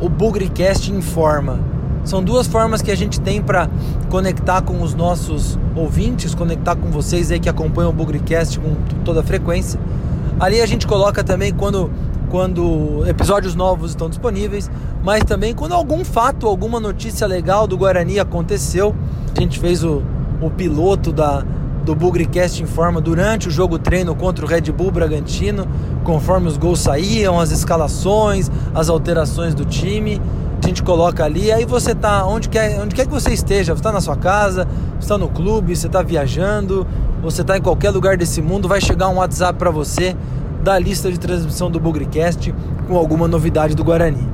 o 0.00 0.08
Bugrecast 0.08 0.92
Informa. 0.92 1.58
São 2.04 2.22
duas 2.22 2.46
formas 2.46 2.82
que 2.82 2.90
a 2.90 2.94
gente 2.94 3.18
tem 3.18 3.40
para 3.40 3.68
conectar 4.10 4.60
com 4.60 4.82
os 4.82 4.94
nossos 4.94 5.58
ouvintes, 5.74 6.34
conectar 6.34 6.76
com 6.76 6.90
vocês 6.90 7.30
aí 7.30 7.40
que 7.40 7.48
acompanham 7.48 7.90
o 7.90 7.92
Bugrecast 7.94 8.60
com 8.60 8.74
toda 9.04 9.20
a 9.20 9.22
frequência. 9.22 9.80
Ali 10.38 10.60
a 10.60 10.66
gente 10.66 10.86
coloca 10.86 11.24
também 11.24 11.54
quando, 11.54 11.90
quando 12.28 13.04
episódios 13.06 13.54
novos 13.54 13.92
estão 13.92 14.10
disponíveis, 14.10 14.70
mas 15.02 15.24
também 15.24 15.54
quando 15.54 15.72
algum 15.72 16.04
fato, 16.04 16.46
alguma 16.46 16.78
notícia 16.78 17.26
legal 17.26 17.66
do 17.66 17.78
Guarani 17.78 18.20
aconteceu. 18.20 18.94
A 19.34 19.40
gente 19.40 19.58
fez 19.58 19.82
o, 19.82 20.02
o 20.42 20.50
piloto 20.50 21.10
da, 21.10 21.42
do 21.84 21.94
Bugrecast 21.94 22.62
Informa 22.62 23.00
durante 23.00 23.48
o 23.48 23.50
jogo 23.50 23.78
treino 23.78 24.14
contra 24.14 24.44
o 24.44 24.48
Red 24.48 24.72
Bull 24.72 24.90
Bragantino, 24.90 25.68
conforme 26.02 26.48
os 26.48 26.56
gols 26.56 26.80
saíam, 26.80 27.38
as 27.38 27.50
escalações, 27.50 28.50
as 28.74 28.88
alterações 28.88 29.54
do 29.54 29.64
time. 29.64 30.20
A 30.62 30.66
gente 30.66 30.82
coloca 30.82 31.22
ali, 31.22 31.52
aí 31.52 31.66
você 31.66 31.94
tá 31.94 32.24
onde 32.24 32.48
quer, 32.48 32.80
onde 32.80 32.94
quer 32.94 33.04
que 33.04 33.12
você 33.12 33.34
esteja, 33.34 33.74
você 33.74 33.80
está 33.80 33.92
na 33.92 34.00
sua 34.00 34.16
casa, 34.16 34.66
você 34.92 35.00
está 35.00 35.18
no 35.18 35.28
clube, 35.28 35.76
você 35.76 35.86
está 35.86 36.00
viajando, 36.00 36.86
você 37.22 37.42
está 37.42 37.58
em 37.58 37.60
qualquer 37.60 37.90
lugar 37.90 38.16
desse 38.16 38.40
mundo, 38.40 38.66
vai 38.66 38.80
chegar 38.80 39.08
um 39.08 39.16
WhatsApp 39.16 39.58
para 39.58 39.70
você 39.70 40.16
da 40.62 40.78
lista 40.78 41.12
de 41.12 41.20
transmissão 41.20 41.70
do 41.70 41.78
Bugrecast 41.78 42.54
com 42.88 42.96
alguma 42.96 43.28
novidade 43.28 43.74
do 43.74 43.84
Guarani. 43.84 44.26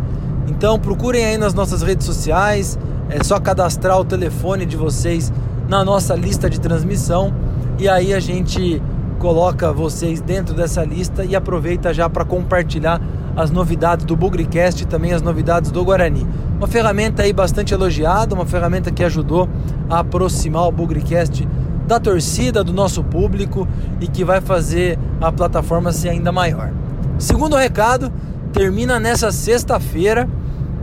Então 0.47 0.79
procurem 0.79 1.25
aí 1.25 1.37
nas 1.37 1.53
nossas 1.53 1.83
redes 1.83 2.07
sociais, 2.07 2.79
é 3.09 3.25
só 3.25 3.41
cadastrar 3.41 3.99
o 3.99 4.05
telefone 4.05 4.65
de 4.65 4.77
vocês 4.77 5.33
na 5.71 5.85
nossa 5.85 6.17
lista 6.17 6.51
de 6.51 6.61
transmissão 6.61 7.33
e 7.79 7.89
aí 7.89 8.13
a 8.13 8.19
gente 8.19 8.83
coloca 9.21 9.73
vocês 9.73 10.21
dentro 10.21 10.53
dessa 10.53 10.83
lista 10.83 11.25
e 11.25 11.37
aproveita 11.37 11.95
já 11.95 12.11
para 12.11 12.25
compartilhar 12.25 13.01
as 13.37 13.53
novidades 13.53 14.05
do 14.05 14.17
Bugrecast 14.17 14.83
e 14.83 14.87
também 14.87 15.13
as 15.13 15.23
novidades 15.23 15.71
do 15.71 15.85
Guarani. 15.85 16.27
Uma 16.57 16.67
ferramenta 16.67 17.23
aí 17.23 17.33
bastante 17.33 17.73
elogiada, 17.73 18.35
uma 18.35 18.45
ferramenta 18.45 18.91
que 18.91 19.05
ajudou 19.05 19.49
a 19.89 20.01
aproximar 20.01 20.67
o 20.67 20.73
Bugrecast 20.73 21.47
da 21.87 22.01
torcida, 22.01 22.65
do 22.65 22.73
nosso 22.73 23.05
público 23.05 23.69
e 24.01 24.09
que 24.09 24.25
vai 24.25 24.41
fazer 24.41 24.99
a 25.21 25.31
plataforma 25.31 25.93
ser 25.93 26.09
ainda 26.09 26.33
maior. 26.33 26.73
Segundo 27.17 27.55
recado, 27.55 28.13
termina 28.53 28.99
nessa 28.99 29.31
sexta-feira 29.31 30.29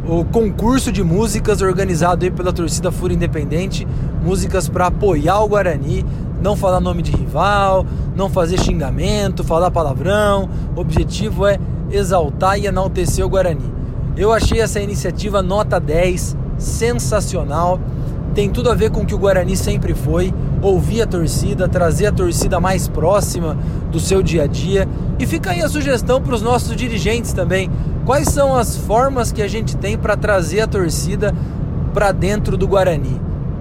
o 0.07 0.23
concurso 0.23 0.89
de 0.89 1.03
músicas 1.03 1.61
organizado 1.61 2.23
aí 2.23 2.31
pela 2.31 2.53
torcida 2.53 2.91
Fúria 2.91 3.13
Independente, 3.13 3.85
músicas 4.23 4.69
para 4.69 4.87
apoiar 4.87 5.41
o 5.41 5.49
Guarani, 5.49 6.05
não 6.41 6.55
falar 6.55 6.79
nome 6.79 7.01
de 7.01 7.11
rival, 7.11 7.85
não 8.15 8.29
fazer 8.29 8.57
xingamento, 8.57 9.43
falar 9.43 9.69
palavrão. 9.69 10.47
O 10.75 10.79
objetivo 10.79 11.45
é 11.45 11.59
exaltar 11.91 12.57
e 12.57 12.67
enaltecer 12.67 13.25
o 13.25 13.29
Guarani. 13.29 13.73
Eu 14.15 14.31
achei 14.31 14.61
essa 14.61 14.79
iniciativa 14.79 15.41
nota 15.41 15.77
10, 15.77 16.37
sensacional. 16.57 17.77
Tem 18.33 18.49
tudo 18.49 18.71
a 18.71 18.75
ver 18.75 18.91
com 18.91 19.01
o 19.01 19.05
que 19.05 19.15
o 19.15 19.17
Guarani 19.17 19.57
sempre 19.57 19.93
foi, 19.93 20.33
ouvir 20.61 21.01
a 21.01 21.07
torcida, 21.07 21.67
trazer 21.67 22.05
a 22.05 22.11
torcida 22.13 22.59
mais 22.61 22.87
próxima 22.87 23.57
do 23.91 23.99
seu 23.99 24.23
dia 24.23 24.43
a 24.43 24.47
dia. 24.47 24.87
E 25.19 25.25
fica 25.25 25.51
aí 25.51 25.61
a 25.61 25.67
sugestão 25.67 26.21
para 26.21 26.35
os 26.35 26.41
nossos 26.41 26.75
dirigentes 26.75 27.33
também 27.33 27.69
Quais 28.07 28.29
são 28.29 28.55
as 28.55 28.77
formas 28.77 29.33
que 29.33 29.41
a 29.41 29.49
gente 29.49 29.75
tem 29.75 29.97
para 29.97 30.15
trazer 30.15 30.61
a 30.61 30.67
torcida 30.67 31.35
para 31.93 32.13
dentro 32.13 32.55
do 32.55 32.65
Guarani? 32.65 33.19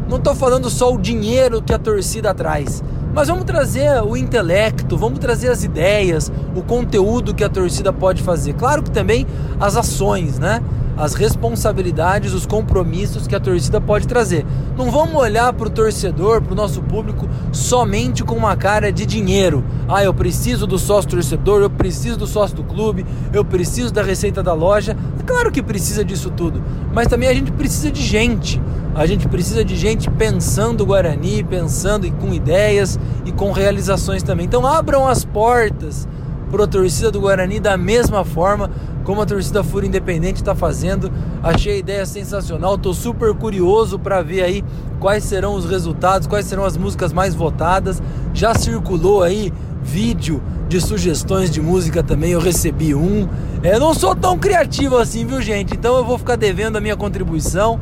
Não 0.09 0.19
estou 0.19 0.37
falando 0.37 0.71
só 0.71 0.95
o 0.95 1.01
dinheiro 1.01 1.61
que 1.61 1.75
a 1.75 1.79
torcida 1.81 2.33
traz, 2.33 2.81
mas 3.13 3.27
vamos 3.27 3.43
trazer 3.43 4.01
o 4.05 4.17
intelecto, 4.17 4.97
vamos 4.97 5.19
trazer 5.19 5.51
as 5.51 5.65
ideias, 5.65 6.31
o 6.55 6.63
conteúdo 6.63 7.35
que 7.35 7.43
a 7.43 7.49
torcida 7.49 7.93
pode 7.93 8.23
fazer. 8.23 8.53
Claro 8.53 8.85
que 8.85 8.91
também 8.93 9.27
as 9.59 9.77
ações, 9.77 10.39
né? 10.39 10.63
As 10.97 11.15
responsabilidades, 11.15 12.33
os 12.33 12.47
compromissos 12.47 13.27
que 13.27 13.35
a 13.35 13.41
torcida 13.41 13.81
pode 13.81 14.07
trazer. 14.07 14.47
Não 14.77 14.91
vamos 14.91 15.15
olhar 15.15 15.53
para 15.53 15.67
o 15.67 15.71
torcedor, 15.71 16.41
para 16.41 16.53
o 16.53 16.57
nosso 16.57 16.81
público, 16.83 17.29
somente 17.53 18.25
com 18.25 18.35
uma 18.35 18.57
cara 18.57 18.91
de 18.91 19.05
dinheiro. 19.05 19.65
Ah, 19.89 20.03
eu 20.03 20.15
preciso 20.15 20.67
do 20.67 20.79
sócio 20.79 21.11
torcedor, 21.11 21.61
eu 21.61 21.71
preciso 21.71 22.17
do 22.17 22.27
sócio 22.27 22.57
do 22.57 22.65
clube, 22.65 23.05
eu 23.33 23.45
preciso 23.45 23.93
da 23.93 24.03
receita 24.03 24.43
da 24.43 24.55
loja. 24.55 24.97
É 25.21 25.23
claro 25.23 25.53
que 25.53 25.63
precisa 25.63 26.05
disso 26.05 26.31
tudo, 26.31 26.63
mas 26.93 27.09
também 27.09 27.29
a 27.29 27.35
gente 27.35 27.53
precisa 27.53 27.91
de 27.91 28.03
gente. 28.03 28.61
A 28.95 29.05
gente 29.05 29.29
precisa 29.29 29.63
de 29.63 29.77
gente 29.77 30.11
pensando 30.11 30.87
Guarani, 30.87 31.45
pensando 31.45 32.11
com 32.13 32.33
ideias 32.33 32.99
e 33.27 33.33
com 33.33 33.53
realizações 33.53 34.23
também. 34.23 34.47
Então 34.47 34.67
abram 34.67 35.07
as 35.07 35.23
portas 35.23 36.09
para 36.51 36.65
a 36.65 36.67
torcida 36.67 37.11
do 37.11 37.21
Guarani 37.21 37.61
da 37.61 37.77
mesma 37.77 38.25
forma 38.25 38.71
como 39.07 39.23
a 39.23 39.27
torcida 39.27 39.63
Fúria 39.63 39.87
Independente 39.87 40.39
está 40.39 40.53
fazendo. 40.53 41.13
Achei 41.41 41.75
a 41.75 41.77
ideia 41.77 42.05
sensacional. 42.05 42.75
Estou 42.75 42.93
super 42.93 43.33
curioso 43.33 44.01
para 44.01 44.21
ver 44.21 44.43
aí 44.43 44.65
quais 44.99 45.23
serão 45.23 45.55
os 45.55 45.65
resultados, 45.65 46.27
quais 46.27 46.45
serão 46.45 46.65
as 46.65 46.77
músicas 46.77 47.13
mais 47.13 47.33
votadas. 47.33 48.03
Já 48.35 48.53
circulou 48.53 49.23
aí 49.23 49.53
vídeo 49.81 50.43
de 50.69 50.81
sugestões 50.81 51.53
de 51.53 51.63
música 51.63 52.03
também, 52.03 52.33
eu 52.33 52.41
recebi 52.41 52.93
um. 52.93 53.29
É, 53.63 53.77
eu 53.77 53.81
não 53.81 53.95
sou 53.95 54.17
tão 54.17 54.37
criativo 54.37 54.97
assim, 54.97 55.25
viu, 55.25 55.41
gente? 55.41 55.75
Então 55.75 55.97
eu 55.97 56.05
vou 56.05 56.19
ficar 56.19 56.35
devendo 56.35 56.77
a 56.77 56.81
minha 56.81 56.97
contribuição. 56.97 57.79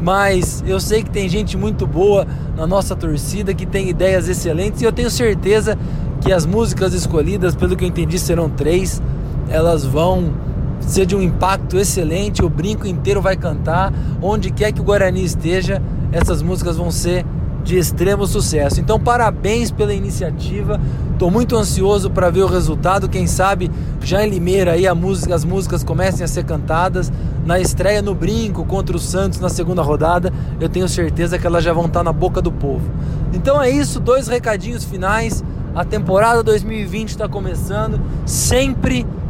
Mas 0.00 0.64
eu 0.66 0.80
sei 0.80 1.02
que 1.02 1.10
tem 1.10 1.28
gente 1.28 1.56
muito 1.56 1.86
boa 1.86 2.26
na 2.56 2.66
nossa 2.66 2.96
torcida 2.96 3.54
que 3.54 3.66
tem 3.66 3.88
ideias 3.88 4.26
excelentes 4.28 4.82
e 4.82 4.84
eu 4.84 4.90
tenho 4.90 5.08
certeza 5.08 5.78
que 6.22 6.32
as 6.32 6.44
músicas 6.44 6.92
escolhidas, 6.92 7.54
pelo 7.54 7.76
que 7.76 7.84
eu 7.84 7.88
entendi, 7.88 8.18
serão 8.18 8.48
três. 8.48 9.00
Elas 9.48 9.84
vão 9.84 10.32
ser 10.86 11.06
de 11.06 11.16
um 11.16 11.22
impacto 11.22 11.78
excelente, 11.78 12.44
o 12.44 12.48
brinco 12.48 12.86
inteiro 12.86 13.20
vai 13.20 13.36
cantar, 13.36 13.92
onde 14.20 14.50
quer 14.50 14.72
que 14.72 14.80
o 14.80 14.84
Guarani 14.84 15.24
esteja, 15.24 15.82
essas 16.12 16.42
músicas 16.42 16.76
vão 16.76 16.90
ser 16.90 17.24
de 17.62 17.78
extremo 17.78 18.26
sucesso. 18.26 18.80
Então, 18.80 18.98
parabéns 18.98 19.70
pela 19.70 19.94
iniciativa. 19.94 20.80
Estou 21.12 21.30
muito 21.30 21.56
ansioso 21.56 22.10
para 22.10 22.30
ver 22.30 22.42
o 22.42 22.46
resultado. 22.46 23.08
Quem 23.08 23.26
sabe 23.26 23.70
já 24.02 24.24
em 24.24 24.30
Limeira 24.30 24.72
aí 24.72 24.92
música, 24.92 25.34
as 25.34 25.44
músicas 25.44 25.84
comecem 25.84 26.24
a 26.24 26.28
ser 26.28 26.44
cantadas 26.44 27.12
na 27.46 27.60
estreia 27.60 28.02
no 28.02 28.14
Brinco 28.14 28.64
contra 28.64 28.96
o 28.96 28.98
Santos 28.98 29.38
na 29.38 29.48
segunda 29.48 29.82
rodada. 29.82 30.32
Eu 30.60 30.68
tenho 30.68 30.88
certeza 30.88 31.38
que 31.38 31.46
elas 31.46 31.62
já 31.62 31.72
vão 31.72 31.86
estar 31.86 32.02
na 32.02 32.12
boca 32.12 32.42
do 32.42 32.50
povo. 32.50 32.90
Então 33.32 33.62
é 33.62 33.70
isso, 33.70 34.00
dois 34.00 34.26
recadinhos 34.26 34.84
finais. 34.84 35.44
A 35.74 35.84
temporada 35.84 36.42
2020 36.42 37.10
está 37.10 37.28
começando, 37.28 38.00
sempre 38.26 39.06